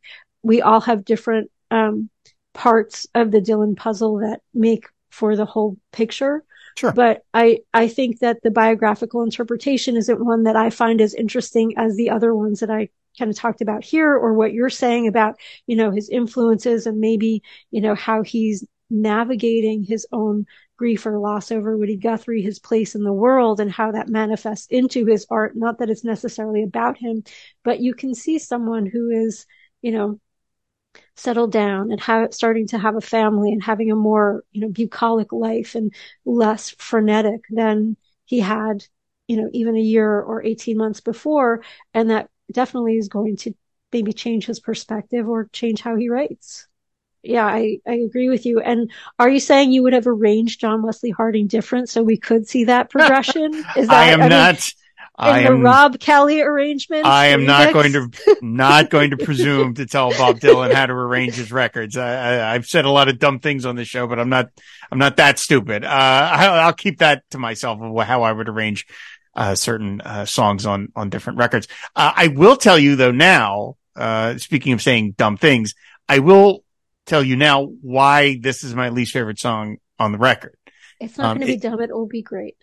we 0.43 0.63
all 0.63 0.81
have 0.83 1.05
different 1.05 1.51
um, 1.71 2.11
parts 2.53 3.07
of 3.15 3.31
the 3.31 3.41
Dylan 3.41 3.77
puzzle 3.77 4.19
that 4.19 4.41
make 4.55 4.87
for 5.11 5.37
the 5.37 5.45
whole 5.45 5.77
picture. 5.93 6.45
Sure. 6.79 6.93
But 6.93 7.23
I, 7.35 7.61
I 7.75 7.89
think 7.89 8.21
that 8.21 8.43
the 8.43 8.53
biographical 8.53 9.23
interpretation 9.25 9.97
isn't 9.97 10.25
one 10.25 10.45
that 10.45 10.55
I 10.55 10.71
find 10.71 11.01
as 11.01 11.13
interesting 11.13 11.75
as 11.77 11.97
the 11.97 12.11
other 12.11 12.35
ones 12.35 12.61
that 12.61 12.71
I 12.71 12.89
kind 13.19 13.31
of 13.31 13.37
talked 13.37 13.61
about 13.61 13.83
here 13.85 14.15
or 14.15 14.35
what 14.35 14.53
you're 14.53 14.71
saying 14.71 15.09
about, 15.09 15.35
you 15.67 15.75
know, 15.75 15.91
his 15.91 16.09
influences 16.09 16.87
and 16.87 17.01
maybe, 17.01 17.43
you 17.73 17.81
know, 17.81 17.97
how 17.97 18.23
he's 18.23 18.65
navigating 18.91 19.83
his 19.83 20.07
own 20.13 20.47
grief 20.77 21.05
or 21.05 21.19
loss 21.19 21.51
over 21.51 21.77
Woody 21.77 21.97
Guthrie, 21.97 22.43
his 22.43 22.61
place 22.61 22.95
in 22.95 23.03
the 23.03 23.13
world 23.13 23.59
and 23.59 23.73
how 23.73 23.91
that 23.91 24.09
manifests 24.09 24.69
into 24.71 25.05
his 25.05 25.27
art. 25.31 25.57
Not 25.57 25.81
that 25.81 25.91
it's 25.91 26.05
necessarily 26.05 26.63
about 26.63 26.97
him, 26.97 27.25
but 27.65 27.81
you 27.81 27.93
can 27.93 28.15
see 28.15 28.39
someone 28.39 28.87
who 28.87 29.11
is, 29.11 29.47
you 29.83 29.91
know, 29.91 30.21
settled 31.19 31.53
down 31.53 31.91
and 31.91 32.01
have 32.01 32.33
starting 32.35 32.67
to 32.69 32.79
have 32.79 32.97
a 32.97 33.01
family 33.01 33.53
and 33.53 33.63
having 33.63 33.91
a 33.91 33.97
more, 33.97 34.45
you 34.53 34.61
know, 34.61 34.69
bucolic 34.69 35.33
life 35.33 35.75
and 35.75 35.93
less 36.25 36.71
frenetic 36.71 37.43
than 37.51 37.97
he 38.25 38.41
had, 38.41 38.85
you 39.27 39.37
know, 39.37 39.49
even 39.53 39.77
a 39.77 39.81
year 39.81 40.21
or 40.21 40.43
18 40.43 40.77
months 40.77 41.01
before. 41.01 41.63
And 41.95 42.11
that 42.11 42.31
definitely 42.53 42.97
is 42.97 43.09
going 43.09 43.37
to 43.39 43.55
maybe 43.93 44.13
change 44.13 44.47
his 44.47 44.61
perspective 44.61 45.29
or 45.29 45.49
change 45.53 45.81
how 45.81 45.97
he 45.97 46.09
writes 46.09 46.67
yeah, 47.23 47.47
I, 47.47 47.79
I 47.87 47.95
agree 47.95 48.29
with 48.29 48.47
you. 48.47 48.61
And 48.61 48.91
are 49.19 49.29
you 49.29 49.41
saying 49.41 49.73
you 49.73 49.83
would 49.83 49.93
have 49.93 50.07
arranged 50.07 50.61
John 50.61 50.83
Wesley 50.83 51.11
Harding 51.11 51.47
different 51.47 51.89
so 51.89 52.03
we 52.03 52.17
could 52.17 52.49
see 52.49 52.65
that 52.65 52.91
progression? 52.91 53.53
Is 53.77 53.89
that 53.89 53.93
I 53.93 54.05
am 54.13 54.23
I 54.23 54.29
not. 54.29 54.73
Mean, 55.21 55.29
I 55.35 55.41
am 55.41 55.63
Rob 55.63 55.99
Kelly 55.99 56.41
arrangement. 56.43 57.05
I 57.05 57.29
am 57.29 57.45
not 57.45 57.73
going 57.73 57.93
to 57.93 58.11
not 58.41 58.89
going 58.91 59.11
to 59.11 59.17
presume 59.17 59.75
to 59.75 59.87
tell 59.87 60.11
Bob 60.11 60.39
Dylan 60.39 60.73
how 60.73 60.87
to 60.87 60.93
arrange 60.93 61.35
his 61.35 61.51
records. 61.51 61.97
I, 61.97 62.53
have 62.53 62.67
said 62.67 62.85
a 62.85 62.91
lot 62.91 63.09
of 63.09 63.19
dumb 63.19 63.41
things 63.41 63.67
on 63.67 63.75
this 63.75 63.89
show, 63.89 64.07
but 64.07 64.21
I'm 64.21 64.29
not 64.29 64.51
I'm 64.93 64.99
not 64.99 65.17
that 65.17 65.41
stupid. 65.41 65.85
Uh, 65.85 65.89
I, 65.89 66.67
will 66.67 66.73
keep 66.73 66.99
that 66.99 67.25
to 67.31 67.39
myself 67.39 67.81
of 67.81 68.07
how 68.07 68.23
I 68.23 68.31
would 68.31 68.49
arrange 68.49 68.87
uh, 69.35 69.57
certain 69.57 70.01
uh, 70.03 70.25
songs 70.25 70.67
on 70.67 70.93
on 70.95 71.11
different 71.11 71.39
records. 71.41 71.67
Uh, 71.97 72.13
I 72.15 72.29
will 72.29 72.57
tell 72.57 72.79
you 72.79 72.95
though 72.97 73.11
now. 73.13 73.77
Uh, 73.97 74.39
speaking 74.39 74.73
of 74.75 74.81
saying 74.81 75.13
dumb 75.19 75.37
things, 75.37 75.75
I 76.09 76.21
will 76.21 76.63
tell 77.07 77.25
you 77.25 77.35
now 77.35 77.65
why 77.83 78.39
this 78.41 78.63
is 78.63 78.73
my 78.73 78.91
least 78.91 79.13
favorite 79.13 79.41
song 79.41 79.79
on 79.99 80.13
the 80.13 80.19
record. 80.19 80.55
It's 81.01 81.19
not 81.19 81.31
Um, 81.33 81.39
going 81.39 81.49
to 81.49 81.53
be 81.55 81.57
it- 81.57 81.63
dumb. 81.63 81.81
It 81.81 81.91
will 81.93 82.07
be 82.07 82.23
great. 82.23 82.57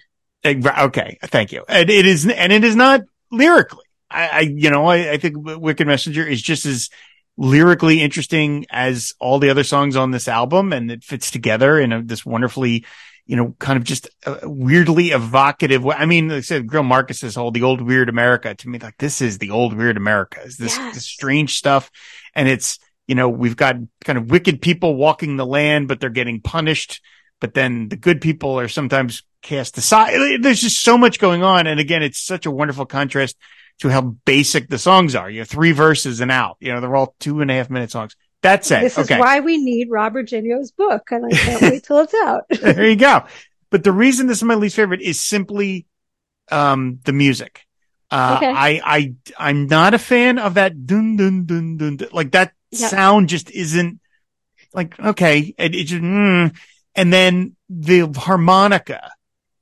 Okay, 0.45 1.17
thank 1.23 1.51
you. 1.51 1.65
And 1.67 1.89
it 1.89 2.05
is, 2.05 2.27
and 2.27 2.53
it 2.53 2.63
is 2.63 2.75
not 2.75 3.01
lyrically. 3.31 3.85
I, 4.09 4.27
I 4.27 4.39
you 4.41 4.69
know, 4.69 4.85
I, 4.85 5.11
I 5.13 5.17
think 5.17 5.35
Wicked 5.37 5.87
Messenger 5.87 6.25
is 6.27 6.41
just 6.41 6.65
as 6.65 6.89
lyrically 7.37 8.01
interesting 8.01 8.65
as 8.69 9.13
all 9.19 9.39
the 9.39 9.49
other 9.49 9.63
songs 9.63 9.95
on 9.95 10.11
this 10.11 10.27
album, 10.27 10.71
and 10.71 10.91
it 10.91 11.03
fits 11.03 11.31
together 11.31 11.79
in 11.79 11.91
a, 11.91 12.03
this 12.03 12.25
wonderfully, 12.25 12.85
you 13.25 13.35
know, 13.35 13.55
kind 13.59 13.77
of 13.77 13.83
just 13.83 14.07
uh 14.25 14.37
weirdly 14.43 15.09
evocative 15.09 15.83
way. 15.83 15.95
I 15.97 16.05
mean, 16.05 16.29
like 16.29 16.37
I 16.37 16.41
said, 16.41 16.67
Greil 16.67 16.85
Marcus's 16.85 17.35
whole 17.35 17.51
"the 17.51 17.63
old 17.63 17.81
weird 17.81 18.07
America" 18.09 18.53
to 18.53 18.69
me, 18.69 18.79
like 18.79 18.97
this 18.99 19.21
is 19.21 19.39
the 19.39 19.49
old 19.49 19.73
weird 19.75 19.97
America. 19.97 20.41
Is 20.43 20.57
this, 20.57 20.77
Yes. 20.77 20.95
this 20.95 21.05
strange 21.05 21.55
stuff, 21.55 21.89
and 22.35 22.47
it's 22.47 22.79
you 23.07 23.15
know 23.15 23.29
we've 23.29 23.57
got 23.57 23.75
kind 24.03 24.17
of 24.19 24.29
wicked 24.29 24.61
people 24.61 24.95
walking 24.95 25.37
the 25.37 25.45
land, 25.45 25.87
but 25.87 25.99
they're 25.99 26.09
getting 26.09 26.39
punished 26.39 27.01
but 27.39 27.53
then 27.53 27.89
the 27.89 27.95
good 27.95 28.21
people 28.21 28.59
are 28.59 28.67
sometimes 28.67 29.23
cast 29.41 29.77
aside. 29.77 30.41
There's 30.41 30.61
just 30.61 30.81
so 30.81 30.97
much 30.97 31.19
going 31.19 31.43
on. 31.43 31.67
And 31.67 31.79
again, 31.79 32.01
it's 32.03 32.19
such 32.19 32.45
a 32.45 32.51
wonderful 32.51 32.85
contrast 32.85 33.35
to 33.79 33.89
how 33.89 34.01
basic 34.01 34.69
the 34.69 34.77
songs 34.79 35.15
are. 35.15 35.29
You 35.29 35.39
have 35.39 35.49
three 35.49 35.71
verses 35.71 36.21
and 36.21 36.31
out, 36.31 36.57
you 36.59 36.73
know, 36.73 36.79
they're 36.81 36.95
all 36.95 37.15
two 37.19 37.41
and 37.41 37.51
a 37.51 37.53
half 37.53 37.69
minute 37.69 37.91
songs. 37.91 38.15
That's 38.41 38.69
it. 38.71 38.81
This 38.81 38.97
okay. 38.99 39.15
is 39.15 39.19
why 39.19 39.39
we 39.39 39.57
need 39.57 39.89
Rob 39.89 40.15
Reginio's 40.15 40.71
book, 40.71 41.09
and 41.11 41.25
I 41.25 41.29
can't 41.31 41.61
wait 41.61 41.83
till 41.83 41.99
it's 41.99 42.13
out. 42.13 42.43
there 42.61 42.87
you 42.89 42.95
go. 42.95 43.23
But 43.71 43.83
the 43.83 43.91
reason 43.91 44.27
this 44.27 44.37
is 44.37 44.43
my 44.43 44.53
least 44.55 44.75
favorite 44.75 45.01
is 45.01 45.19
simply, 45.19 45.87
um, 46.51 46.99
the 47.05 47.11
music. 47.13 47.65
Uh, 48.11 48.35
Okay. 48.37 48.51
I, 48.51 48.81
I, 48.85 49.13
I'm 49.37 49.65
not 49.67 49.93
a 49.95 49.97
fan 49.99 50.37
of 50.37 50.53
that 50.53 50.85
dun, 50.85 51.17
dun, 51.17 51.45
dun, 51.45 51.77
dun, 51.77 51.97
dun. 51.97 52.09
like 52.11 52.31
that 52.31 52.53
Yep. 52.71 52.89
sound 52.89 53.29
just 53.29 53.49
isn't 53.51 53.99
like, 54.73 54.99
okay. 54.99 55.53
It, 55.57 55.73
it 55.75 55.83
just, 55.85 56.01
mm. 56.03 56.55
And 56.95 57.11
then 57.11 57.55
the 57.69 58.07
harmonica 58.15 59.11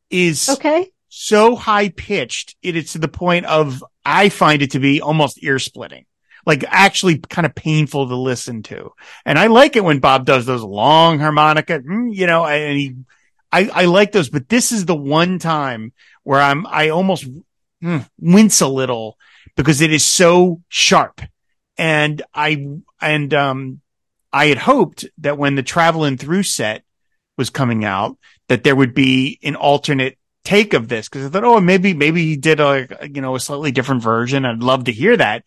is 0.09 0.49
okay. 0.49 0.91
so 1.09 1.55
high 1.55 1.89
pitched. 1.89 2.55
It 2.61 2.75
is 2.75 2.93
to 2.93 2.99
the 2.99 3.07
point 3.07 3.45
of, 3.45 3.83
I 4.05 4.29
find 4.29 4.61
it 4.61 4.71
to 4.71 4.79
be 4.79 5.01
almost 5.01 5.43
ear 5.43 5.59
splitting, 5.59 6.05
like 6.45 6.63
actually 6.67 7.17
kind 7.17 7.45
of 7.45 7.55
painful 7.55 8.07
to 8.07 8.15
listen 8.15 8.63
to. 8.63 8.91
And 9.25 9.39
I 9.39 9.47
like 9.47 9.75
it 9.75 9.83
when 9.83 9.99
Bob 9.99 10.25
does 10.25 10.45
those 10.45 10.61
long 10.63 11.19
harmonica, 11.19 11.79
mm, 11.79 12.13
you 12.13 12.27
know, 12.27 12.45
and 12.45 12.77
he, 12.77 12.95
I, 13.51 13.69
I 13.73 13.85
like 13.85 14.11
those, 14.11 14.29
but 14.29 14.49
this 14.49 14.71
is 14.71 14.85
the 14.85 14.95
one 14.95 15.39
time 15.39 15.93
where 16.23 16.39
I'm, 16.39 16.67
I 16.67 16.89
almost 16.89 17.27
mm, 17.83 18.07
wince 18.19 18.61
a 18.61 18.67
little 18.67 19.17
because 19.55 19.81
it 19.81 19.91
is 19.91 20.05
so 20.05 20.61
sharp. 20.69 21.21
And 21.77 22.21
I, 22.33 22.67
and, 23.01 23.33
um, 23.33 23.81
I 24.31 24.47
had 24.47 24.57
hoped 24.57 25.05
that 25.19 25.37
when 25.37 25.53
the 25.53 25.61
traveling 25.61 26.17
through 26.17 26.43
set 26.43 26.83
was 27.37 27.49
coming 27.49 27.85
out, 27.85 28.17
that 28.47 28.63
there 28.63 28.75
would 28.75 28.93
be 28.93 29.39
an 29.43 29.55
alternate 29.55 30.17
take 30.43 30.73
of 30.73 30.87
this. 30.87 31.07
Cause 31.09 31.25
I 31.25 31.29
thought, 31.29 31.43
oh, 31.43 31.59
maybe, 31.59 31.93
maybe 31.93 32.23
he 32.25 32.35
did 32.35 32.59
a, 32.59 32.87
you 33.09 33.21
know, 33.21 33.35
a 33.35 33.39
slightly 33.39 33.71
different 33.71 34.03
version. 34.03 34.45
I'd 34.45 34.63
love 34.63 34.85
to 34.85 34.91
hear 34.91 35.15
that. 35.17 35.45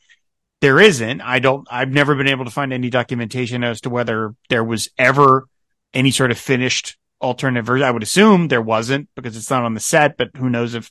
There 0.60 0.80
isn't. 0.80 1.20
I 1.20 1.38
don't, 1.38 1.68
I've 1.70 1.90
never 1.90 2.14
been 2.14 2.28
able 2.28 2.46
to 2.46 2.50
find 2.50 2.72
any 2.72 2.88
documentation 2.88 3.62
as 3.62 3.82
to 3.82 3.90
whether 3.90 4.34
there 4.48 4.64
was 4.64 4.88
ever 4.96 5.46
any 5.92 6.10
sort 6.10 6.30
of 6.30 6.38
finished 6.38 6.96
alternate 7.20 7.62
version. 7.62 7.86
I 7.86 7.90
would 7.90 8.02
assume 8.02 8.48
there 8.48 8.62
wasn't 8.62 9.08
because 9.14 9.36
it's 9.36 9.50
not 9.50 9.64
on 9.64 9.74
the 9.74 9.80
set, 9.80 10.16
but 10.16 10.30
who 10.36 10.48
knows 10.48 10.74
if, 10.74 10.90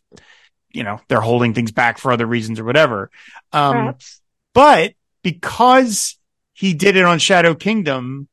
you 0.71 0.83
know, 0.83 1.01
they're 1.07 1.19
holding 1.21 1.53
things 1.53 1.71
back 1.71 1.97
for 1.97 2.11
other 2.11 2.25
reasons 2.25 2.59
or 2.59 2.63
whatever. 2.63 3.09
Um, 3.51 3.73
Perhaps. 3.73 4.21
but 4.53 4.93
because 5.23 6.17
he 6.53 6.73
did 6.73 6.95
it 6.95 7.05
on 7.05 7.19
Shadow 7.19 7.55
Kingdom, 7.55 8.27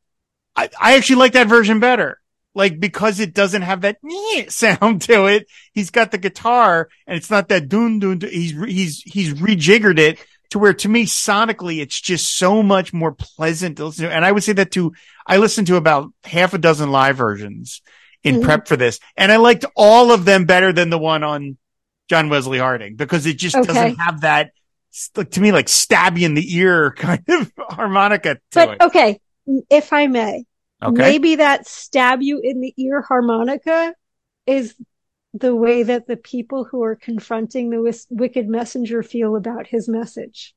I, 0.55 0.69
I 0.81 0.97
actually 0.97 1.17
like 1.17 1.33
that 1.33 1.49
version 1.49 1.81
better. 1.81 2.21
Like 2.55 2.79
because 2.79 3.19
it 3.21 3.33
doesn't 3.33 3.63
have 3.63 3.81
that 3.83 3.97
sound 4.49 5.03
to 5.03 5.27
it. 5.27 5.47
He's 5.73 5.91
got 5.91 6.11
the 6.11 6.19
guitar 6.19 6.89
and 7.07 7.17
it's 7.17 7.31
not 7.31 7.49
that 7.49 7.69
dun 7.69 7.99
dun. 7.99 8.19
dun. 8.19 8.31
He's 8.31 8.53
he's 8.53 9.03
he's 9.03 9.35
rejiggered 9.35 9.99
it 9.99 10.19
to 10.51 10.59
where 10.59 10.75
to 10.75 10.89
me 10.89 11.07
sonically 11.07 11.81
it's 11.81 11.99
just 11.99 12.37
so 12.37 12.63
much 12.63 12.93
more 12.93 13.13
pleasant 13.13 13.79
to 13.79 13.87
listen 13.87 14.05
to. 14.07 14.13
And 14.15 14.25
I 14.25 14.33
would 14.33 14.45
say 14.45 14.53
that 14.53 14.71
to 14.73 14.93
I 15.27 15.39
listened 15.39 15.67
to 15.69 15.77
about 15.77 16.13
half 16.25 16.53
a 16.53 16.59
dozen 16.59 16.91
live 16.91 17.17
versions 17.17 17.81
in 18.23 18.37
Mhm. 18.37 18.43
prep 18.45 18.69
for 18.69 18.77
this, 18.77 19.01
and 19.17 19.33
I 19.33 19.37
liked 19.37 19.65
all 19.75 20.13
of 20.13 20.25
them 20.27 20.45
better 20.45 20.73
than 20.73 20.91
the 20.91 20.99
one 20.99 21.25
on 21.25 21.57
John 22.11 22.29
Wesley 22.29 22.59
Harding 22.59 22.97
because 22.97 23.25
it 23.25 23.39
just 23.39 23.57
Okay. 23.57 23.67
doesn't 23.67 23.97
have 23.97 24.21
that 24.21 24.51
like 25.17 25.31
to 25.31 25.41
me 25.41 25.53
like 25.53 25.71
stab 25.71 26.19
you 26.19 26.27
in 26.27 26.35
the 26.35 26.55
ear 26.57 26.91
kind 26.99 27.25
of 27.29 27.51
harmonica 27.71 28.35
to 28.35 28.41
But 28.53 28.69
it. 28.73 28.83
okay, 28.83 29.21
if 29.71 29.91
I 29.95 30.07
may, 30.07 30.45
Okay. 30.83 31.03
maybe 31.03 31.37
that 31.37 31.67
stab 31.67 32.23
you 32.23 32.41
in 32.43 32.61
the 32.61 32.75
ear 32.77 33.03
harmonica 33.03 33.95
is 34.47 34.75
the 35.35 35.55
way 35.55 35.83
that 35.83 36.07
the 36.07 36.17
people 36.17 36.65
who 36.65 36.83
are 36.83 36.97
confronting 36.97 37.71
the 37.71 37.81
wis- 37.81 38.07
wicked 38.11 38.49
messenger 38.49 39.03
feel 39.03 39.37
about 39.37 39.67
his 39.67 39.89
message. 39.89 40.55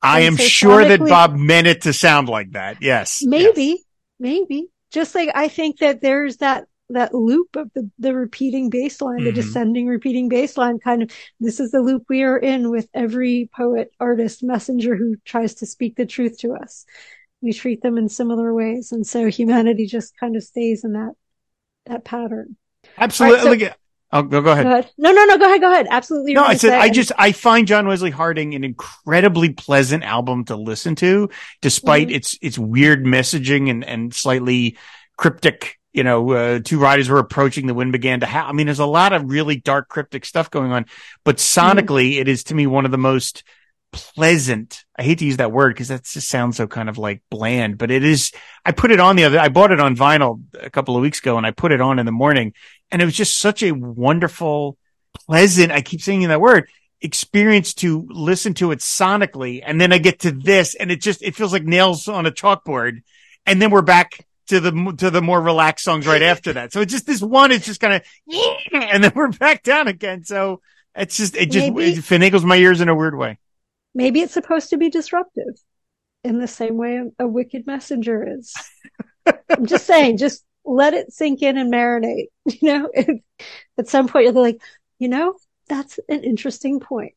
I 0.00 0.20
and 0.20 0.28
am 0.28 0.36
so 0.36 0.44
sure 0.44 0.84
that 0.84 1.00
Bob 1.00 1.34
meant 1.36 1.66
it 1.66 1.82
to 1.82 1.92
sound 1.92 2.28
like 2.28 2.52
that. 2.52 2.78
Yes. 2.80 3.22
Maybe, 3.22 3.64
Yes. 3.64 3.78
maybe. 4.18 4.68
Just 4.90 5.14
like 5.14 5.30
I 5.34 5.48
think 5.48 5.78
that 5.80 6.00
there's 6.00 6.38
that 6.38 6.66
that 6.90 7.12
loop 7.12 7.54
of 7.56 7.70
the 7.74 7.90
the 7.98 8.14
repeating 8.14 8.70
bass 8.70 9.02
line, 9.02 9.18
the 9.18 9.30
mm-hmm. 9.30 9.34
descending 9.34 9.86
repeating 9.86 10.28
bass 10.30 10.56
line 10.56 10.78
kind 10.78 11.02
of 11.02 11.10
this 11.40 11.60
is 11.60 11.70
the 11.70 11.80
loop 11.80 12.04
we 12.08 12.22
are 12.22 12.38
in 12.38 12.70
with 12.70 12.88
every 12.94 13.50
poet, 13.54 13.92
artist, 14.00 14.42
messenger 14.42 14.96
who 14.96 15.16
tries 15.24 15.54
to 15.56 15.66
speak 15.66 15.96
the 15.96 16.06
truth 16.06 16.38
to 16.38 16.54
us. 16.54 16.86
We 17.40 17.52
treat 17.52 17.82
them 17.82 17.98
in 17.98 18.08
similar 18.08 18.52
ways. 18.52 18.92
And 18.92 19.06
so 19.06 19.26
humanity 19.26 19.86
just 19.86 20.16
kind 20.18 20.36
of 20.36 20.42
stays 20.42 20.84
in 20.84 20.92
that 20.94 21.12
that 21.86 22.04
pattern. 22.04 22.56
Absolutely. 22.96 23.38
Right, 23.38 23.50
Look 23.50 23.62
at- 23.70 23.76
oh, 24.12 24.22
go, 24.22 24.42
go 24.42 24.52
ahead. 24.52 24.64
Go 24.64 24.70
ahead. 24.72 24.90
No, 24.98 25.12
no, 25.12 25.24
no, 25.24 25.38
go 25.38 25.46
ahead, 25.46 25.60
go 25.60 25.70
ahead. 25.72 25.86
Absolutely. 25.90 26.34
No, 26.34 26.42
I 26.44 26.54
said, 26.56 26.72
I 26.72 26.88
just, 26.90 27.12
I 27.16 27.32
find 27.32 27.66
John 27.66 27.86
Wesley 27.86 28.10
Harding 28.10 28.54
an 28.54 28.64
incredibly 28.64 29.50
pleasant 29.52 30.02
album 30.04 30.44
to 30.46 30.56
listen 30.56 30.94
to, 30.96 31.30
despite 31.62 32.08
Mhm. 32.08 32.14
its, 32.16 32.38
its 32.42 32.58
weird 32.58 33.04
messaging 33.04 33.70
and, 33.70 33.84
and 33.84 34.12
slightly 34.12 34.76
cryptic, 35.16 35.78
you 35.92 36.02
know, 36.04 36.30
uh, 36.32 36.60
two 36.62 36.78
riders 36.78 37.08
were 37.08 37.18
approaching, 37.18 37.66
the 37.66 37.74
wind 37.74 37.92
began 37.92 38.20
to 38.20 38.26
howl. 38.26 38.48
I 38.48 38.52
mean, 38.52 38.66
there's 38.66 38.78
a 38.78 38.86
lot 38.86 39.12
of 39.12 39.30
really 39.30 39.56
dark 39.56 39.88
cryptic 39.88 40.24
stuff 40.24 40.50
going 40.50 40.72
on, 40.72 40.86
but 41.24 41.36
sonically, 41.36 42.18
it 42.20 42.28
is 42.28 42.44
to 42.44 42.54
me 42.54 42.66
one 42.66 42.84
of 42.84 42.90
the 42.90 42.98
most 42.98 43.44
pleasant. 43.92 44.84
I 44.98 45.02
hate 45.02 45.18
to 45.20 45.24
use 45.24 45.38
that 45.38 45.52
word 45.52 45.74
because 45.74 45.88
that 45.88 46.04
just 46.04 46.28
sounds 46.28 46.56
so 46.56 46.66
kind 46.66 46.88
of 46.88 46.98
like 46.98 47.22
bland, 47.30 47.78
but 47.78 47.90
it 47.90 48.04
is, 48.04 48.32
I 48.64 48.72
put 48.72 48.90
it 48.90 49.00
on 49.00 49.16
the 49.16 49.24
other, 49.24 49.38
I 49.38 49.48
bought 49.48 49.72
it 49.72 49.80
on 49.80 49.96
vinyl 49.96 50.42
a 50.60 50.70
couple 50.70 50.96
of 50.96 51.02
weeks 51.02 51.20
ago 51.20 51.36
and 51.36 51.46
I 51.46 51.50
put 51.50 51.72
it 51.72 51.80
on 51.80 51.98
in 51.98 52.06
the 52.06 52.12
morning 52.12 52.52
and 52.90 53.00
it 53.00 53.04
was 53.04 53.16
just 53.16 53.38
such 53.38 53.62
a 53.62 53.72
wonderful, 53.72 54.76
pleasant, 55.26 55.72
I 55.72 55.80
keep 55.80 56.00
saying 56.00 56.26
that 56.28 56.40
word, 56.40 56.68
experience 57.00 57.74
to 57.74 58.06
listen 58.10 58.54
to 58.54 58.72
it 58.72 58.80
sonically. 58.80 59.62
And 59.64 59.80
then 59.80 59.92
I 59.92 59.98
get 59.98 60.20
to 60.20 60.32
this 60.32 60.74
and 60.74 60.90
it 60.90 61.00
just, 61.00 61.22
it 61.22 61.34
feels 61.34 61.52
like 61.52 61.64
nails 61.64 62.08
on 62.08 62.26
a 62.26 62.30
chalkboard. 62.32 63.02
And 63.46 63.62
then 63.62 63.70
we're 63.70 63.82
back 63.82 64.26
to 64.48 64.60
the, 64.60 64.94
to 64.98 65.10
the 65.10 65.22
more 65.22 65.40
relaxed 65.40 65.84
songs 65.84 66.06
right 66.06 66.22
after 66.22 66.54
that. 66.54 66.72
So 66.72 66.80
it's 66.80 66.92
just 66.92 67.06
this 67.06 67.22
one 67.22 67.52
is 67.52 67.64
just 67.64 67.80
kind 67.80 67.94
of, 67.94 68.02
and 68.72 69.04
then 69.04 69.12
we're 69.14 69.28
back 69.28 69.62
down 69.62 69.88
again. 69.88 70.24
So 70.24 70.60
it's 70.94 71.16
just, 71.16 71.36
it 71.36 71.50
just 71.50 71.72
Maybe- 71.72 71.92
it 71.92 71.98
finagles 71.98 72.44
my 72.44 72.56
ears 72.56 72.80
in 72.80 72.88
a 72.88 72.94
weird 72.94 73.16
way. 73.16 73.38
Maybe 73.94 74.20
it's 74.20 74.34
supposed 74.34 74.70
to 74.70 74.76
be 74.76 74.90
disruptive 74.90 75.60
in 76.24 76.38
the 76.38 76.48
same 76.48 76.76
way 76.76 77.02
a, 77.18 77.26
wicked 77.26 77.66
messenger 77.66 78.26
is. 78.38 78.54
I'm 79.50 79.66
just 79.66 79.86
saying, 79.86 80.18
just 80.18 80.44
let 80.64 80.94
it 80.94 81.12
sink 81.12 81.42
in 81.42 81.56
and 81.58 81.72
marinate. 81.72 82.26
You 82.46 82.58
know, 82.62 82.90
at 83.78 83.88
some 83.88 84.08
point 84.08 84.24
you'll 84.24 84.32
be 84.34 84.40
like, 84.40 84.62
you 84.98 85.08
know, 85.08 85.34
that's 85.68 86.00
an 86.08 86.24
interesting 86.24 86.80
point. 86.80 87.12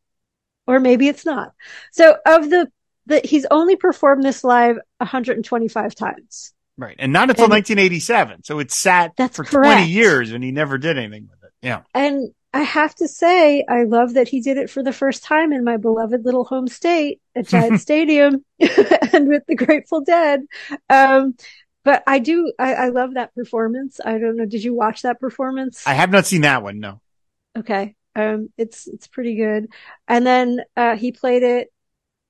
Or 0.67 0.79
maybe 0.79 1.07
it's 1.07 1.25
not. 1.25 1.53
So 1.91 2.17
of 2.25 2.49
the, 2.49 2.69
that 3.07 3.25
he's 3.25 3.45
only 3.49 3.75
performed 3.77 4.23
this 4.23 4.43
live 4.43 4.75
125 4.97 5.95
times. 5.95 6.53
Right. 6.77 6.95
And 6.99 7.13
not 7.13 7.29
until 7.29 7.45
And- 7.45 7.53
1987. 7.53 8.43
So 8.43 8.59
it 8.59 8.71
sat 8.71 9.13
That's 9.17 9.35
for 9.37 9.43
correct. 9.43 9.77
20 9.85 9.89
years 9.91 10.31
and 10.31 10.43
he 10.43 10.51
never 10.51 10.77
did 10.77 10.97
anything 10.97 11.27
with 11.29 11.43
it. 11.43 11.51
Yeah. 11.61 11.81
And 11.93 12.33
I 12.53 12.61
have 12.63 12.93
to 12.95 13.07
say, 13.07 13.63
I 13.69 13.83
love 13.83 14.15
that 14.15 14.27
he 14.27 14.41
did 14.41 14.57
it 14.57 14.69
for 14.69 14.83
the 14.83 14.91
first 14.91 15.23
time 15.23 15.53
in 15.53 15.63
my 15.63 15.77
beloved 15.77 16.25
little 16.25 16.43
home 16.43 16.67
state 16.67 17.21
at 17.35 17.47
Giant 17.47 17.79
Stadium 17.81 18.43
and 18.59 19.29
with 19.29 19.45
the 19.47 19.55
Grateful 19.55 20.01
Dead. 20.01 20.41
Um, 20.89 21.35
but 21.83 22.03
I 22.05 22.19
do, 22.19 22.51
I, 22.59 22.73
I 22.73 22.89
love 22.89 23.13
that 23.13 23.33
performance. 23.33 23.99
I 24.03 24.17
don't 24.17 24.35
know. 24.35 24.45
Did 24.45 24.63
you 24.63 24.73
watch 24.73 25.03
that 25.03 25.19
performance? 25.19 25.87
I 25.87 25.93
have 25.93 26.11
not 26.11 26.25
seen 26.25 26.41
that 26.41 26.61
one. 26.61 26.79
No. 26.79 27.01
Okay. 27.57 27.95
Um, 28.15 28.49
it's, 28.57 28.87
it's 28.87 29.07
pretty 29.07 29.35
good. 29.35 29.67
And 30.07 30.25
then, 30.25 30.61
uh, 30.75 30.97
he 30.97 31.13
played 31.13 31.43
it 31.43 31.71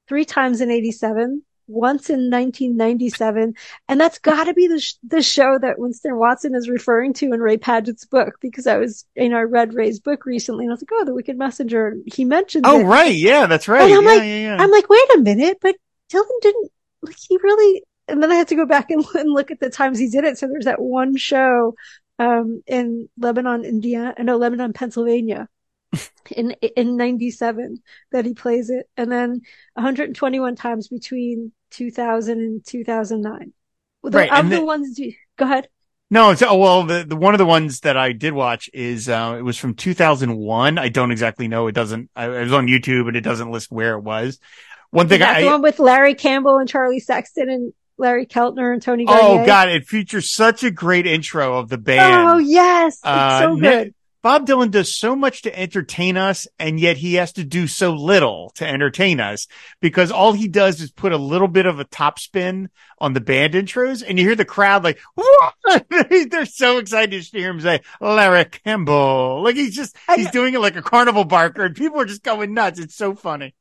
three 0.08 0.26
times 0.26 0.62
in 0.62 0.70
87, 0.70 1.44
once 1.72 2.10
in 2.10 2.30
1997. 2.30 3.54
And 3.88 4.00
that's 4.00 4.20
gotta 4.20 4.54
be 4.54 4.68
the, 4.68 4.80
sh- 4.80 4.96
the 5.04 5.22
show 5.22 5.58
that 5.60 5.80
Winston 5.80 6.18
Watson 6.18 6.56
is 6.56 6.70
referring 6.70 7.14
to 7.14 7.34
in 7.34 7.40
Ray 7.40 7.58
Padgett's 7.58 8.06
book 8.06 8.36
because 8.42 8.68
I 8.68 8.78
was, 8.78 9.06
you 9.16 9.30
know, 9.30 9.38
I 9.38 9.44
read 9.44 9.74
Ray's 9.74 10.00
book 10.00 10.26
recently 10.26 10.66
and 10.66 10.72
I 10.72 10.76
was 10.76 10.82
like, 10.82 10.90
oh, 10.94 11.06
the 11.06 11.14
Wicked 11.14 11.38
Messenger. 11.38 11.98
He 12.06 12.26
mentioned 12.26 12.66
Oh, 12.68 12.80
it. 12.82 12.84
right. 12.84 13.16
Yeah, 13.16 13.46
that's 13.48 13.68
right. 13.68 13.84
And 13.84 13.94
I'm 13.94 14.04
yeah, 14.04 14.10
like- 14.10 14.20
yeah, 14.24 14.40
yeah. 14.42 14.58
I'm 14.60 14.72
like, 14.72 14.90
wait 14.90 15.16
a 15.16 15.20
minute, 15.20 15.58
but 15.62 15.76
Dylan 16.12 16.42
didn't, 16.42 16.72
like, 17.02 17.16
he 17.18 17.38
really, 17.42 17.84
and 18.08 18.22
then 18.22 18.32
I 18.32 18.36
had 18.36 18.50
to 18.50 18.56
go 18.56 18.66
back 18.66 18.92
and, 18.92 19.06
and 19.16 19.32
look 19.32 19.52
at 19.52 19.60
the 19.60 19.70
times 19.70 19.98
he 19.98 20.10
did 20.10 20.26
it. 20.26 20.38
So 20.38 20.48
there's 20.48 20.66
that 20.66 20.82
one 20.82 21.16
show 21.16 21.76
um, 22.20 22.62
in 22.68 23.10
Lebanon, 23.18 23.64
Indiana, 23.66 24.14
no, 24.20 24.38
Lebanon, 24.38 24.74
Pennsylvania, 24.74 25.48
in 26.32 26.52
in 26.76 26.96
'97 26.98 27.82
that 28.12 28.26
he 28.26 28.34
plays 28.34 28.70
it, 28.70 28.88
and 28.96 29.12
then 29.12 29.42
121 29.74 30.56
times 30.56 30.88
between 30.88 31.52
2000 31.72 32.40
and 32.40 32.66
2009. 32.66 33.54
The, 34.04 34.10
Right, 34.12 34.32
of 34.32 34.40
and 34.40 34.52
the 34.52 34.58
the- 34.58 34.66
ones, 34.66 34.98
you, 35.00 35.14
go 35.38 35.46
ahead. 35.46 35.68
No, 36.10 36.32
it's, 36.32 36.42
oh, 36.42 36.58
well, 36.58 36.84
the, 36.84 37.06
the, 37.06 37.16
one 37.16 37.34
of 37.34 37.38
the 37.38 37.46
ones 37.46 37.80
that 37.82 37.96
I 37.96 38.12
did 38.12 38.34
watch 38.34 38.70
is, 38.74 39.08
uh, 39.08 39.38
it 39.40 39.44
was 39.44 39.58
from 39.58 39.76
2001. 39.76 40.78
I 40.78 40.90
don't 40.90 41.10
exactly 41.12 41.48
know. 41.48 41.68
It 41.68 41.72
doesn't, 41.76 42.10
I, 42.16 42.26
it 42.26 42.44
was 42.44 42.52
on 42.54 42.68
YouTube 42.68 43.08
and 43.08 43.16
it 43.16 43.22
doesn't 43.22 43.50
list 43.50 43.72
where 43.72 43.94
it 43.96 44.02
was. 44.02 44.38
One 44.90 45.08
thing 45.08 45.22
I, 45.22 45.40
the 45.42 45.48
one 45.48 45.62
with 45.62 45.80
Larry 45.80 46.16
Campbell 46.16 46.58
and 46.58 46.68
Charlie 46.68 47.00
Sexton 47.00 47.50
and 47.50 47.72
Larry 47.98 48.26
Keltner 48.26 48.74
and 48.74 48.82
Tony 48.82 49.06
oh 49.08 49.14
Garnier? 49.38 49.46
God, 49.46 49.70
it 49.70 49.88
features 49.88 50.30
such 50.30 50.64
a 50.66 50.72
great 50.72 51.08
intro 51.08 51.58
of 51.60 51.70
the 51.70 51.78
band. 51.78 52.28
Oh 52.30 52.38
yes, 52.40 52.96
it's 52.96 53.02
Uh, 53.06 53.40
so 53.40 53.56
Nick- 53.56 53.62
good. 53.84 53.94
Bob 54.22 54.46
Dylan 54.46 54.70
does 54.70 54.96
so 54.96 55.16
much 55.16 55.42
to 55.42 55.60
entertain 55.60 56.16
us, 56.16 56.48
and 56.60 56.80
yet 56.80 56.98
he 56.98 57.16
has 57.16 57.34
to 57.34 57.44
do 57.44 57.66
so 57.66 57.94
little 57.94 58.52
to 58.56 58.68
entertain 58.68 59.20
us 59.20 59.48
because 59.80 60.12
all 60.12 60.34
he 60.34 60.48
does 60.48 60.80
is 60.80 60.92
put 60.92 61.12
a 61.12 61.18
little 61.18 61.48
bit 61.48 61.66
of 61.66 61.80
a 61.80 61.86
top 61.86 62.20
spin 62.20 62.70
on 63.00 63.14
the 63.14 63.22
band 63.22 63.54
intros, 63.54 64.04
and 64.08 64.20
you 64.20 64.26
hear 64.26 64.36
the 64.36 64.46
crowd 64.46 64.84
like, 64.84 65.00
"What?" 65.16 65.88
They're 66.30 66.46
so 66.46 66.78
excited 66.78 67.24
to 67.24 67.38
hear 67.38 67.50
him 67.50 67.62
say, 67.62 67.82
Larry 68.00 68.46
Campbell. 68.46 69.42
Like 69.44 69.56
he's 69.56 69.76
just, 69.76 69.96
he's 70.16 70.30
doing 70.32 70.54
it 70.54 70.60
like 70.60 70.76
a 70.76 70.84
carnival 70.84 71.26
barker, 71.26 71.66
and 71.66 71.76
people 71.76 72.00
are 72.00 72.06
just 72.06 72.24
going 72.24 72.54
nuts. 72.54 72.80
It's 72.80 72.96
so 72.96 73.16
funny. 73.16 73.56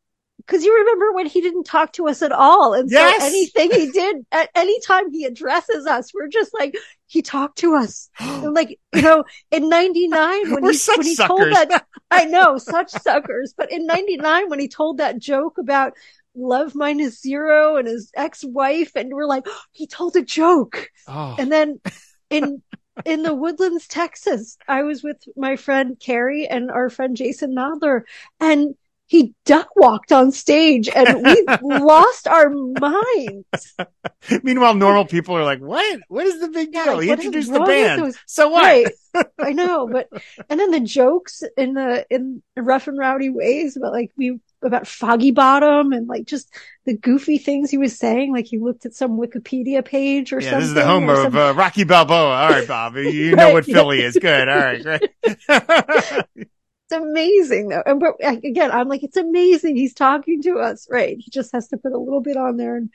Because 0.50 0.64
you 0.64 0.76
remember 0.78 1.12
when 1.12 1.26
he 1.26 1.40
didn't 1.40 1.64
talk 1.64 1.92
to 1.92 2.08
us 2.08 2.22
at 2.22 2.32
all, 2.32 2.74
and 2.74 2.90
Yes. 2.90 3.20
so 3.20 3.26
anything 3.26 3.70
he 3.70 3.90
did, 3.92 4.26
at 4.32 4.50
any 4.56 4.80
time 4.80 5.12
he 5.12 5.24
addresses 5.24 5.86
us, 5.86 6.12
we're 6.12 6.26
just 6.28 6.52
like 6.52 6.74
he 7.06 7.22
talked 7.22 7.58
to 7.58 7.74
us. 7.76 8.10
And 8.20 8.52
like 8.54 8.78
you 8.94 9.02
know, 9.02 9.24
in 9.50 9.68
'99 9.68 10.50
when 10.50 10.62
We're 10.64 10.72
he 10.72 10.78
when 10.94 11.06
he 11.06 11.14
suckers. 11.14 11.28
told 11.28 11.52
that, 11.52 11.86
I 12.10 12.24
know 12.24 12.58
such 12.58 12.90
suckers. 12.90 13.54
But 13.56 13.70
in 13.70 13.86
'99 13.86 14.48
when 14.50 14.58
he 14.60 14.68
told 14.68 14.98
that 14.98 15.18
joke 15.18 15.58
about 15.58 15.92
love 16.34 16.74
minus 16.74 17.20
zero 17.20 17.76
and 17.76 17.88
his 17.88 18.10
ex-wife, 18.16 18.92
and 18.96 19.12
we're 19.12 19.26
like, 19.26 19.44
he 19.72 19.86
told 19.86 20.16
a 20.16 20.22
joke. 20.22 20.88
Oh, 21.06 21.34
And 21.38 21.50
then 21.52 21.80
in 22.30 22.62
in 23.04 23.22
the 23.22 23.34
Woodlands, 23.34 23.86
Texas, 23.86 24.58
I 24.68 24.82
was 24.82 25.02
with 25.02 25.16
my 25.36 25.56
friend 25.56 25.98
Carrie 25.98 26.46
and 26.46 26.70
our 26.70 26.90
friend 26.90 27.16
Jason 27.16 27.54
Nadler, 27.54 28.02
and 28.40 28.74
he 29.10 29.34
duck 29.44 29.66
walked 29.74 30.12
on 30.12 30.30
stage, 30.30 30.88
and 30.88 31.24
we 31.24 31.44
lost 31.62 32.28
our 32.28 32.48
minds. 32.48 33.74
meanwhile, 34.44 34.74
normal 34.74 35.04
people 35.04 35.36
are 35.36 35.42
like, 35.42 35.58
what? 35.58 35.98
What 36.06 36.26
is 36.26 36.38
the 36.40 36.46
big 36.46 36.68
Yeah, 36.72 36.84
deal? 36.84 36.94
like, 36.94 37.02
he 37.04 37.10
introduced 37.10 37.52
the 37.52 37.58
band. 37.58 38.02
those- 38.02 38.16
So 38.26 38.50
what? 38.50 38.62
Right, 38.62 38.86
I 39.40 39.52
know, 39.52 39.88
but 39.88 40.08
and 40.48 40.60
then 40.60 40.70
the 40.70 40.78
jokes 40.78 41.42
in 41.56 41.74
the 41.74 42.06
in 42.08 42.40
rough 42.56 42.86
and 42.86 42.96
rowdy 42.96 43.30
ways 43.30 43.76
about 43.76 43.90
like 43.92 44.12
we 44.16 44.38
about 44.62 44.86
Foggy 44.86 45.32
Bottom 45.32 45.90
and 45.92 46.06
like 46.06 46.26
just 46.26 46.54
the 46.84 46.96
goofy 46.96 47.38
things 47.38 47.68
he 47.68 47.78
was 47.78 47.98
saying. 47.98 48.32
Like 48.32 48.46
he 48.46 48.58
looked 48.58 48.86
at 48.86 48.94
some 48.94 49.18
Wikipedia 49.18 49.84
page 49.84 50.32
or 50.32 50.36
Yeah, 50.40 50.50
something. 50.50 50.60
this 50.60 50.68
is 50.68 50.74
the 50.74 50.84
home 50.86 51.08
of 51.08 51.18
some- 51.18 51.36
uh, 51.36 51.52
Rocky 51.54 51.82
Balboa. 51.82 52.16
All 52.42 52.48
right, 52.50 52.68
Bob. 52.68 52.94
You 52.94 53.34
know 53.34 53.46
Right, 53.46 53.52
what 53.54 53.66
yeah. 53.66 53.74
Philly 53.74 54.02
is. 54.02 54.16
Good. 54.16 54.48
All 54.48 54.56
right, 54.56 54.80
great. 54.84 56.46
It's 56.90 57.02
amazing 57.02 57.68
though. 57.68 57.82
And 57.86 58.00
but 58.00 58.14
again, 58.20 58.70
I'm 58.70 58.88
like, 58.88 59.02
it's 59.02 59.16
amazing. 59.16 59.76
He's 59.76 59.94
talking 59.94 60.42
to 60.42 60.58
us, 60.58 60.86
right? 60.90 61.16
He 61.18 61.30
just 61.30 61.52
has 61.52 61.68
to 61.68 61.76
put 61.76 61.92
a 61.92 61.98
little 61.98 62.20
bit 62.20 62.36
on 62.36 62.56
there 62.56 62.76
and 62.76 62.90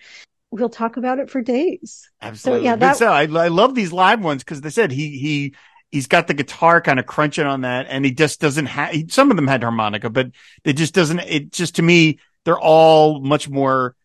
we'll 0.51 0.69
talk 0.69 0.97
about 0.97 1.19
it 1.19 1.29
for 1.29 1.41
days. 1.41 2.09
Absolutely. 2.21 2.65
yeah, 2.65 2.75
that- 2.75 2.97
so 2.97 3.07
I, 3.07 3.23
I 3.23 3.47
love 3.47 3.75
these 3.75 3.93
live 3.93 4.23
ones 4.23 4.43
because 4.43 4.61
they 4.61 4.69
said 4.69 4.91
he 4.91 5.17
he 5.17 5.55
he's 5.91 6.07
got 6.07 6.27
the 6.27 6.33
guitar 6.33 6.81
kind 6.81 6.99
of 6.99 7.05
crunching 7.05 7.45
on 7.45 7.61
that, 7.61 7.87
and 7.89 8.03
he 8.03 8.11
just 8.11 8.41
doesn't 8.41 8.65
have. 8.65 8.93
Some 9.09 9.31
of 9.31 9.37
them 9.37 9.47
had 9.47 9.63
harmonica, 9.63 10.09
but 10.09 10.31
it 10.63 10.73
just 10.73 10.93
doesn't. 10.93 11.19
It 11.19 11.51
just 11.51 11.75
to 11.75 11.81
me, 11.81 12.19
they're 12.43 12.59
all 12.59 13.19
much 13.21 13.49
more. 13.49 13.95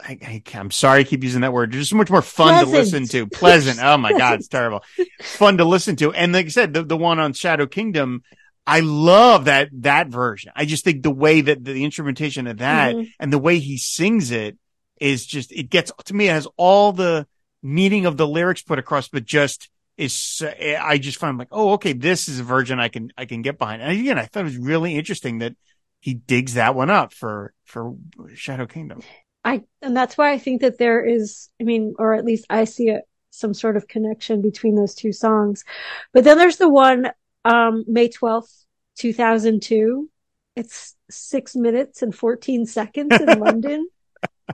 I, 0.00 0.40
I'm 0.54 0.70
sorry, 0.70 1.00
I 1.00 1.04
keep 1.04 1.24
using 1.24 1.40
that 1.40 1.52
word. 1.52 1.72
They're 1.72 1.80
just 1.80 1.92
much 1.94 2.08
more 2.10 2.22
fun 2.22 2.64
to 2.64 2.70
listen 2.70 3.06
to. 3.08 3.26
Pleasant. 3.26 3.78
Oh 3.82 3.96
my 3.98 4.12
god, 4.16 4.34
it's 4.38 4.46
terrible. 4.48 4.84
Fun 5.22 5.58
to 5.58 5.64
listen 5.64 5.96
to, 5.96 6.12
and 6.12 6.32
like 6.32 6.46
I 6.46 6.50
said, 6.50 6.72
the 6.74 6.84
the 6.84 6.96
one 6.96 7.18
on 7.18 7.32
Shadow 7.32 7.66
Kingdom. 7.66 8.22
I 8.66 8.80
love 8.80 9.44
that 9.44 9.68
that 9.82 10.08
version. 10.08 10.52
I 10.56 10.64
just 10.64 10.84
think 10.84 11.02
the 11.02 11.10
way 11.10 11.40
that 11.42 11.64
the 11.64 11.84
instrumentation 11.84 12.46
of 12.46 12.58
that 12.58 12.94
Mhm. 12.94 13.12
and 13.20 13.32
the 13.32 13.38
way 13.38 13.58
he 13.58 13.76
sings 13.76 14.30
it 14.30 14.56
is 15.00 15.26
just 15.26 15.52
it 15.52 15.70
gets 15.70 15.92
to 16.06 16.14
me 16.14 16.28
it 16.28 16.32
has 16.32 16.48
all 16.56 16.92
the 16.92 17.26
meaning 17.62 18.06
of 18.06 18.16
the 18.16 18.26
lyrics 18.26 18.62
put 18.62 18.78
across, 18.78 19.08
but 19.08 19.24
just 19.24 19.68
is 19.96 20.42
I 20.60 20.98
just 20.98 21.18
find 21.18 21.38
like 21.38 21.48
oh 21.52 21.72
okay 21.74 21.92
this 21.92 22.28
is 22.28 22.40
a 22.40 22.44
version 22.44 22.80
I 22.80 22.88
can 22.88 23.10
I 23.16 23.26
can 23.26 23.42
get 23.42 23.58
behind. 23.58 23.82
And 23.82 23.92
again, 23.98 24.18
I 24.18 24.24
thought 24.26 24.40
it 24.40 24.44
was 24.44 24.56
really 24.56 24.96
interesting 24.96 25.38
that 25.38 25.54
he 26.00 26.14
digs 26.14 26.54
that 26.54 26.74
one 26.74 26.90
up 26.90 27.12
for 27.12 27.52
for 27.64 27.94
Shadow 28.34 28.66
Kingdom. 28.66 29.00
I 29.44 29.62
and 29.82 29.96
that's 29.96 30.16
why 30.16 30.32
I 30.32 30.38
think 30.38 30.62
that 30.62 30.78
there 30.78 31.04
is, 31.04 31.50
I 31.60 31.64
mean, 31.64 31.94
or 31.98 32.14
at 32.14 32.24
least 32.24 32.46
I 32.48 32.64
see 32.64 32.88
it 32.88 33.02
some 33.30 33.52
sort 33.52 33.76
of 33.76 33.88
connection 33.88 34.40
between 34.40 34.74
those 34.74 34.94
two 34.94 35.12
songs. 35.12 35.64
But 36.12 36.24
then 36.24 36.38
there's 36.38 36.56
the 36.56 36.68
one 36.68 37.10
um 37.44 37.84
May 37.86 38.08
12th, 38.08 38.64
2002. 38.98 40.08
It's 40.56 40.94
6 41.10 41.56
minutes 41.56 42.02
and 42.02 42.14
14 42.14 42.66
seconds 42.66 43.20
in 43.20 43.38
London 43.40 43.88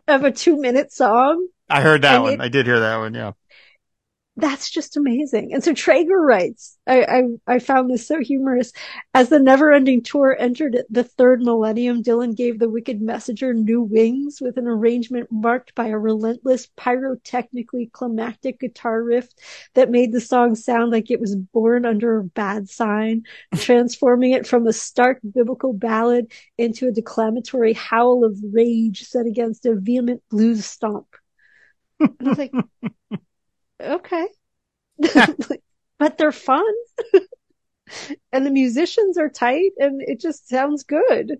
of 0.08 0.24
a 0.24 0.30
2 0.32 0.56
minute 0.60 0.92
song. 0.92 1.46
I 1.68 1.82
heard 1.82 2.02
that 2.02 2.14
And 2.16 2.22
one. 2.24 2.32
it- 2.34 2.40
I 2.40 2.48
did 2.48 2.66
hear 2.66 2.80
that 2.80 2.96
one. 2.96 3.14
Yeah. 3.14 3.32
That's 4.36 4.70
just 4.70 4.96
amazing. 4.96 5.52
And 5.52 5.62
so 5.62 5.72
Trager 5.74 6.18
writes, 6.18 6.78
I, 6.86 7.02
I, 7.46 7.54
I 7.56 7.58
found 7.58 7.90
this 7.90 8.06
so 8.06 8.20
humorous. 8.20 8.72
As 9.12 9.28
the 9.28 9.38
never 9.38 9.70
ending 9.70 10.02
tour 10.02 10.34
entered 10.38 10.78
the 10.88 11.04
third 11.04 11.42
millennium, 11.42 12.02
Dylan 12.02 12.34
gave 12.34 12.58
the 12.58 12.68
wicked 12.70 13.02
messenger 13.02 13.52
new 13.52 13.82
wings 13.82 14.38
with 14.40 14.56
an 14.56 14.66
arrangement 14.66 15.28
marked 15.30 15.74
by 15.74 15.88
a 15.88 15.98
relentless 15.98 16.68
pyrotechnically 16.78 17.92
climactic 17.92 18.60
guitar 18.60 19.02
riff 19.02 19.28
that 19.74 19.90
made 19.90 20.10
the 20.12 20.20
song 20.22 20.54
sound 20.54 20.90
like 20.90 21.10
it 21.10 21.20
was 21.20 21.36
born 21.36 21.84
under 21.84 22.18
a 22.18 22.24
bad 22.24 22.70
sign, 22.70 23.24
transforming 23.56 24.30
it 24.30 24.46
from 24.46 24.66
a 24.66 24.72
stark 24.72 25.18
biblical 25.34 25.74
ballad 25.74 26.32
into 26.56 26.86
a 26.88 26.92
declamatory 26.92 27.74
howl 27.74 28.24
of 28.24 28.38
rage 28.54 29.02
set 29.02 29.26
against 29.26 29.66
a 29.66 29.74
vehement 29.74 30.22
blues 30.30 30.64
stomp. 30.64 31.08
I 32.20 32.28
was 32.28 32.38
like, 32.38 32.52
okay. 33.80 34.26
but 35.98 36.18
they're 36.18 36.32
fun. 36.32 36.64
and 38.32 38.46
the 38.46 38.50
musicians 38.50 39.18
are 39.18 39.28
tight 39.28 39.72
and 39.78 40.00
it 40.02 40.20
just 40.20 40.48
sounds 40.48 40.84
good. 40.84 41.38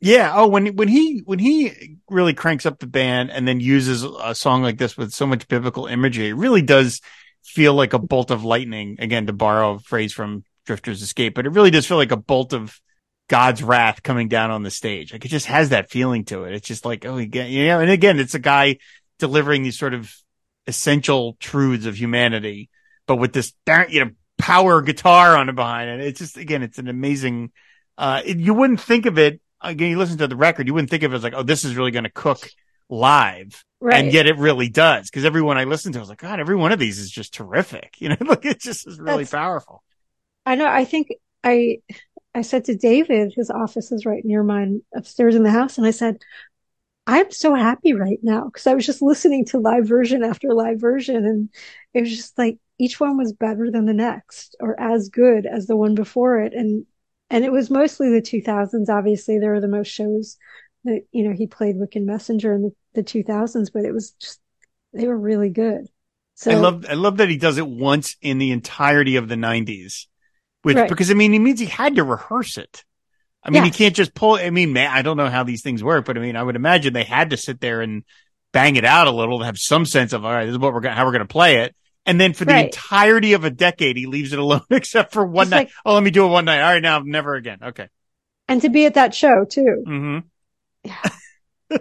Yeah. 0.00 0.32
Oh, 0.34 0.48
when 0.48 0.76
when 0.76 0.88
he 0.88 1.22
when 1.24 1.38
he 1.38 1.98
really 2.10 2.34
cranks 2.34 2.66
up 2.66 2.78
the 2.78 2.86
band 2.86 3.30
and 3.30 3.48
then 3.48 3.60
uses 3.60 4.04
a 4.04 4.34
song 4.34 4.62
like 4.62 4.78
this 4.78 4.96
with 4.96 5.12
so 5.12 5.26
much 5.26 5.48
biblical 5.48 5.86
imagery, 5.86 6.28
it 6.28 6.36
really 6.36 6.62
does 6.62 7.00
feel 7.42 7.74
like 7.74 7.92
a 7.92 7.98
bolt 7.98 8.30
of 8.30 8.44
lightning. 8.44 8.96
Again, 8.98 9.26
to 9.26 9.32
borrow 9.32 9.74
a 9.74 9.78
phrase 9.78 10.12
from 10.12 10.44
Drifter's 10.66 11.02
Escape, 11.02 11.34
but 11.34 11.46
it 11.46 11.52
really 11.52 11.70
does 11.70 11.86
feel 11.86 11.96
like 11.96 12.12
a 12.12 12.16
bolt 12.16 12.52
of 12.52 12.78
God's 13.28 13.62
wrath 13.62 14.02
coming 14.02 14.28
down 14.28 14.50
on 14.50 14.62
the 14.62 14.70
stage. 14.70 15.12
Like 15.12 15.24
it 15.24 15.28
just 15.28 15.46
has 15.46 15.70
that 15.70 15.90
feeling 15.90 16.24
to 16.26 16.44
it. 16.44 16.54
It's 16.54 16.68
just 16.68 16.84
like, 16.84 17.06
oh, 17.06 17.16
again, 17.16 17.50
you 17.50 17.66
know, 17.66 17.80
and 17.80 17.90
again, 17.90 18.20
it's 18.20 18.34
a 18.34 18.40
guy 18.40 18.76
delivering 19.18 19.62
these 19.62 19.78
sort 19.78 19.94
of 19.94 20.14
essential 20.66 21.36
truths 21.40 21.86
of 21.86 21.96
humanity, 21.96 22.70
but 23.06 23.16
with 23.16 23.32
this, 23.32 23.52
you 23.88 24.04
know, 24.04 24.10
power 24.38 24.82
guitar 24.82 25.36
on 25.36 25.46
the 25.46 25.52
behind 25.52 25.88
it. 25.90 26.06
It's 26.06 26.18
just, 26.18 26.36
again, 26.36 26.62
it's 26.62 26.78
an 26.78 26.88
amazing, 26.88 27.52
uh, 27.96 28.22
it, 28.24 28.38
you 28.38 28.54
wouldn't 28.54 28.80
think 28.80 29.06
of 29.06 29.18
it, 29.18 29.40
again, 29.60 29.90
you 29.90 29.98
listen 29.98 30.18
to 30.18 30.28
the 30.28 30.36
record, 30.36 30.66
you 30.66 30.74
wouldn't 30.74 30.90
think 30.90 31.02
of 31.02 31.12
it 31.12 31.16
as 31.16 31.22
like, 31.22 31.34
oh, 31.34 31.42
this 31.42 31.64
is 31.64 31.76
really 31.76 31.90
going 31.90 32.04
to 32.04 32.10
cook 32.10 32.48
live. 32.88 33.64
Right. 33.80 34.04
And 34.04 34.12
yet 34.12 34.26
it 34.26 34.38
really 34.38 34.68
does. 34.68 35.10
Cause 35.10 35.24
everyone 35.24 35.58
I 35.58 35.64
listened 35.64 35.94
to 35.94 36.00
was 36.00 36.08
like, 36.08 36.18
God, 36.18 36.40
every 36.40 36.56
one 36.56 36.72
of 36.72 36.78
these 36.78 36.98
is 36.98 37.10
just 37.10 37.34
terrific. 37.34 37.96
You 38.00 38.10
know, 38.10 38.16
like 38.20 38.44
it 38.44 38.60
just 38.60 38.86
is 38.86 38.98
really 38.98 39.24
That's- 39.24 39.30
powerful. 39.30 39.82
I 40.44 40.54
know. 40.54 40.66
I 40.66 40.84
think 40.84 41.08
I, 41.42 41.78
I 42.34 42.42
said 42.42 42.66
to 42.66 42.76
David, 42.76 43.32
his 43.34 43.50
office 43.50 43.90
is 43.90 44.06
right 44.06 44.24
near 44.24 44.42
mine 44.44 44.82
upstairs 44.94 45.34
in 45.34 45.42
the 45.42 45.50
house. 45.50 45.76
And 45.76 45.86
I 45.86 45.90
said, 45.90 46.18
I'm 47.06 47.30
so 47.30 47.54
happy 47.54 47.92
right 47.92 48.18
now 48.22 48.46
because 48.46 48.66
I 48.66 48.74
was 48.74 48.84
just 48.84 49.02
listening 49.02 49.44
to 49.46 49.58
live 49.58 49.86
version 49.86 50.24
after 50.24 50.52
live 50.52 50.80
version. 50.80 51.24
And 51.24 51.48
it 51.94 52.00
was 52.00 52.10
just 52.10 52.36
like 52.36 52.58
each 52.78 52.98
one 52.98 53.16
was 53.16 53.32
better 53.32 53.70
than 53.70 53.86
the 53.86 53.94
next 53.94 54.56
or 54.60 54.78
as 54.80 55.08
good 55.08 55.46
as 55.46 55.66
the 55.66 55.76
one 55.76 55.94
before 55.94 56.40
it. 56.40 56.52
And, 56.52 56.84
and 57.30 57.44
it 57.44 57.52
was 57.52 57.70
mostly 57.70 58.10
the 58.10 58.22
2000s. 58.22 58.88
Obviously, 58.88 59.38
there 59.38 59.52
were 59.52 59.60
the 59.60 59.68
most 59.68 59.88
shows 59.88 60.36
that, 60.84 61.02
you 61.12 61.28
know, 61.28 61.34
he 61.34 61.46
played 61.46 61.76
Wicked 61.76 62.02
Messenger 62.02 62.54
in 62.54 62.62
the, 62.62 62.72
the 62.94 63.02
2000s, 63.04 63.70
but 63.70 63.84
it 63.84 63.92
was 63.92 64.10
just, 64.12 64.40
they 64.92 65.06
were 65.06 65.18
really 65.18 65.50
good. 65.50 65.86
So 66.34 66.50
I 66.50 66.54
love, 66.54 66.84
I 66.88 66.94
love 66.94 67.18
that 67.18 67.30
he 67.30 67.36
does 67.36 67.56
it 67.56 67.66
once 67.66 68.16
in 68.20 68.38
the 68.38 68.50
entirety 68.50 69.16
of 69.16 69.28
the 69.28 69.36
nineties, 69.36 70.08
which, 70.62 70.76
Right. 70.76 70.88
because 70.88 71.10
I 71.10 71.14
mean, 71.14 71.32
he 71.32 71.38
means 71.38 71.60
he 71.60 71.66
had 71.66 71.96
to 71.96 72.04
rehearse 72.04 72.58
it. 72.58 72.84
I 73.46 73.50
mean, 73.50 73.62
he 73.62 73.68
Yes. 73.68 73.76
can't 73.78 73.94
just 73.96 74.12
pull, 74.14 74.34
I 74.34 74.50
mean, 74.50 74.72
man, 74.72 74.90
I 74.90 75.02
don't 75.02 75.16
know 75.16 75.30
how 75.30 75.44
these 75.44 75.62
things 75.62 75.82
work, 75.82 76.04
but 76.04 76.18
I 76.18 76.20
mean, 76.20 76.34
I 76.36 76.42
would 76.42 76.56
imagine 76.56 76.92
they 76.92 77.04
had 77.04 77.30
to 77.30 77.36
sit 77.36 77.60
there 77.60 77.80
and 77.80 78.02
bang 78.52 78.76
it 78.76 78.84
out 78.84 79.06
a 79.06 79.10
little 79.12 79.38
to 79.38 79.44
have 79.44 79.56
some 79.58 79.84
sense 79.86 80.12
of, 80.12 80.24
all 80.24 80.32
right, 80.32 80.46
this 80.46 80.52
is 80.52 80.58
what 80.58 80.74
we're 80.74 80.80
gonna 80.80 80.94
how 80.96 81.04
we're 81.06 81.12
going 81.12 81.20
to 81.20 81.26
play 81.32 81.58
it. 81.62 81.74
And 82.04 82.20
then 82.20 82.32
for 82.32 82.44
the 82.44 82.52
Right. 82.52 82.66
entirety 82.66 83.32
of 83.34 83.44
a 83.44 83.50
decade, 83.50 83.96
he 83.96 84.06
leaves 84.06 84.32
it 84.32 84.38
alone 84.38 84.62
except 84.70 85.12
for 85.12 85.24
one 85.24 85.44
Just 85.44 85.50
night. 85.52 85.56
like- 85.66 85.70
oh, 85.84 85.94
let 85.94 86.02
me 86.02 86.10
do 86.10 86.24
it 86.24 86.28
one 86.28 86.44
night. 86.44 86.60
All 86.60 86.72
right. 86.72 86.82
Now 86.82 86.98
never 87.00 87.34
again. 87.36 87.58
Okay. 87.62 87.88
And 88.48 88.60
to 88.62 88.68
be 88.68 88.84
at 88.86 88.94
that 88.94 89.14
show 89.14 89.44
too. 89.44 89.82
hmm 89.86 90.18
Yeah. 90.84 90.96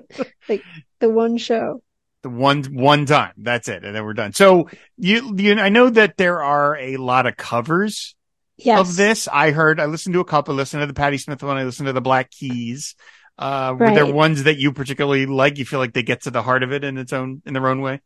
like 0.50 0.62
The 1.00 1.10
one 1.10 1.38
show. 1.38 1.82
The 2.24 2.30
one, 2.30 2.64
one 2.64 3.06
time. 3.06 3.34
That's 3.38 3.68
it. 3.68 3.84
And 3.86 3.96
then 3.96 4.04
we're 4.04 4.14
done. 4.14 4.34
So 4.34 4.68
you, 4.98 5.36
you, 5.38 5.60
I 5.60 5.70
know 5.70 5.90
that 5.92 6.18
there 6.18 6.42
are 6.44 6.76
a 6.76 6.98
lot 6.98 7.28
of 7.28 7.38
covers 7.38 8.16
Yes. 8.58 8.80
of 8.80 8.96
this. 8.96 9.28
I 9.28 9.52
heard, 9.52 9.80
I 9.80 9.86
listened 9.86 10.14
to 10.14 10.22
a 10.22 10.26
couple, 10.26 10.56
listened 10.56 10.82
to 10.82 10.88
the 10.88 10.94
Patti 10.94 11.18
Smith 11.18 11.44
one. 11.44 11.58
I 11.58 11.64
listened 11.64 11.88
to 11.88 11.94
the 11.94 12.02
Black 12.02 12.32
Keys. 12.32 12.96
Uh, 13.38 13.76
were 13.78 13.94
there 13.94 14.06
ones 14.06 14.44
that 14.44 14.58
you 14.58 14.72
particularly 14.72 15.26
like? 15.26 15.58
You 15.58 15.66
feel 15.66 15.80
like 15.80 15.94
they 15.94 16.04
get 16.04 16.22
to 16.22 16.32
the 16.32 16.42
heart 16.42 16.64
of 16.64 16.72
it 16.72 16.84
in 16.84 16.98
its 16.98 17.12
own, 17.12 17.42
in 17.46 17.54
their 17.54 17.68
own 17.68 17.82
way? 17.82 18.02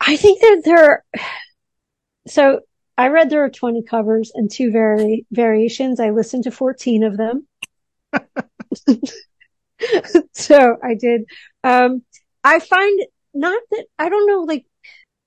I 0.00 0.16
think 0.16 0.40
that 0.40 0.62
there, 0.64 1.04
so 2.26 2.60
I 2.96 3.08
read 3.08 3.30
there 3.30 3.44
are 3.44 3.50
20 3.50 3.82
covers 3.82 4.32
and 4.34 4.50
two 4.50 4.70
vari- 4.72 5.26
variations. 5.30 6.00
I 6.00 6.10
listened 6.10 6.44
to 6.44 6.50
14 6.50 7.04
of 7.04 7.16
them. 7.16 7.46
so 10.32 10.76
I 10.82 10.94
did. 10.94 11.24
Um, 11.64 12.02
I 12.44 12.58
find 12.58 13.00
not 13.34 13.62
that, 13.70 13.86
I 13.98 14.08
don't 14.08 14.26
know, 14.26 14.40
like 14.40 14.66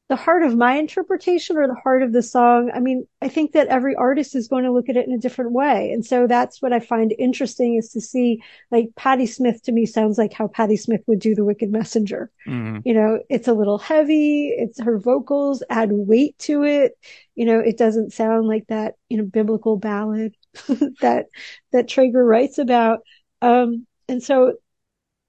the 0.08 0.16
heart 0.16 0.44
of 0.44 0.56
my 0.56 0.76
interpretation 0.76 1.58
or 1.58 1.68
the 1.68 1.76
heart 1.84 2.04
of 2.04 2.14
the 2.14 2.22
song. 2.22 2.70
I 2.74 2.80
mean, 2.80 3.08
I 3.22 3.28
think 3.28 3.54
that 3.54 3.68
every 3.68 3.96
artist 3.96 4.36
is 4.36 4.48
going 4.48 4.64
to 4.64 4.72
look 4.72 4.88
at 4.88 4.98
it 4.98 5.08
in 5.08 5.14
a 5.14 5.20
different 5.20 5.52
way. 5.52 5.92
And 5.92 6.06
so 6.06 6.28
that's 6.28 6.62
what 6.62 6.74
I 6.74 6.80
find 6.80 7.14
interesting 7.18 7.76
is 7.76 7.90
to 7.90 8.02
see 8.02 8.42
like 8.72 8.90
Patti 8.96 9.26
Smith 9.26 9.64
to 9.64 9.72
me 9.72 9.86
sounds 9.88 10.18
like 10.20 10.32
how 10.34 10.48
Patti 10.48 10.78
Smith 10.78 11.02
would 11.08 11.20
do 11.20 11.34
the 11.34 11.46
Wicked 11.46 11.72
Messenger 11.72 12.32
hmm 12.46 12.80
you 12.84 12.94
know, 12.94 13.20
it's 13.30 13.48
a 13.48 13.54
little 13.54 13.80
heavy. 13.80 14.50
It's 14.56 14.80
her 14.80 15.00
vocals 15.00 15.64
add 15.70 15.90
weight 15.92 16.38
to 16.40 16.64
it. 16.64 16.94
You 17.34 17.46
know, 17.46 17.60
it 17.60 17.78
doesn't 17.78 18.14
sound 18.14 18.48
like 18.48 18.68
that, 18.68 18.94
you 19.10 19.18
know, 19.18 19.26
biblical 19.26 19.78
ballad 19.78 20.36
that, 21.02 21.26
that 21.72 21.88
Trager 21.88 22.24
writes 22.24 22.60
about. 22.60 23.00
Um, 23.42 23.88
and 24.08 24.22
so 24.22 24.54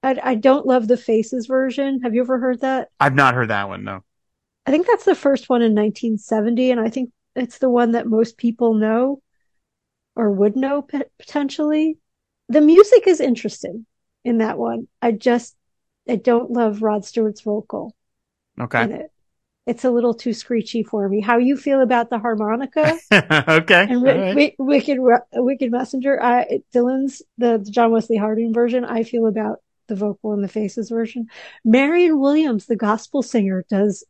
I, 0.03 0.19
I 0.23 0.35
don't 0.35 0.67
love 0.67 0.87
the 0.87 0.97
Faces 0.97 1.47
version. 1.47 2.01
Have 2.01 2.13
you 2.13 2.21
ever 2.21 2.39
heard 2.39 2.61
that? 2.61 2.89
I've 2.99 3.15
not 3.15 3.33
heard 3.33 3.49
that 3.49 3.67
one. 3.67 3.83
No. 3.83 4.03
I 4.67 4.71
think 4.71 4.85
that's 4.85 5.05
the 5.05 5.15
first 5.15 5.47
one 5.49 5.61
in 5.61 5.73
1970. 5.73 6.71
And 6.71 6.79
I 6.79 6.89
think 6.89 7.11
it's 7.35 7.57
the 7.59 7.69
one 7.69 7.93
that 7.93 8.05
most 8.05 8.37
people 8.37 8.73
know 8.73 9.21
or 10.15 10.29
would 10.29 10.57
know 10.57 10.81
p- 10.81 11.03
potentially. 11.17 11.97
The 12.49 12.61
music 12.61 13.07
is 13.07 13.21
interesting 13.21 13.85
in 14.25 14.39
that 14.39 14.57
one. 14.57 14.89
I 15.01 15.13
just, 15.13 15.55
I 16.07 16.17
don't 16.17 16.51
love 16.51 16.81
Rod 16.81 17.05
Stewart's 17.05 17.41
vocal. 17.41 17.95
Okay. 18.59 18.83
in 18.83 18.91
it. 18.91 19.11
It's 19.67 19.83
a 19.83 19.91
little 19.91 20.13
too 20.13 20.33
screechy 20.33 20.83
for 20.83 21.07
me. 21.07 21.21
How 21.21 21.37
you 21.37 21.57
feel 21.57 21.81
about 21.81 22.09
the 22.09 22.19
harmonica 22.19 22.97
okay. 23.11 23.81
and 23.81 24.01
Wi- 24.01 24.17
right. 24.17 24.55
Wi- 24.55 24.55
Wicked 24.57 24.97
Wicked 25.33 25.71
Messenger? 25.71 26.21
I, 26.23 26.61
Dylan's 26.73 27.21
the, 27.37 27.57
the 27.57 27.71
John 27.71 27.91
Wesley 27.91 28.17
Harding 28.17 28.53
version. 28.53 28.85
I 28.85 29.03
feel 29.03 29.27
about 29.27 29.59
the 29.87 29.95
vocal 29.95 30.33
in 30.33 30.41
the 30.41 30.47
faces 30.47 30.89
version. 30.89 31.27
Marion 31.63 32.19
Williams, 32.19 32.65
the 32.65 32.75
gospel 32.75 33.21
singer, 33.21 33.65
does 33.69 34.05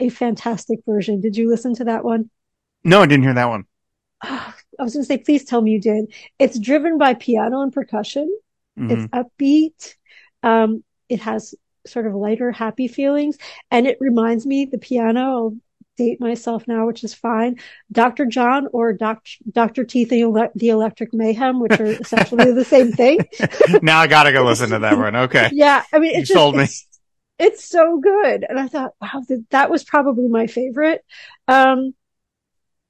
a 0.00 0.08
fantastic 0.08 0.80
version. 0.86 1.20
Did 1.20 1.36
you 1.36 1.48
listen 1.48 1.74
to 1.76 1.84
that 1.84 2.04
one? 2.04 2.30
No, 2.84 3.02
I 3.02 3.06
didn't 3.06 3.24
hear 3.24 3.34
that 3.34 3.48
one. 3.48 3.64
Ah, 4.22 4.54
I 4.78 4.82
was 4.82 4.94
going 4.94 5.02
to 5.04 5.06
say, 5.06 5.18
please 5.18 5.44
tell 5.44 5.60
me 5.60 5.72
you 5.72 5.80
did. 5.80 6.12
It's 6.38 6.58
driven 6.58 6.98
by 6.98 7.14
piano 7.14 7.60
and 7.62 7.72
percussion. 7.72 8.34
Mhm. 8.78 8.90
It's 8.90 9.06
upbeat. 9.12 9.94
Um, 10.42 10.82
it 11.08 11.20
has 11.20 11.54
sort 11.86 12.06
of 12.06 12.14
lighter, 12.14 12.50
happy 12.52 12.88
feelings. 12.88 13.36
And 13.70 13.86
it 13.86 13.98
reminds 14.00 14.46
me, 14.46 14.64
the 14.64 14.78
piano, 14.78 15.20
I'll 15.20 15.56
date 15.98 16.20
myself 16.20 16.66
now, 16.66 16.86
which 16.86 17.04
is 17.04 17.12
fine. 17.12 17.58
Dr. 17.92 18.24
John 18.24 18.66
or 18.72 18.94
Doc, 18.94 19.24
Dr. 19.50 19.84
Teeth 19.84 20.10
and 20.10 20.22
Ele- 20.22 20.50
the 20.54 20.70
Electric 20.70 21.12
Mayhem, 21.12 21.60
which 21.60 21.78
are 21.78 21.84
essentially 21.84 22.52
the 22.52 22.64
same 22.64 22.92
thing. 22.92 23.18
now 23.82 23.98
I 24.00 24.06
gotta 24.06 24.32
go 24.32 24.42
listen 24.44 24.70
to 24.70 24.78
that 24.78 24.96
one. 24.98 25.14
Okay. 25.14 25.50
Yeah. 25.52 25.82
I 25.92 25.98
mean, 25.98 26.12
You 26.14 26.20
it's 26.20 26.28
just, 26.28 26.38
sold 26.38 26.56
me. 26.56 26.62
It's, 26.64 26.86
it's 27.42 27.64
so 27.64 27.98
good. 27.98 28.44
And 28.48 28.58
I 28.58 28.68
thought, 28.68 28.92
wow, 29.00 29.22
that, 29.50 29.70
was 29.70 29.84
probably 29.84 30.28
my 30.28 30.46
favorite. 30.46 31.04
Um, 31.48 31.94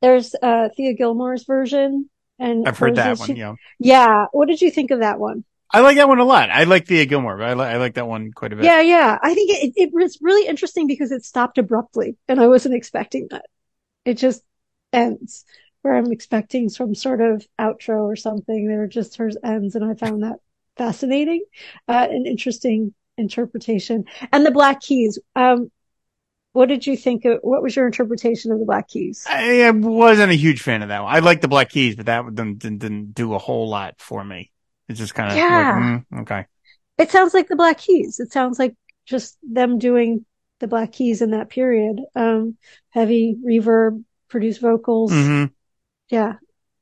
there's, 0.01 0.35
uh, 0.41 0.69
Thea 0.77 0.95
Gilmore's 0.95 1.45
version. 1.45 2.11
And 2.39 2.67
I've 2.69 2.79
heard 2.79 2.97
that 2.97 3.19
one. 3.19 3.27
she- 3.29 3.35
Yeah. 3.35 3.55
yeah. 3.79 4.27
What 4.33 4.49
did 4.49 4.61
you 4.61 4.71
think 4.71 4.91
of 4.91 5.01
that 5.01 5.19
one? 5.19 5.45
I 5.75 5.81
like 5.81 5.97
that 5.97 6.09
one 6.09 6.19
a 6.19 6.25
lot. 6.25 6.51
I 6.51 6.65
like 6.65 6.87
Thea 6.87 7.07
Gilmore, 7.07 7.39
but 7.39 7.49
I, 7.49 7.55
li- 7.55 7.65
I 7.65 7.77
like 7.79 7.95
that 7.95 8.07
one 8.07 8.31
quite 8.33 8.53
a 8.53 8.57
bit. 8.57 8.67
Yeah, 8.67 8.83
yeah. 8.83 9.19
I 9.23 9.33
think 9.35 9.51
it, 9.51 9.73
it 9.77 9.91
was 9.93 10.19
really 10.21 10.47
interesting 10.47 10.87
because 10.87 11.13
it 11.13 11.25
stopped 11.25 11.57
abruptly 11.57 12.17
and 12.29 12.39
I 12.39 12.49
wasn't 12.49 12.75
expecting 12.75 13.29
that. 13.31 13.47
It 14.05 14.15
just 14.19 14.43
ends 14.93 15.47
where 15.81 15.97
I'm 15.97 16.13
expecting 16.13 16.69
some 16.69 16.95
sort 16.95 17.23
of 17.23 17.47
outro 17.59 18.03
or 18.03 18.17
something. 18.17 18.69
There 18.69 18.87
just 18.87 19.17
hers 19.17 19.37
ends 19.43 19.75
and 19.75 19.85
I 19.85 19.95
found 19.95 20.25
that 20.25 20.41
fascinating, 20.77 21.43
uh, 21.89 22.07
an 22.11 22.27
interesting 22.27 22.93
interpretation. 23.19 24.05
And 24.33 24.45
the 24.45 24.51
Black 24.51 24.81
Keys, 24.81 25.19
um, 25.37 25.71
what 26.53 26.69
did 26.69 26.87
you 26.87 26.97
think 26.97 27.25
of, 27.25 27.39
what 27.43 27.63
was 27.63 27.75
your 27.75 27.87
interpretation 27.87 28.53
of 28.53 28.59
the 28.59 28.67
Black 28.67 28.89
Keys? 28.89 29.25
I, 29.29 29.63
I 29.63 29.71
wasn't 29.71 30.33
a 30.33 30.37
huge 30.37 30.63
fan 30.63 30.83
of 30.83 30.89
that 30.89 31.03
one. 31.03 31.15
I 31.15 31.21
like 31.21 31.41
the 31.41 31.49
Black 31.49 31.71
Keys, 31.71 31.97
but 31.97 32.07
that 32.07 32.25
didn't, 32.35 32.59
didn't, 32.59 32.79
didn't 32.79 33.13
do 33.15 33.35
a 33.35 33.39
whole 33.39 33.69
lot 33.69 33.95
for 33.99 34.23
me. 34.23 34.51
It's 34.89 34.99
just 34.99 35.15
kind 35.15 35.31
of 35.31 35.37
Yeah. 35.39 35.73
like, 35.75 36.05
mm, 36.15 36.21
okay. 36.23 36.47
It 36.99 37.11
sounds 37.11 37.33
like 37.33 37.49
the 37.49 37.57
Black 37.57 37.79
Keys. 37.79 38.21
It 38.21 38.33
sounds 38.33 38.59
like 38.59 38.75
just 39.07 39.39
them 39.43 39.79
doing 39.79 40.27
the 40.61 40.69
Black 40.69 40.93
Keys 40.93 41.23
in 41.23 41.31
that 41.31 41.49
period. 41.49 42.01
Um, 42.15 42.57
heavy 42.91 43.37
reverb, 43.45 44.05
produced 44.29 44.61
vocals. 44.61 45.11
hmm 45.11 45.47
Yeah. 46.11 46.35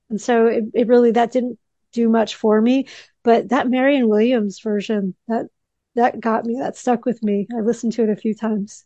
And 0.09 0.21
so 0.21 0.47
it, 0.47 0.65
it 0.75 0.89
really, 0.89 1.13
that 1.13 1.31
didn't 1.31 1.59
do 1.93 2.09
much 2.09 2.35
for 2.35 2.61
me, 2.61 2.89
but 3.23 3.51
that 3.51 3.69
Marion 3.69 4.09
Williams 4.09 4.61
version, 4.61 5.15
that, 5.29 5.47
that 5.95 6.21
got 6.21 6.45
me, 6.45 6.59
that 6.61 6.77
stuck 6.77 7.05
with 7.05 7.23
me. 7.23 7.47
I 7.55 7.61
listened 7.61 7.93
to 7.95 8.05
it 8.05 8.11
a 8.11 8.17
few 8.17 8.35
times. 8.35 8.85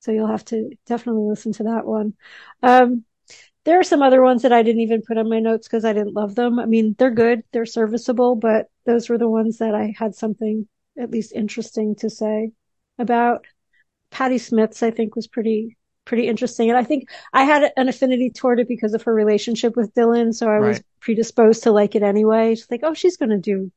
So 0.00 0.12
you'll 0.12 0.26
have 0.26 0.44
to 0.46 0.70
definitely 0.86 1.28
listen 1.28 1.52
to 1.54 1.64
that 1.64 1.86
one. 1.86 2.14
Um, 2.62 3.04
there 3.64 3.80
are 3.80 3.84
some 3.84 4.02
other 4.02 4.22
ones 4.22 4.42
that 4.42 4.52
I 4.52 4.62
didn't 4.62 4.82
even 4.82 5.00
put 5.00 5.16
on 5.16 5.30
my 5.30 5.40
notes 5.40 5.66
because 5.66 5.84
I 5.86 5.94
didn't 5.94 6.12
love 6.12 6.34
them. 6.34 6.58
I 6.58 6.66
mean, 6.66 6.94
they're 6.98 7.10
good, 7.10 7.42
they're 7.52 7.64
serviceable, 7.64 8.36
but 8.36 8.66
those 8.84 9.08
were 9.08 9.16
the 9.16 9.28
ones 9.28 9.58
that 9.58 9.74
I 9.74 9.94
had 9.98 10.14
something 10.14 10.68
at 10.98 11.10
least 11.10 11.32
interesting 11.32 11.94
to 11.96 12.10
say 12.10 12.52
about. 12.98 13.46
Patti 14.10 14.38
Smith's, 14.38 14.82
I 14.82 14.90
think, 14.90 15.16
was 15.16 15.26
pretty, 15.26 15.78
pretty 16.04 16.28
interesting. 16.28 16.68
And 16.68 16.78
I 16.78 16.84
think 16.84 17.08
I 17.32 17.44
had 17.44 17.72
an 17.76 17.88
affinity 17.88 18.30
toward 18.30 18.60
it 18.60 18.68
because 18.68 18.92
of 18.92 19.02
her 19.04 19.14
relationship 19.14 19.74
with 19.76 19.94
Dylan. 19.94 20.34
So 20.34 20.48
I 20.50 20.58
was 20.58 20.82
predisposed 21.00 21.62
to 21.62 21.72
like 21.72 21.94
it 21.94 22.02
anyway. 22.02 22.54
Just 22.54 22.70
like, 22.70 22.82
oh, 22.84 22.94
she's 22.94 23.16
going 23.16 23.30
to 23.30 23.38
do 23.38 23.72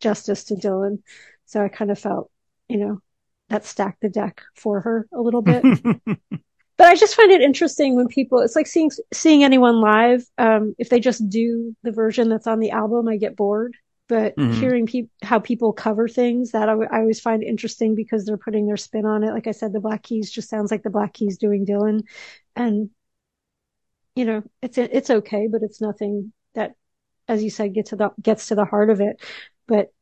justice 0.00 0.44
to 0.44 0.54
Dylan. 0.54 1.02
So 1.48 1.64
I 1.64 1.68
kind 1.68 1.90
of 1.90 1.98
felt, 1.98 2.30
you 2.68 2.78
know, 2.78 3.02
that 3.50 3.66
stacked 3.66 4.02
the 4.02 4.10
deck 4.10 4.42
for 4.54 4.82
her 4.82 5.08
a 5.12 5.20
little 5.20 5.42
bit. 5.42 5.68
but 6.76 6.86
I 6.86 6.94
just 6.94 7.16
find 7.16 7.32
it 7.32 7.40
interesting 7.40 7.96
when 7.96 8.06
people, 8.06 8.40
it's 8.40 8.54
like 8.54 8.68
seeing, 8.68 8.90
seeing 9.12 9.42
anyone 9.42 9.80
live. 9.80 10.24
Um, 10.38 10.74
if 10.78 10.90
they 10.90 11.00
just 11.00 11.28
do 11.28 11.74
the 11.82 11.90
version 11.90 12.28
that's 12.28 12.46
on 12.46 12.60
the 12.60 12.70
album, 12.70 13.08
I 13.08 13.16
get 13.16 13.36
bored. 13.36 13.76
But 14.08 14.36
Mhm. 14.36 14.54
hearing 14.54 14.86
peop 14.86 15.10
how 15.22 15.38
people 15.38 15.72
cover 15.72 16.08
things 16.08 16.52
that 16.52 16.68
I, 16.68 16.72
w- 16.72 16.88
I 16.90 17.00
always 17.00 17.20
find 17.20 17.42
interesting 17.42 17.94
because 17.94 18.24
they're 18.24 18.38
putting 18.38 18.66
their 18.66 18.78
spin 18.78 19.04
on 19.04 19.24
it. 19.24 19.32
Like 19.32 19.46
I 19.48 19.50
said, 19.52 19.72
the 19.72 19.80
Black 19.80 20.02
Keys 20.02 20.30
just 20.30 20.48
sounds 20.48 20.70
like 20.70 20.82
the 20.82 20.90
Black 20.90 21.12
Keys 21.12 21.36
doing 21.36 21.66
Dylan. 21.66 22.02
And, 22.56 22.90
you 24.14 24.24
know, 24.24 24.42
it's, 24.62 24.78
it's 24.78 25.10
okay, 25.10 25.48
but 25.50 25.62
it's 25.62 25.80
nothing 25.80 26.32
that, 26.54 26.74
as 27.28 27.42
you 27.42 27.50
said, 27.50 27.74
get 27.74 27.86
to 27.86 27.96
the, 27.96 28.10
gets 28.20 28.48
to 28.48 28.54
the 28.54 28.64
heart 28.64 28.90
of 28.90 29.00
it. 29.00 29.20
But 29.66 29.92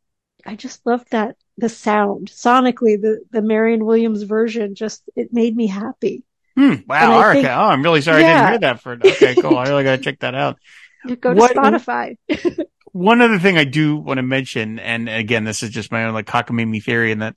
I 0.47 0.55
just 0.55 0.85
loved 0.87 1.11
that, 1.11 1.37
the 1.59 1.69
sound 1.69 2.29
sonically, 2.31 3.01
the, 3.01 3.21
the 3.31 3.43
Marion 3.43 3.85
Williams 3.85 4.23
version 4.23 4.75
just, 4.75 5.03
it 5.17 5.33
made 5.33 5.57
me 5.57 5.67
happy. 5.67 6.25
Hmm. 6.57 6.75
Wow. 6.87 7.31
Okay. 7.31 7.43
think- 7.43 7.49
oh, 7.49 7.51
I'm 7.51 7.83
really 7.83 8.01
sorry 8.01 8.25
I 8.25 8.29
didn't 8.29 8.49
hear 8.49 8.59
that 8.61 8.81
for, 8.81 8.93
okay, 8.93 9.35
cool. 9.35 9.59
I 9.59 9.65
really 9.69 9.85
gotta 9.85 10.03
check 10.03 10.21
that 10.21 10.35
out. 10.35 10.59
Go 11.21 11.35
to 11.35 11.39
What- 11.41 11.55
Spotify. 11.57 12.17
one 12.93 13.21
other 13.21 13.39
thing 13.39 13.59
I 13.59 13.65
do 13.65 13.97
want 13.97 14.19
to 14.19 14.23
mention, 14.23 14.79
and 14.79 15.09
again, 15.09 15.45
this 15.45 15.63
is 15.63 15.71
just 15.71 15.93
my 15.93 16.05
own 16.05 16.15
like 16.15 16.27
cockamamie 16.27 16.83
theory, 16.83 17.13
and 17.13 17.21
that 17.23 17.37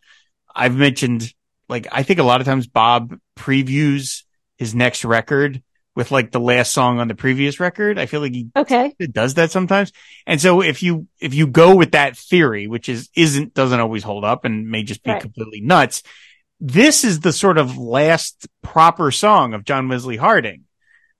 I've 0.55 0.75
mentioned, 0.75 1.33
like, 1.67 1.87
I 1.91 2.03
think 2.03 2.19
a 2.19 2.23
lot 2.23 2.39
of 2.39 2.47
times 2.47 2.67
Bob 2.67 3.17
previews 3.37 4.23
his 4.57 4.73
next 4.73 5.03
record 5.03 5.61
with 5.99 6.11
like 6.11 6.31
the 6.31 6.39
last 6.39 6.71
song 6.71 7.01
on 7.01 7.09
the 7.09 7.13
previous 7.13 7.59
record. 7.59 7.99
I 7.99 8.05
feel 8.05 8.21
like 8.21 8.31
he 8.33 8.47
Okay. 8.55 8.95
it 8.99 9.11
does 9.11 9.33
that 9.33 9.51
sometimes. 9.51 9.91
And 10.25 10.39
so 10.39 10.61
if 10.61 10.81
you, 10.81 11.07
if 11.19 11.33
you 11.33 11.45
go 11.45 11.75
with 11.75 11.91
that 11.91 12.15
theory, 12.15 12.67
which 12.67 12.87
is, 12.87 13.09
isn't, 13.17 13.53
doesn't 13.53 13.81
always 13.81 14.01
hold 14.03 14.23
up 14.23 14.45
and 14.45 14.69
may 14.69 14.83
just 14.83 15.03
be 15.03 15.11
Right. 15.11 15.21
completely 15.21 15.59
nuts. 15.59 16.01
This 16.61 17.03
is 17.03 17.19
the 17.19 17.33
sort 17.33 17.57
of 17.57 17.77
last 17.77 18.47
proper 18.61 19.11
song 19.11 19.53
of 19.53 19.65
John 19.65 19.89
Wesley 19.89 20.15
Harding 20.15 20.63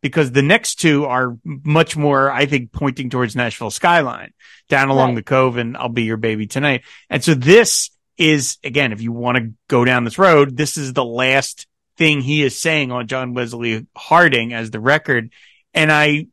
because 0.02 0.32
the 0.32 0.42
next 0.44 0.76
two 0.76 1.04
are 1.06 1.36
much 1.44 1.98
more, 1.98 2.32
I 2.32 2.46
think, 2.46 2.72
pointing 2.72 3.10
towards 3.10 3.36
Nashville 3.36 3.72
skyline 3.72 4.32
down 4.70 4.88
along 4.88 5.10
Right. 5.10 5.16
the 5.16 5.24
cove 5.24 5.58
and 5.58 5.76
I'll 5.76 5.90
be 5.90 6.04
your 6.04 6.16
baby 6.16 6.48
tonight. 6.48 6.84
And 7.10 7.22
so 7.22 7.34
this 7.34 7.90
is 8.18 8.58
again, 8.64 8.94
if 8.94 9.02
you 9.02 9.12
want 9.12 9.38
to 9.40 9.52
go 9.68 9.84
down 9.84 10.06
this 10.06 10.18
road, 10.18 10.56
this 10.56 10.78
is 10.78 10.94
the 10.94 11.04
last 11.04 11.68
thing 12.00 12.22
he 12.22 12.42
is 12.42 12.60
saying 12.60 12.92
on 12.92 13.08
John 13.08 13.34
Wesley 13.34 13.86
Harding 13.96 14.54
as 14.54 14.72
the 14.72 14.80
record. 14.80 15.32
And 15.74 15.92
I, 15.92 16.28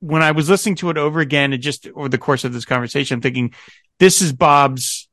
when 0.00 0.20
I 0.20 0.32
was 0.32 0.50
listening 0.50 0.74
to 0.76 0.90
it 0.90 0.98
over 0.98 1.20
again 1.20 1.52
and 1.52 1.62
just 1.62 1.86
over 1.94 2.08
the 2.08 2.18
course 2.18 2.44
of 2.44 2.52
this 2.52 2.64
conversation, 2.64 3.14
I'm 3.14 3.20
thinking 3.22 3.54
this 4.00 4.20
is 4.20 4.32
Bob's 4.32 5.08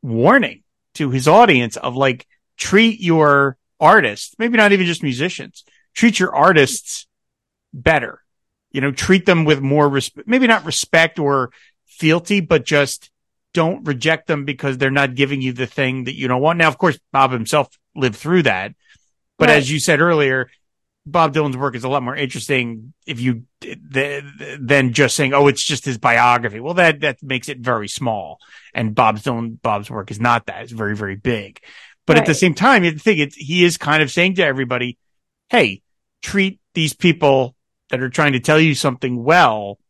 warning 0.00 0.62
to 0.94 1.10
his 1.10 1.28
audience 1.28 1.76
of 1.76 1.94
like, 1.94 2.26
treat 2.56 3.00
your 3.00 3.58
artists, 3.78 4.34
maybe 4.38 4.56
not 4.56 4.72
even 4.72 4.86
just 4.86 5.02
musicians, 5.02 5.62
treat 5.94 6.18
your 6.18 6.34
artists 6.34 7.06
better. 7.74 8.20
You 8.70 8.80
know, 8.80 8.92
treat 8.92 9.26
them 9.26 9.44
with 9.44 9.60
more 9.60 9.86
respect, 9.86 10.26
maybe 10.26 10.46
not 10.46 10.64
respect 10.64 11.18
or 11.18 11.52
fealty, 11.84 12.40
but 12.40 12.64
just 12.64 13.10
don't 13.52 13.86
reject 13.86 14.26
them 14.26 14.46
because 14.46 14.78
they're 14.78 14.90
not 14.90 15.14
giving 15.14 15.42
you 15.42 15.52
the 15.52 15.66
thing 15.66 16.04
that 16.04 16.16
you 16.16 16.28
don't 16.28 16.40
want. 16.40 16.58
Now, 16.58 16.68
of 16.68 16.78
course, 16.78 16.98
Bob 17.12 17.32
himself 17.32 17.68
lived 17.94 18.16
through 18.16 18.44
that. 18.44 18.72
But 19.42 19.48
right. 19.48 19.58
as 19.58 19.68
you 19.68 19.80
said 19.80 20.00
earlier, 20.00 20.52
Bob 21.04 21.34
Dylan's 21.34 21.56
work 21.56 21.74
is 21.74 21.82
a 21.82 21.88
lot 21.88 22.04
more 22.04 22.14
interesting 22.14 22.94
if 23.08 23.18
you 23.18 23.42
than 23.60 24.92
just 24.92 25.16
saying, 25.16 25.34
"Oh, 25.34 25.48
it's 25.48 25.64
just 25.64 25.84
his 25.84 25.98
biography." 25.98 26.60
Well, 26.60 26.74
that 26.74 27.00
that 27.00 27.20
makes 27.24 27.48
it 27.48 27.58
very 27.58 27.88
small, 27.88 28.38
and 28.72 28.94
Bob 28.94 29.18
Dylan 29.18 29.60
Bob's 29.60 29.90
work 29.90 30.12
is 30.12 30.20
not 30.20 30.46
that; 30.46 30.62
it's 30.62 30.70
very 30.70 30.94
very 30.94 31.16
big. 31.16 31.58
But 32.06 32.18
right. 32.18 32.20
at 32.20 32.26
the 32.28 32.36
same 32.36 32.54
time, 32.54 32.84
you 32.84 32.96
think 32.96 33.18
it, 33.18 33.34
he 33.34 33.64
is 33.64 33.78
kind 33.78 34.00
of 34.00 34.12
saying 34.12 34.36
to 34.36 34.44
everybody, 34.44 34.96
"Hey, 35.48 35.82
treat 36.22 36.60
these 36.74 36.92
people 36.92 37.56
that 37.90 38.00
are 38.00 38.10
trying 38.10 38.34
to 38.34 38.40
tell 38.40 38.60
you 38.60 38.76
something 38.76 39.24
well." 39.24 39.80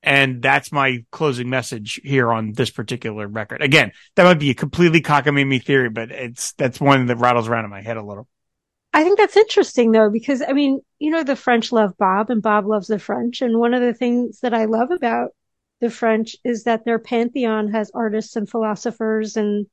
And 0.00 0.40
that's 0.40 0.70
my 0.70 1.04
closing 1.10 1.50
message 1.50 2.00
here 2.04 2.30
on 2.30 2.52
this 2.52 2.70
particular 2.70 3.26
record. 3.26 3.62
Again, 3.62 3.90
that 4.14 4.22
might 4.22 4.38
be 4.38 4.50
a 4.50 4.54
completely 4.54 5.00
cockamamie 5.00 5.64
theory, 5.64 5.88
but 5.88 6.12
it's 6.12 6.52
that's 6.52 6.80
one 6.80 7.06
that 7.06 7.16
rattles 7.16 7.48
around 7.48 7.64
in 7.64 7.70
my 7.72 7.82
head 7.82 7.96
a 7.96 8.04
little. 8.04 8.28
I 8.96 9.04
think 9.04 9.18
that's 9.18 9.36
interesting 9.36 9.92
though, 9.92 10.08
because 10.08 10.40
I 10.40 10.54
mean, 10.54 10.80
you 10.98 11.10
know, 11.10 11.22
the 11.22 11.36
French 11.36 11.70
love 11.70 11.94
Bob 11.98 12.30
and 12.30 12.40
Bob 12.40 12.64
loves 12.64 12.86
the 12.86 12.98
French. 12.98 13.42
And 13.42 13.58
one 13.58 13.74
of 13.74 13.82
the 13.82 13.92
things 13.92 14.40
that 14.40 14.54
I 14.54 14.64
love 14.64 14.90
about 14.90 15.32
the 15.82 15.90
French 15.90 16.34
is 16.44 16.64
that 16.64 16.86
their 16.86 16.98
pantheon 16.98 17.70
has 17.72 17.90
artists 17.92 18.36
and 18.36 18.48
philosophers 18.48 19.36
and, 19.36 19.66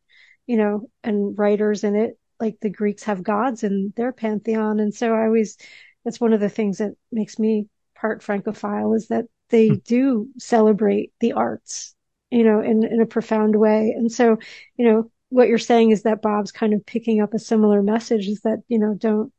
you 0.45 0.57
know, 0.57 0.89
and 1.05 1.37
writers 1.37 1.85
in 1.85 1.95
it. 1.95 2.19
Like 2.41 2.57
the 2.59 2.69
Greeks 2.69 3.03
have 3.03 3.23
gods 3.23 3.63
in 3.63 3.93
their 3.95 4.11
pantheon. 4.11 4.81
And 4.81 4.93
so 4.93 5.13
I 5.13 5.23
always, 5.27 5.55
that's 6.03 6.19
one 6.19 6.33
of 6.33 6.41
the 6.41 6.49
things 6.49 6.79
that 6.79 6.91
makes 7.09 7.39
me 7.39 7.67
part 7.95 8.21
Francophile 8.21 8.91
is 8.91 9.07
that 9.07 9.23
they 9.47 9.69
hmm. 9.69 9.75
do 9.85 10.27
celebrate 10.37 11.13
the 11.21 11.31
arts, 11.31 11.95
you 12.29 12.43
know, 12.43 12.59
in, 12.59 12.83
in 12.83 12.99
a 12.99 13.05
profound 13.05 13.55
way. 13.55 13.93
And 13.95 14.11
so, 14.11 14.37
you 14.75 14.85
know, 14.85 15.11
what 15.33 15.47
you're 15.47 15.57
saying 15.57 15.89
is 15.89 16.03
that 16.03 16.21
Bob's 16.21 16.51
kind 16.51 16.73
of 16.73 16.85
picking 16.85 17.19
up 17.19 17.33
a 17.33 17.39
similar 17.39 17.81
message 17.81 18.27
is 18.27 18.41
that, 18.41 18.59
you 18.67 18.77
know, 18.77 18.93
don't, 18.93 19.33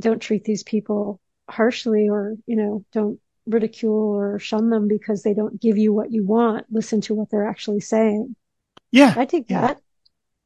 don't 0.00 0.20
treat 0.20 0.44
these 0.44 0.62
people 0.62 1.20
harshly 1.48 2.08
or, 2.08 2.36
you 2.46 2.56
know, 2.56 2.84
don't 2.92 3.20
ridicule 3.46 4.14
or 4.14 4.38
shun 4.38 4.70
them 4.70 4.88
because 4.88 5.22
they 5.22 5.34
don't 5.34 5.60
give 5.60 5.76
you 5.76 5.92
what 5.92 6.10
you 6.10 6.24
want. 6.24 6.64
Listen 6.70 7.02
to 7.02 7.14
what 7.14 7.28
they're 7.30 7.46
actually 7.46 7.80
saying. 7.80 8.34
Yeah. 8.90 9.12
I 9.14 9.26
take 9.26 9.50
yeah. 9.50 9.60
that. 9.60 9.80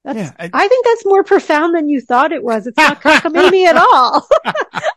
That's, 0.04 0.18
yeah, 0.18 0.32
I, 0.38 0.50
I, 0.52 0.68
think 0.68 0.86
that's 0.86 1.04
more 1.04 1.22
profound 1.22 1.76
than 1.76 1.88
you 1.88 2.00
thought 2.00 2.32
it 2.32 2.42
was. 2.42 2.66
It's 2.66 2.76
not 2.76 3.00
cockamamie 3.00 3.66
at 3.66 3.76
all. 3.92 4.26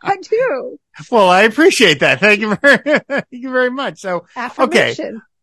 I 0.02 0.16
do. 0.16 0.78
Well, 1.10 1.28
I 1.28 1.42
appreciate 1.42 2.00
that. 2.00 2.18
Thank 2.18 2.40
you 2.40 2.56
very, 2.56 2.78
thank 3.08 3.26
you 3.30 3.50
very 3.50 3.70
much. 3.70 4.00
So, 4.00 4.26
okay. 4.58 4.94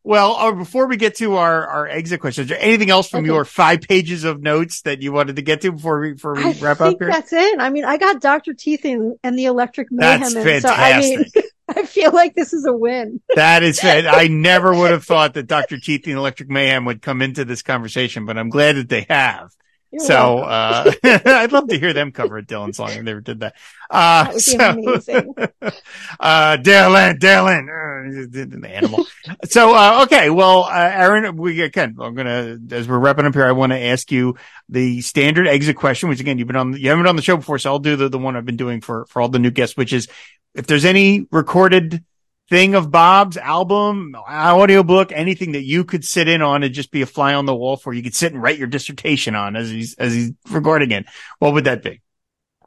Well, 0.04 0.36
uh, 0.36 0.52
before 0.54 0.88
we 0.88 0.98
get 0.98 1.16
to 1.16 1.36
our, 1.36 1.68
our 1.68 1.88
exit 1.88 2.22
questions, 2.22 2.52
anything 2.52 2.90
else 2.90 3.10
from 3.10 3.20
okay. 3.20 3.28
your 3.28 3.46
five 3.46 3.82
pages 3.82 4.24
of 4.24 4.42
notes 4.42 4.82
that 4.84 5.02
you 5.02 5.12
wanted 5.12 5.36
to 5.36 5.42
get 5.42 5.62
to 5.62 5.72
before 5.72 6.00
we, 6.00 6.14
before 6.14 6.36
we 6.36 6.44
I 6.44 6.52
wrap 6.62 6.80
up 6.80 6.96
here? 7.00 7.10
That's 7.10 7.34
it. 7.34 7.60
I 7.60 7.70
mean, 7.70 7.84
I 7.84 7.98
got 7.98 8.22
Dr. 8.22 8.54
Teeth 8.54 8.86
and, 8.86 9.18
and 9.24 9.38
the 9.38 9.46
electric 9.46 9.92
mayhem. 9.92 10.22
That's 10.22 10.34
fantastic. 10.34 10.62
So, 10.62 10.74
I 10.74 11.00
mean, 11.00 11.26
I 11.70 11.86
feel 11.86 12.12
like 12.12 12.34
this 12.34 12.54
is 12.54 12.66
a 12.66 12.74
win. 12.74 13.22
That 13.36 13.62
is, 13.62 13.84
it. 13.84 14.06
I 14.08 14.28
never 14.28 14.74
would 14.74 14.92
have 14.92 15.04
thought 15.06 15.34
that 15.36 15.48
Dr. 15.48 15.78
Teeth 15.80 16.08
and 16.08 16.16
Electric 16.16 16.50
Mayhem 16.50 16.86
would 16.86 17.02
come 17.02 17.22
into 17.22 17.46
this 17.46 17.62
conversation, 17.62 18.26
but 18.26 18.38
I'm 18.38 18.50
glad 18.50 18.78
that 18.78 18.90
they 18.90 19.06
have. 19.10 19.52
You're 19.92 20.06
so 20.06 20.40
uh, 20.40 20.92
I'd 21.04 21.52
love 21.52 21.68
to 21.70 21.80
hear 21.80 21.94
them 21.94 22.12
cover 22.12 22.38
a 22.38 22.44
Dylan 22.44 22.76
song 22.76 22.92
if 22.92 23.04
they 23.06 23.12
ever 23.12 23.22
did 23.22 23.40
that. 23.40 23.56
Uh, 23.90 24.26
that 24.26 24.78
would 24.78 25.04
so, 25.04 25.16
amazing. 25.16 25.34
uh, 26.20 26.58
Dylan, 26.58 27.18
Dylan, 27.18 27.64
uh, 27.64 28.28
the 28.30 28.70
animal. 28.70 29.06
so 29.46 29.74
uh, 29.74 30.04
okay, 30.04 30.30
well, 30.30 30.66
uh, 30.66 30.92
Erin, 30.94 31.36
we 31.38 31.62
again, 31.62 31.96
I'm 32.00 32.14
gonna 32.14 32.60
as 32.72 32.88
we're 32.88 33.00
wrapping 33.00 33.26
up 33.26 33.34
here, 33.34 33.46
I 33.46 33.52
want 33.52 33.72
to 33.72 33.80
ask 33.80 34.12
you 34.12 34.36
the 34.70 35.02
standard 35.02 35.48
exit 35.48 35.76
question, 35.76 36.08
which 36.10 36.20
again 36.20 36.38
you've 36.38 36.48
been 36.48 36.56
on, 36.56 36.74
you 36.74 36.90
haven't 36.90 37.04
been 37.04 37.10
on 37.10 37.16
the 37.16 37.24
show 37.24 37.38
before, 37.38 37.58
so 37.58 37.72
I'll 37.72 37.80
do 37.80 37.96
the 37.96 38.10
the 38.10 38.20
one 38.20 38.36
I've 38.36 38.46
been 38.46 38.58
doing 38.58 38.82
for 38.82 39.06
for 39.08 39.24
all 39.24 39.30
the 39.30 39.40
new 39.40 39.52
guests, 39.52 39.76
which 39.76 39.94
is 39.94 40.08
if 40.54 40.68
there's 40.68 40.86
any 40.86 41.26
recorded 41.32 42.04
thing 42.50 42.74
of 42.76 42.90
Bob's 42.90 43.38
album, 43.38 44.16
audiobook, 44.16 45.12
anything 45.12 45.52
that 45.52 45.64
you 45.64 45.84
could 45.84 46.04
sit 46.04 46.28
in 46.28 46.42
on 46.42 46.64
and 46.64 46.74
just 46.74 46.92
be 46.92 47.02
a 47.02 47.06
fly 47.06 47.34
on 47.34 47.46
the 47.46 47.56
wall 47.56 47.78
for, 47.78 47.94
you 47.94 48.02
could 48.02 48.16
sit 48.16 48.34
and 48.34 48.42
write 48.42 48.58
your 48.58 48.68
dissertation 48.68 49.36
on 49.36 49.56
as 49.56 49.70
he's, 49.70 49.94
as 49.96 50.14
he's 50.14 50.32
recording 50.50 50.92
it. 50.92 51.06
What 51.38 51.54
would 51.54 51.66
that 51.66 51.84
be? 51.84 52.02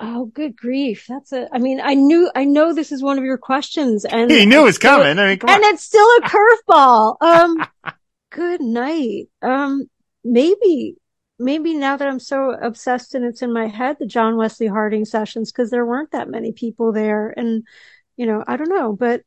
Oh, 0.01 0.27
good 0.27 0.57
grief. 0.57 1.07
That's 1.09 1.33
a, 1.33 1.49
I 1.53 1.59
mean, 1.59 1.81
I 1.81 1.95
knew, 1.95 2.31
I 2.35 2.45
know 2.45 2.73
this 2.73 2.93
is 2.93 3.03
one 3.03 3.19
of 3.19 3.25
your 3.25 3.39
questions 3.39 4.05
and 4.05 4.31
he 4.31 4.47
knew 4.47 4.61
it 4.63 4.65
was 4.65 4.79
coming. 4.79 5.19
I 5.19 5.29
mean, 5.29 5.39
come 5.39 5.51
and 5.51 5.63
it's 5.65 5.85
still 5.85 6.09
a 6.19 6.23
curveball. 6.23 7.17
Um, 7.21 7.67
good 8.31 8.61
night. 8.61 9.29
Um, 9.43 9.87
maybe, 10.25 10.97
maybe 11.39 11.75
now 11.75 11.97
that 11.97 12.09
I'm 12.09 12.21
so 12.21 12.51
obsessed 12.51 13.15
and 13.15 13.25
it's 13.25 13.43
in 13.43 13.53
my 13.53 13.67
head, 13.67 13.97
the 13.99 14.07
John 14.07 14.37
Wesley 14.37 14.69
Harding 14.69 15.05
sessions, 15.05 15.53
cause 15.53 15.71
there 15.71 15.87
weren't 15.87 16.13
that 16.13 16.29
many 16.29 16.53
people 16.53 16.93
there. 16.93 17.33
And, 17.37 17.65
you 18.17 18.27
know, 18.27 18.43
I 18.47 18.57
don't 18.57 18.71
know, 18.71 18.93
but 18.93 19.23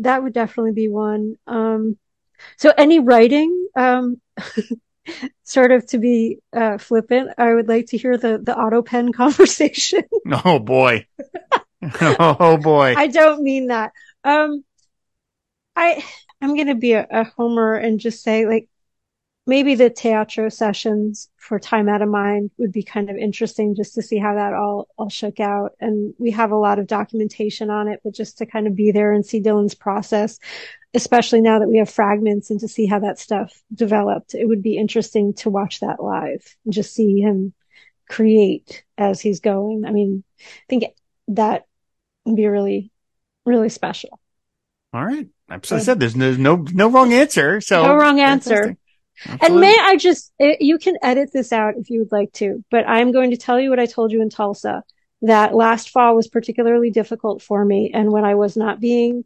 that 0.00 0.22
would 0.22 0.32
definitely 0.32 0.72
be 0.72 0.88
one. 0.88 1.36
Um, 1.46 1.96
so 2.56 2.72
any 2.76 2.98
writing, 2.98 3.68
um, 3.76 4.20
sort 5.42 5.72
of 5.72 5.86
to 5.88 5.98
be 5.98 6.38
uh, 6.54 6.78
flippant, 6.78 7.30
I 7.38 7.54
would 7.54 7.68
like 7.68 7.86
to 7.86 7.98
hear 7.98 8.16
the 8.16 8.38
the 8.42 8.56
auto 8.56 8.82
pen 8.82 9.12
conversation. 9.12 10.02
oh 10.44 10.58
boy, 10.58 11.06
oh 12.00 12.58
boy. 12.58 12.94
I 12.96 13.06
don't 13.06 13.42
mean 13.42 13.68
that. 13.68 13.92
Um, 14.24 14.64
I 15.74 16.04
I'm 16.40 16.56
gonna 16.56 16.74
be 16.74 16.92
a, 16.92 17.06
a 17.10 17.24
homer 17.24 17.74
and 17.74 18.00
just 18.00 18.22
say 18.22 18.46
like 18.46 18.68
maybe 19.46 19.74
the 19.74 19.88
teatro 19.88 20.48
sessions 20.48 21.30
for 21.36 21.58
time 21.58 21.88
out 21.88 22.02
of 22.02 22.08
mind 22.08 22.50
would 22.58 22.72
be 22.72 22.82
kind 22.82 23.08
of 23.08 23.16
interesting 23.16 23.74
just 23.74 23.94
to 23.94 24.02
see 24.02 24.18
how 24.18 24.34
that 24.34 24.52
all 24.52 24.88
all 24.98 25.08
shook 25.08 25.40
out. 25.40 25.72
And 25.80 26.14
we 26.18 26.32
have 26.32 26.50
a 26.50 26.56
lot 26.56 26.78
of 26.78 26.86
documentation 26.86 27.70
on 27.70 27.88
it 27.88 28.00
but 28.02 28.14
just 28.14 28.38
to 28.38 28.46
kind 28.46 28.66
of 28.66 28.74
be 28.74 28.90
there 28.92 29.12
and 29.12 29.24
see 29.24 29.40
dylan's 29.40 29.74
process 29.74 30.38
especially 30.94 31.40
now 31.40 31.58
that 31.58 31.68
we 31.68 31.78
have 31.78 31.90
fragments 31.90 32.50
and 32.50 32.58
to 32.60 32.68
see 32.68 32.86
how 32.86 32.98
that 32.98 33.18
stuff 33.18 33.62
developed 33.74 34.34
it 34.34 34.46
would 34.46 34.62
be 34.62 34.76
interesting 34.76 35.34
to 35.34 35.50
watch 35.50 35.80
that 35.80 36.02
live 36.02 36.56
and 36.64 36.72
just 36.72 36.94
see 36.94 37.20
him 37.20 37.52
create 38.08 38.84
as 38.96 39.20
he's 39.20 39.40
going. 39.40 39.84
I 39.86 39.92
mean 39.92 40.24
i 40.40 40.66
think 40.68 40.84
that 41.28 41.66
would 42.24 42.36
be 42.36 42.46
really 42.46 42.90
really 43.46 43.68
special. 43.68 44.20
All 44.92 45.04
right. 45.04 45.28
As 45.48 45.72
I 45.72 45.78
said, 45.78 46.00
there's 46.00 46.16
no, 46.16 46.34
no, 46.34 46.56
no 46.56 46.90
wrong 46.90 47.12
answer. 47.12 47.60
So 47.60 47.82
no 47.84 47.94
wrong 47.94 48.20
answer. 48.20 48.76
Absolutely. 49.24 49.46
And 49.46 49.60
may 49.60 49.76
I 49.80 49.96
just, 49.96 50.32
eh, 50.40 50.56
you 50.60 50.78
can 50.78 50.96
edit 51.02 51.30
this 51.32 51.52
out 51.52 51.74
if 51.76 51.90
you 51.90 52.00
would 52.00 52.12
like 52.12 52.32
to, 52.34 52.64
but 52.70 52.88
I'm 52.88 53.12
going 53.12 53.30
to 53.30 53.36
tell 53.36 53.58
you 53.58 53.70
what 53.70 53.80
I 53.80 53.86
told 53.86 54.12
you 54.12 54.22
in 54.22 54.30
Tulsa 54.30 54.82
that 55.22 55.54
last 55.54 55.90
fall 55.90 56.14
was 56.14 56.28
particularly 56.28 56.90
difficult 56.90 57.42
for 57.42 57.64
me. 57.64 57.90
And 57.92 58.12
when 58.12 58.24
I 58.24 58.34
was 58.34 58.56
not 58.56 58.80
being 58.80 59.24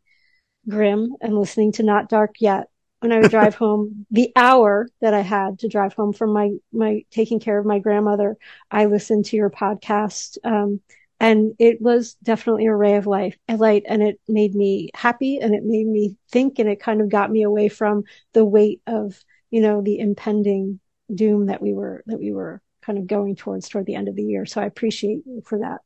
grim 0.69 1.15
and 1.21 1.37
listening 1.39 1.73
to 1.73 1.83
Not 1.83 2.09
Dark 2.09 2.37
Yet, 2.41 2.69
when 3.01 3.13
I 3.13 3.19
would 3.19 3.31
drive 3.31 3.55
home, 3.57 4.07
the 4.11 4.31
hour 4.37 4.89
that 5.01 5.15
I 5.15 5.21
had 5.21 5.61
to 5.61 5.69
drive 5.69 5.95
home 5.95 6.13
from 6.13 6.33
my, 6.33 6.51
my 6.73 7.05
taking 7.11 7.41
care 7.41 7.59
of 7.59 7.67
my 7.67 7.79
grandmother, 7.79 8.37
I 8.71 8.87
listened 8.87 9.27
to 9.27 9.37
your 9.37 9.51
podcast. 9.51 10.39
Um, 10.45 10.81
and 11.19 11.55
it 11.59 11.83
was 11.83 12.15
definitely 12.23 12.67
a 12.67 12.75
ray 12.75 12.97
of 12.97 13.07
life, 13.07 13.37
a 13.47 13.57
light, 13.57 13.83
and 13.87 14.03
it 14.03 14.19
made 14.27 14.55
me 14.55 14.91
happy 14.95 15.39
and 15.39 15.55
it 15.55 15.63
made 15.65 15.87
me 15.87 16.17
think 16.31 16.59
and 16.59 16.69
it 16.69 16.81
kind 16.81 17.03
of 17.03 17.11
got 17.11 17.31
me 17.31 17.43
away 17.43 17.69
from 17.69 18.05
the 18.33 18.45
weight 18.45 18.81
of 18.87 19.23
you 19.51 19.61
know, 19.61 19.83
the 19.83 19.99
impending 19.99 20.81
doom 21.13 21.47
that 21.47 21.61
we 21.61 21.73
were, 21.73 22.03
that 22.07 22.19
we 22.19 22.33
were 22.33 22.61
kind 22.83 22.99
of 22.99 23.07
going 23.07 23.37
towards 23.37 23.69
toward 23.69 23.87
the 23.87 23.95
end 23.95 24.09
of 24.09 24.17
the 24.17 24.23
year. 24.23 24.47
So 24.47 24.61
I 24.61 24.65
appreciate 24.65 25.23
you 25.27 25.43
for 25.45 25.59
that. 25.59 25.81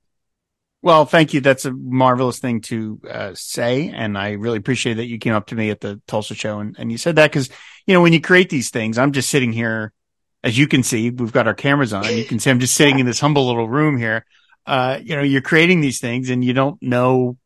Well, 0.83 1.07
thank 1.07 1.33
you. 1.33 1.41
That's 1.41 1.65
a 1.65 1.73
marvelous 1.73 2.39
thing 2.39 2.61
to 2.63 3.01
uh, 3.11 3.31
say. 3.35 3.89
And 3.89 4.19
I 4.19 4.33
really 4.33 4.59
appreciate 4.59 4.95
that 4.95 5.07
you 5.07 5.19
came 5.19 5.33
up 5.33 5.47
to 5.47 5.55
me 5.55 5.71
at 5.71 5.81
the 5.81 6.01
Tulsa 6.07 6.35
show 6.35 6.61
and, 6.61 6.77
and 6.79 6.93
you 6.93 6.99
said 6.99 7.17
that 7.17 7.31
because, 7.31 7.49
you 7.87 7.95
know, 7.95 8.03
when 8.03 8.13
you 8.13 8.21
create 8.21 8.51
these 8.51 8.69
things, 8.69 8.99
I'm 8.99 9.13
just 9.13 9.31
sitting 9.31 9.53
here, 9.53 9.95
as 10.43 10.59
you 10.59 10.69
can 10.69 10.83
see, 10.83 11.09
we've 11.09 11.33
got 11.33 11.47
our 11.47 11.55
cameras 11.55 11.95
on. 11.95 12.05
You 12.15 12.27
can 12.27 12.39
see 12.39 12.51
I'm 12.51 12.61
just 12.61 12.77
sitting 12.77 12.99
in 12.99 13.07
this 13.07 13.19
humble 13.19 13.47
little 13.47 13.67
room 13.67 13.97
here. 13.97 14.27
Uh, 14.67 14.99
you 15.03 15.17
know, 15.17 15.23
you're 15.23 15.41
creating 15.41 15.81
these 15.81 16.01
things 16.01 16.29
and 16.29 16.45
you 16.45 16.53
don't 16.53 16.81
know, 16.83 17.39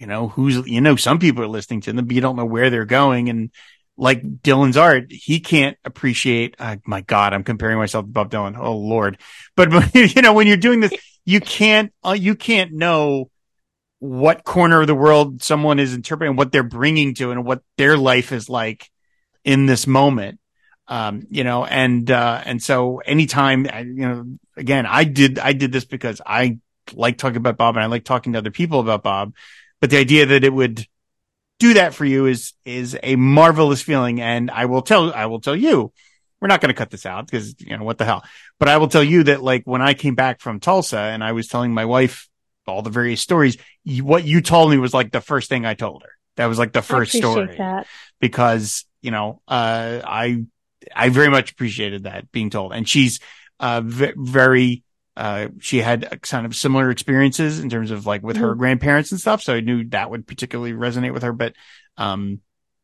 you 0.00 0.08
know, 0.08 0.26
who's, 0.26 0.66
you 0.66 0.80
know, 0.80 0.96
some 0.96 1.20
people 1.20 1.44
are 1.44 1.48
listening 1.48 1.82
to 1.82 1.92
them, 1.92 2.04
but 2.04 2.14
you 2.16 2.20
don't 2.20 2.36
know 2.36 2.44
where 2.44 2.70
they're 2.70 2.84
going. 2.84 3.28
And 3.28 3.52
like 3.96 4.22
Dylan's 4.22 4.76
art, 4.76 5.06
he 5.10 5.40
can't 5.40 5.76
appreciate. 5.84 6.56
Uh, 6.58 6.76
my 6.86 7.00
God, 7.00 7.32
I'm 7.32 7.44
comparing 7.44 7.78
myself 7.78 8.04
to 8.04 8.10
Bob 8.10 8.30
Dylan. 8.30 8.56
Oh 8.58 8.76
Lord. 8.76 9.18
But, 9.56 9.94
you 9.94 10.20
know, 10.20 10.34
when 10.34 10.46
you're 10.46 10.58
doing 10.58 10.80
this, 10.80 10.92
you 11.24 11.40
can't, 11.40 11.90
uh, 12.04 12.12
you 12.12 12.34
can't 12.34 12.72
know 12.72 13.30
what 14.00 14.44
corner 14.44 14.82
of 14.82 14.86
the 14.86 14.94
world 14.94 15.42
someone 15.42 15.78
is 15.78 15.94
interpreting, 15.94 16.36
what 16.36 16.52
they're 16.52 16.62
bringing 16.62 17.14
to 17.14 17.30
and 17.30 17.42
what 17.42 17.62
their 17.78 17.96
life 17.96 18.32
is 18.32 18.50
like 18.50 18.90
in 19.44 19.64
this 19.64 19.86
moment. 19.86 20.40
Um, 20.88 21.26
you 21.30 21.42
know, 21.42 21.64
and, 21.64 22.10
uh, 22.10 22.42
and 22.44 22.62
so 22.62 22.98
anytime, 22.98 23.64
you 23.64 24.06
know, 24.06 24.26
again, 24.58 24.84
I 24.84 25.04
did, 25.04 25.38
I 25.38 25.54
did 25.54 25.72
this 25.72 25.86
because 25.86 26.20
I 26.24 26.58
like 26.92 27.16
talking 27.16 27.38
about 27.38 27.56
Bob 27.56 27.76
and 27.76 27.82
I 27.82 27.86
like 27.86 28.04
talking 28.04 28.34
to 28.34 28.38
other 28.38 28.50
people 28.50 28.80
about 28.80 29.02
Bob, 29.02 29.34
but 29.80 29.88
the 29.88 29.96
idea 29.96 30.26
that 30.26 30.44
it 30.44 30.52
would 30.52 30.86
do 31.58 31.74
that 31.74 31.94
for 31.94 32.04
you 32.04 32.26
is, 32.26 32.52
is 32.64 32.98
a 33.02 33.16
marvelous 33.16 33.82
feeling. 33.82 34.20
And 34.20 34.50
I 34.50 34.66
will 34.66 34.82
tell, 34.82 35.12
I 35.12 35.26
will 35.26 35.40
tell 35.40 35.56
you, 35.56 35.92
we're 36.40 36.48
not 36.48 36.60
going 36.60 36.68
to 36.68 36.74
cut 36.74 36.90
this 36.90 37.06
out 37.06 37.26
because, 37.26 37.54
you 37.58 37.76
know, 37.76 37.84
what 37.84 37.98
the 37.98 38.04
hell, 38.04 38.22
but 38.58 38.68
I 38.68 38.76
will 38.76 38.88
tell 38.88 39.02
you 39.02 39.24
that 39.24 39.42
like 39.42 39.62
when 39.64 39.80
I 39.80 39.94
came 39.94 40.14
back 40.14 40.40
from 40.40 40.60
Tulsa 40.60 40.98
and 40.98 41.24
I 41.24 41.32
was 41.32 41.48
telling 41.48 41.72
my 41.72 41.86
wife 41.86 42.28
all 42.66 42.82
the 42.82 42.90
various 42.90 43.20
stories, 43.20 43.56
you, 43.84 44.04
what 44.04 44.24
you 44.24 44.40
told 44.42 44.70
me 44.70 44.76
was 44.76 44.92
like 44.92 45.12
the 45.12 45.20
first 45.20 45.48
thing 45.48 45.64
I 45.64 45.74
told 45.74 46.02
her. 46.02 46.10
That 46.36 46.46
was 46.46 46.58
like 46.58 46.72
the 46.72 46.82
first 46.82 47.12
story 47.12 47.56
that. 47.56 47.86
because, 48.20 48.84
you 49.00 49.10
know, 49.10 49.40
uh, 49.48 50.00
I, 50.04 50.44
I 50.94 51.08
very 51.08 51.30
much 51.30 51.52
appreciated 51.52 52.02
that 52.04 52.30
being 52.30 52.50
told. 52.50 52.74
And 52.74 52.86
she's, 52.86 53.20
uh, 53.58 53.80
v- 53.82 54.12
very, 54.14 54.82
uh, 55.16 55.48
she 55.60 55.78
had 55.78 56.06
a 56.10 56.18
kind 56.18 56.44
of 56.46 56.54
similar 56.54 56.90
experiences 56.90 57.58
in 57.60 57.70
terms 57.70 57.90
of 57.90 58.06
like 58.06 58.22
with 58.22 58.36
her 58.36 58.54
Mhm. 58.54 58.58
grandparents 58.58 59.12
and 59.12 59.20
stuff. 59.20 59.42
So 59.42 59.54
I 59.54 59.60
knew 59.60 59.84
that 59.90 60.10
would 60.10 60.26
particularly 60.26 60.72
resonate 60.72 61.12
with 61.14 61.22
her. 61.22 61.32
But, 61.32 61.54
um, 61.96 62.40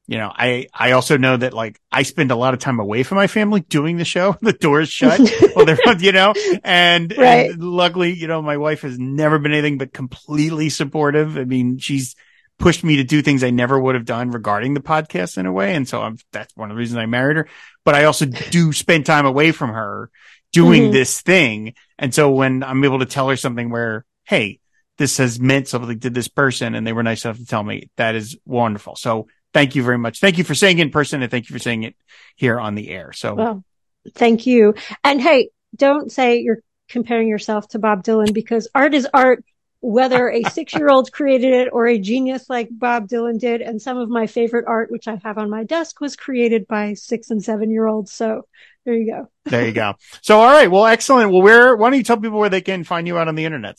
you 0.07 0.19
know, 0.19 0.33
I, 0.35 0.67
I 0.75 0.93
also 0.93 1.17
know 1.17 1.37
that 1.37 1.53
like 1.53 1.79
I 1.93 2.03
spend 2.03 2.31
a 2.31 2.37
lot 2.37 2.55
of 2.55 2.61
time 2.61 2.81
away 2.81 3.03
from 3.03 3.17
my 3.17 3.27
family 3.27 3.61
doing 3.61 3.99
the 3.99 4.05
show. 4.05 4.37
The 4.43 4.53
doors 4.53 4.89
shut. 4.89 5.21
well, 5.57 5.65
they're, 5.67 5.79
you 5.99 6.13
know, 6.13 6.35
and, 6.65 7.15
Right. 7.17 7.51
and 7.51 7.63
luckily, 7.63 8.13
you 8.13 8.27
know, 8.27 8.43
my 8.43 8.57
wife 8.57 8.81
has 8.83 8.99
never 8.99 9.39
been 9.39 9.53
anything 9.53 9.79
but 9.79 9.93
completely 9.93 10.71
supportive. 10.71 11.37
I 11.37 11.45
mean, 11.45 11.79
she's 11.79 12.17
pushed 12.59 12.83
me 12.85 12.97
to 12.97 13.05
do 13.05 13.23
things 13.23 13.43
I 13.45 13.51
never 13.51 13.79
would 13.79 13.95
have 13.95 14.05
done 14.05 14.31
regarding 14.31 14.75
the 14.75 14.81
podcast 14.81 15.37
in 15.39 15.47
a 15.47 15.53
way. 15.53 15.75
And 15.75 15.89
so 15.89 16.01
I'm, 16.01 16.17
that's 16.33 16.55
one 16.57 16.71
of 16.71 16.77
the 16.77 16.79
reasons 16.79 16.99
I 16.99 17.07
married 17.07 17.37
her. 17.37 17.49
But 17.85 17.95
I 17.95 18.05
also 18.05 18.25
do 18.27 18.73
spend 18.73 19.05
time 19.05 19.27
away 19.27 19.53
from 19.53 19.71
her 19.71 20.11
doing 20.53 20.85
Mhm. 20.85 20.93
this 20.93 21.21
thing. 21.21 21.75
And 21.99 22.15
so 22.15 22.31
when 22.31 22.63
I'm 22.63 22.85
able 22.85 22.99
to 23.01 23.07
tell 23.07 23.29
her 23.29 23.37
something 23.37 23.71
where, 23.71 24.05
Hey, 24.25 24.61
this 24.99 25.17
has 25.19 25.41
meant 25.41 25.67
something 25.69 25.99
to 26.01 26.11
this 26.11 26.29
person 26.29 26.75
and 26.75 26.87
they 26.87 26.93
were 26.93 27.03
nice 27.03 27.25
enough 27.25 27.39
to 27.39 27.47
tell 27.47 27.63
me 27.63 27.91
that 27.97 28.15
is 28.15 28.37
wonderful. 28.47 28.95
So 28.97 29.27
thank 29.53 29.75
you 29.75 29.83
very 29.83 29.99
much. 29.99 30.21
Thank 30.21 30.39
you 30.39 30.45
for 30.45 30.55
saying 30.55 30.79
it 30.79 30.83
in 30.83 30.91
person 30.91 31.23
and 31.23 31.31
thank 31.31 31.49
you 31.49 31.55
for 31.55 31.59
saying 31.59 31.83
it 31.83 31.97
here 32.37 32.61
on 32.61 32.75
the 32.75 32.91
air. 32.91 33.13
So 33.13 33.35
Well, 33.35 33.65
thank 34.15 34.47
you. 34.47 34.75
And 35.03 35.21
hey, 35.21 35.49
don't 35.75 36.13
say 36.13 36.41
you're 36.41 36.61
comparing 36.89 37.27
yourself 37.29 37.69
to 37.69 37.79
Bob 37.79 38.05
Dylan 38.05 38.33
because 38.35 38.69
art 38.75 38.95
is 38.95 39.09
art, 39.13 39.45
whether 39.81 40.29
a 40.31 40.43
six 40.51 40.75
year 40.75 40.89
old 40.89 41.11
created 41.11 41.53
it 41.53 41.69
or 41.73 41.87
a 41.87 41.99
genius 41.99 42.49
like 42.51 42.69
Bob 42.71 43.09
Dylan 43.09 43.41
did. 43.41 43.63
And 43.63 43.81
some 43.81 43.97
of 43.97 44.09
my 44.09 44.27
favorite 44.27 44.67
art, 44.69 44.91
which 44.93 45.09
I 45.09 45.17
have 45.25 45.39
on 45.39 45.51
my 45.51 45.65
desk, 45.65 46.01
was 46.01 46.15
created 46.17 46.69
by 46.69 46.95
six 46.95 47.31
and 47.31 47.43
seven 47.43 47.71
year 47.71 47.87
olds. 47.87 48.13
So 48.13 48.43
there 48.85 48.95
you 48.95 49.07
go. 49.13 49.29
there 49.45 49.67
you 49.67 49.73
go. 49.73 49.95
So, 50.23 50.41
all 50.41 50.51
right. 50.51 50.71
Well, 50.71 50.87
excellent. 50.87 51.31
Well, 51.31 51.43
where, 51.43 51.77
why 51.77 51.91
don't 51.91 51.99
you 51.99 52.05
tell 52.05 52.19
people 52.19 52.39
where 52.39 52.49
they 52.49 52.61
can 52.61 52.85
find 52.85 53.07
you 53.07 53.19
out 53.19 53.29
on 53.29 53.35
the 53.35 53.45
internet? 53.45 53.77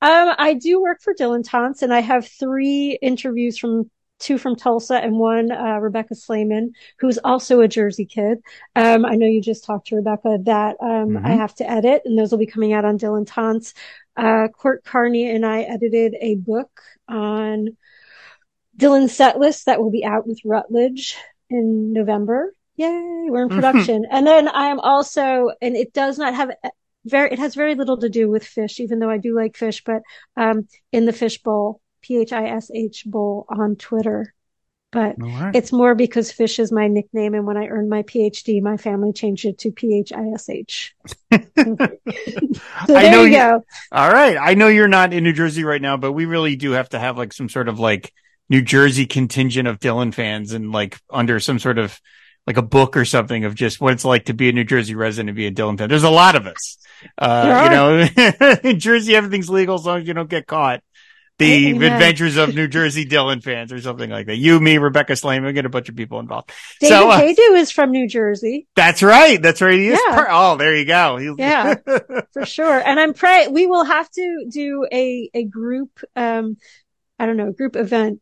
Um, 0.00 0.34
I 0.36 0.54
do 0.54 0.80
work 0.80 1.00
for 1.00 1.14
Dylan 1.14 1.44
Tons 1.48 1.82
and 1.82 1.94
I 1.94 2.00
have 2.00 2.26
three 2.26 2.98
interviews 3.00 3.56
from 3.58 3.90
two 4.18 4.38
from 4.38 4.54
Tulsa 4.56 4.94
and 4.96 5.18
one, 5.18 5.50
uh, 5.50 5.78
Rebecca 5.80 6.14
Slayman, 6.14 6.70
who's 6.98 7.18
also 7.18 7.60
a 7.60 7.68
Jersey 7.68 8.04
kid. 8.04 8.38
Um, 8.76 9.04
I 9.04 9.16
know 9.16 9.26
you 9.26 9.40
just 9.40 9.64
talked 9.64 9.88
to 9.88 9.96
Rebecca 9.96 10.38
that, 10.44 10.76
um, 10.80 11.10
Mhm. 11.10 11.26
I 11.26 11.30
have 11.32 11.54
to 11.56 11.68
edit 11.68 12.02
and 12.04 12.16
those 12.18 12.30
will 12.30 12.38
be 12.38 12.46
coming 12.46 12.72
out 12.72 12.84
on 12.84 12.98
Dylan 12.98 13.26
Tons. 13.26 13.74
Uh, 14.16 14.46
Court 14.48 14.84
Carney 14.84 15.28
and 15.28 15.44
I 15.44 15.62
edited 15.62 16.14
a 16.20 16.36
book 16.36 16.82
on 17.08 17.76
Dylan's 18.76 19.12
set 19.12 19.38
list 19.38 19.66
that 19.66 19.80
will 19.80 19.90
be 19.90 20.04
out 20.04 20.26
with 20.26 20.40
Routledge 20.44 21.16
in 21.50 21.92
November. 21.92 22.54
Yay, 22.76 22.88
we're 23.28 23.42
in 23.42 23.48
Mhm. 23.48 23.54
production. 23.54 24.06
And 24.10 24.26
then 24.26 24.48
I 24.48 24.68
am 24.68 24.80
also, 24.80 25.50
and 25.60 25.76
it 25.76 25.92
does 25.92 26.18
not 26.18 26.34
have 26.34 26.50
very, 27.04 27.30
it 27.32 27.38
has 27.38 27.54
very 27.54 27.74
little 27.74 27.98
to 27.98 28.08
do 28.08 28.30
with 28.30 28.44
fish, 28.44 28.80
even 28.80 28.98
though 28.98 29.10
I 29.10 29.18
do 29.18 29.34
like 29.36 29.56
fish, 29.56 29.82
but, 29.84 30.02
um, 30.36 30.68
in 30.92 31.04
the 31.04 31.12
fish 31.12 31.42
bowl, 31.42 31.80
P-H-I-S-H 32.02 33.04
bowl 33.06 33.44
on 33.48 33.76
Twitter. 33.76 34.32
But 34.90 35.14
right. 35.18 35.56
it's 35.56 35.72
more 35.72 35.94
because 35.94 36.30
fish 36.32 36.58
is 36.58 36.70
my 36.70 36.86
nickname. 36.86 37.32
And 37.34 37.46
when 37.46 37.56
I 37.56 37.66
earned 37.68 37.88
my 37.88 38.02
PhD, 38.02 38.60
my 38.60 38.76
family 38.76 39.12
changed 39.14 39.46
it 39.46 39.56
to 39.60 39.72
P-H-I-S-H. 39.72 40.94
so 41.32 41.36
I 41.68 43.02
there 43.02 43.10
know 43.12 43.22
you 43.22 43.30
you- 43.30 43.36
go. 43.36 43.64
All 43.90 44.12
right. 44.12 44.36
I 44.38 44.54
know 44.54 44.68
you're 44.68 44.88
not 44.88 45.12
in 45.12 45.24
New 45.24 45.32
Jersey 45.32 45.64
right 45.64 45.80
now, 45.80 45.96
but 45.96 46.12
we 46.12 46.26
really 46.26 46.56
do 46.56 46.72
have 46.72 46.90
to 46.90 46.98
have 46.98 47.16
like 47.16 47.32
some 47.32 47.48
sort 47.48 47.68
of 47.68 47.78
like 47.80 48.12
New 48.48 48.60
Jersey 48.62 49.06
contingent 49.06 49.66
of 49.66 49.78
Dylan 49.80 50.12
fans 50.12 50.52
and 50.52 50.72
like 50.72 50.98
under 51.10 51.40
some 51.40 51.58
sort 51.58 51.78
of 51.78 51.98
like 52.46 52.56
a 52.56 52.62
book 52.62 52.96
or 52.96 53.04
something 53.04 53.44
of 53.44 53.54
just 53.54 53.80
what 53.80 53.92
it's 53.92 54.04
like 54.04 54.26
to 54.26 54.34
be 54.34 54.48
a 54.48 54.52
New 54.52 54.64
Jersey 54.64 54.94
resident 54.94 55.30
and 55.30 55.36
be 55.36 55.46
a 55.46 55.52
Dylan 55.52 55.78
fan. 55.78 55.88
There's 55.88 56.02
a 56.02 56.10
lot 56.10 56.34
of 56.36 56.46
us. 56.46 56.78
Uh, 57.18 57.62
you 57.64 57.70
know, 57.70 58.56
in 58.64 58.78
Jersey, 58.80 59.14
everything's 59.14 59.50
legal 59.50 59.74
as 59.76 59.86
long 59.86 60.00
as 60.00 60.08
you 60.08 60.14
don't 60.14 60.30
get 60.30 60.46
caught. 60.46 60.82
The 61.38 61.70
Amen. 61.70 61.92
adventures 61.94 62.36
of 62.36 62.54
New 62.54 62.68
Jersey 62.68 63.04
Dylan 63.04 63.42
fans 63.42 63.72
or 63.72 63.80
something 63.80 64.08
like 64.08 64.26
that. 64.26 64.36
You, 64.36 64.60
me, 64.60 64.78
Rebecca 64.78 65.14
Slayman, 65.14 65.46
we 65.46 65.52
get 65.52 65.64
a 65.64 65.70
bunch 65.70 65.88
of 65.88 65.96
people 65.96 66.20
involved. 66.20 66.52
David 66.78 66.94
so, 66.94 67.10
uh, 67.10 67.20
Hajdu 67.20 67.56
is 67.56 67.72
from 67.72 67.90
New 67.90 68.06
Jersey. 68.06 68.68
that's 68.76 69.02
right. 69.02 69.40
That's 69.42 69.60
right. 69.60 69.74
He 69.74 69.88
is. 69.88 70.00
Yeah. 70.08 70.14
per- 70.14 70.28
oh, 70.30 70.56
there 70.56 70.76
you 70.76 70.84
go. 70.84 71.16
He- 71.16 71.34
Yeah. 71.38 71.74
for 72.32 72.44
sure. 72.46 72.78
And 72.86 73.00
I'm 73.00 73.14
pray 73.14 73.48
we 73.48 73.66
will 73.66 73.84
have 73.84 74.08
to 74.10 74.46
do 74.50 74.86
a 74.92 75.30
a 75.34 75.44
group 75.44 75.90
um 76.14 76.58
I 77.18 77.26
don't 77.26 77.36
know, 77.38 77.50
group 77.50 77.76
event 77.76 78.20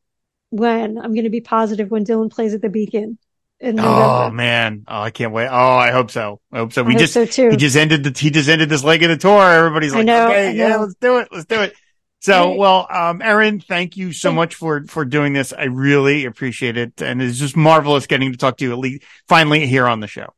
when 0.51 0.97
I'm 0.97 1.13
going 1.13 1.25
to 1.25 1.31
be 1.31 1.41
positive 1.41 1.91
when 1.91 2.05
Dylan 2.05 2.31
plays 2.31 2.55
at 2.55 2.63
the 2.63 2.69
Beacon 2.69 3.19
in 3.61 3.79
oh 3.79 4.31
man. 4.31 4.85
Oh, 4.89 5.03
I 5.03 5.11
can't 5.11 5.33
wait. 5.33 5.49
Oh, 5.49 5.77
I 5.77 5.91
hope 5.91 6.11
so. 6.11 6.41
I 6.51 6.59
hope 6.59 6.73
so. 6.73 6.83
We 6.83 6.95
hope 6.95 7.01
just, 7.01 7.13
so 7.13 7.27
too. 7.27 7.51
he 7.51 7.57
just 7.57 7.77
ended 7.77 8.03
the 8.05 8.19
he 8.19 8.31
just 8.31 8.49
ended 8.49 8.69
this 8.69 8.83
leg 8.83 9.03
of 9.03 9.11
the 9.11 9.17
tour. 9.17 9.43
Everybody's 9.43 9.95
like, 9.95 10.07
know, 10.07 10.29
okay, 10.29 10.55
yeah, 10.55 10.77
let's 10.77 10.95
do 10.95 11.19
it, 11.19 11.29
let's 11.31 11.47
do 11.47 11.61
it. 11.61 11.75
So, 12.23 12.55
well, 12.55 12.87
um, 12.91 13.23
Erin, 13.23 13.61
thank 13.61 13.97
you 13.97 14.13
so 14.13 14.31
much 14.31 14.55
for 14.55 14.85
for 14.85 15.05
doing 15.05 15.33
this. 15.33 15.53
I 15.53 15.65
really 15.65 16.27
appreciate 16.27 16.77
it, 16.77 17.01
and 17.01 17.23
it's 17.23 17.39
just 17.39 17.57
marvelous 17.57 18.07
getting 18.07 18.33
to 18.33 18.39
talk 18.39 18.59
to 18.59 18.65
you 18.65 18.73
at 18.73 18.79
least 18.79 19.05
finally 19.29 19.67
here 19.67 19.87
on 19.87 20.01
the 20.01 20.07
show. 20.07 20.35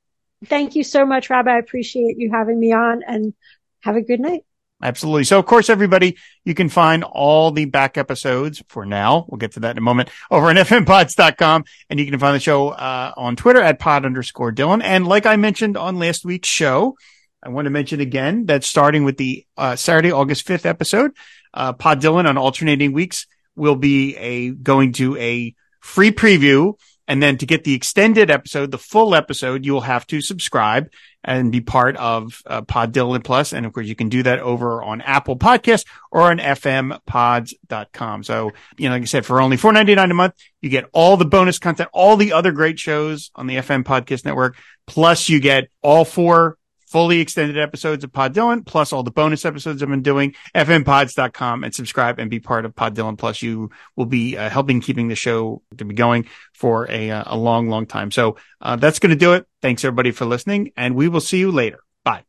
Thank 0.47 0.75
you 0.77 0.85
so 0.85 1.07
much, 1.07 1.31
Rob. 1.31 1.49
I 1.49 1.59
appreciate 1.59 2.19
you 2.19 2.31
having 2.31 2.59
me 2.59 2.73
on 2.73 3.03
and 3.07 3.35
have 3.81 3.97
a 3.97 4.03
good 4.03 4.21
night. 4.21 4.45
Absolutely. 4.83 5.25
So, 5.25 5.39
of 5.39 5.47
course, 5.47 5.71
everybody, 5.71 6.17
you 6.45 6.55
can 6.55 6.69
find 6.69 7.05
all 7.05 7.53
the 7.53 7.67
back 7.67 7.97
episodes 7.97 8.63
for 8.69 8.85
now. 8.85 9.27
We'll 9.29 9.39
get 9.39 9.53
to 9.53 9.61
that 9.61 9.73
in 9.73 9.79
a 9.79 9.83
moment 9.83 10.11
over 10.31 10.49
on 10.49 10.57
fmpods.com. 10.57 11.65
And 11.89 12.01
you 12.01 12.07
can 12.07 12.19
find 12.19 12.35
the 12.35 12.41
show, 12.41 12.71
uh, 12.71 13.13
on 13.17 13.37
Twitter 13.37 13.63
at 13.63 13.79
pod 13.79 14.05
underscore 14.05 14.53
Dylan. 14.53 14.83
And 14.83 15.07
like 15.07 15.25
I 15.25 15.37
mentioned 15.37 15.77
on 15.77 15.99
last 15.99 16.25
week's 16.25 16.49
show, 16.49 16.97
I 17.43 17.51
want 17.51 17.67
to 17.67 17.71
mention 17.71 18.01
again 18.01 18.47
that 18.47 18.65
starting 18.65 19.05
with 19.05 19.17
the, 19.17 19.47
uh, 19.57 19.77
Saturday, 19.77 20.13
August 20.13 20.47
5th 20.47 20.67
episode, 20.67 21.13
uh, 21.55 21.73
Pod 21.73 22.01
Dylan 22.01 22.29
on 22.29 22.37
alternating 22.39 22.93
weeks 22.93 23.27
will 23.57 23.77
be 23.77 24.17
a, 24.17 24.51
going 24.51 24.93
to 24.95 25.17
a 25.17 25.55
free 25.81 26.11
preview. 26.11 26.75
And 27.13 27.23
then 27.23 27.37
to 27.37 27.45
get 27.45 27.65
the 27.65 27.75
extended 27.75 28.31
episode, 28.31 28.71
the 28.71 28.79
full 28.79 29.15
episode, 29.15 29.67
you 29.67 29.75
will 29.75 29.83
have 29.83 30.07
to 30.07 30.23
subscribe 30.23 30.91
and 31.23 31.53
be 31.53 31.61
part 31.61 31.95
of 31.99 32.41
uh, 32.47 32.63
Pod 32.63 32.95
Dylan 32.95 33.23
Plus. 33.23 33.53
And 33.53 33.67
of 33.67 33.75
course, 33.75 33.87
you 33.87 33.95
can 33.95 34.09
do 34.09 34.23
that 34.23 34.39
over 34.39 34.83
on 34.83 35.03
Apple 35.03 35.37
Podcasts 35.37 35.85
or 36.11 36.23
on 36.23 36.39
fmpods.com. 36.39 38.23
So, 38.25 38.53
you 38.79 38.89
know, 38.89 38.95
like 38.95 39.03
I 39.03 39.05
said, 39.05 39.27
for 39.27 39.43
only 39.43 39.59
$4.99 39.59 40.11
a 40.11 40.15
month, 40.15 40.37
you 40.63 40.71
get 40.71 40.87
all 40.95 41.19
the 41.19 41.27
bonus 41.27 41.59
content, 41.59 41.91
all 41.93 42.17
the 42.17 42.33
other 42.33 42.51
great 42.51 42.79
shows 42.79 43.31
on 43.35 43.47
the 43.47 43.57
FM 43.57 43.85
Podcast 43.85 44.25
Network. 44.25 44.57
Plus 44.87 45.29
you 45.29 45.39
get 45.39 45.69
all 45.83 46.07
four 46.07 46.57
fully 46.93 47.21
extended 47.21 47.59
episodes 47.59 48.05
of 48.05 48.13
Pod 48.13 48.35
Dylan, 48.35 48.67
plus 48.67 48.93
all 48.93 49.03
the 49.03 49.11
bonus 49.11 49.47
episodes 49.47 49.83
I've 49.83 49.89
been 49.89 50.03
doing, 50.03 50.35
fmpods.com 50.55 51.65
and 51.65 51.75
subscribe 51.75 52.19
and 52.19 52.31
be 52.31 52.39
part 52.39 52.67
of 52.67 52.77
Pod 52.77 52.95
Dylan. 52.95 53.17
Plus 53.17 53.41
you 53.41 53.71
will 53.97 54.07
be 54.07 54.37
uh, 54.37 54.51
helping 54.51 54.83
keeping 54.83 55.09
the 55.09 55.17
show 55.17 55.63
to 55.79 55.87
be 55.87 55.95
going 55.95 56.29
for 56.53 56.87
a, 56.91 57.11
uh, 57.11 57.25
a 57.27 57.37
long, 57.37 57.69
long 57.69 57.87
time. 57.87 58.11
So, 58.11 58.37
uh, 58.61 58.77
that's 58.77 58.99
going 58.99 59.11
to 59.11 59.17
do 59.17 59.33
it. 59.33 59.47
Thanks 59.63 59.85
everybody 59.85 60.11
for 60.11 60.27
listening 60.27 60.73
and 60.77 60.95
we 60.95 61.09
will 61.09 61.21
see 61.21 61.39
you 61.39 61.51
later. 61.51 61.81
Bye. 62.05 62.25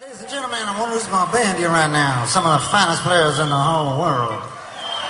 Ladies 0.00 0.20
and 0.20 0.28
gentlemen, 0.28 0.58
I 0.60 0.78
want 0.78 0.90
to 0.90 0.98
lose 0.98 1.08
my 1.10 1.30
band 1.30 1.58
here 1.58 1.68
right 1.68 1.90
now. 1.90 2.24
Some 2.26 2.44
of 2.44 2.60
the 2.60 2.66
finest 2.66 3.02
players 3.02 3.38
in 3.38 3.48
the 3.48 3.54
whole 3.54 4.00
world. 4.00 4.42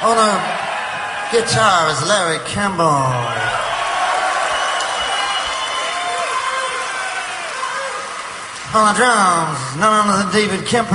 On 0.03 0.17
the 0.17 1.41
guitar 1.41 1.91
is 1.91 2.07
Larry 2.07 2.39
Campbell. 2.47 3.70
On 8.73 8.95
the 8.95 8.99
drums, 8.99 9.77
none 9.79 10.09
other 10.09 10.23
than 10.23 10.33
David 10.33 10.65
Kemper. 10.65 10.95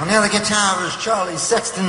On 0.00 0.08
the 0.08 0.14
other 0.14 0.28
guitar 0.28 0.84
is 0.84 0.96
Charlie 0.96 1.36
Sexton. 1.36 1.84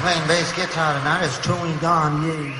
Playing 0.00 0.26
bass 0.28 0.50
guitar 0.56 0.96
tonight 0.96 1.24
is 1.24 1.36
Tony 1.40 1.74
Garnier. 1.74 2.54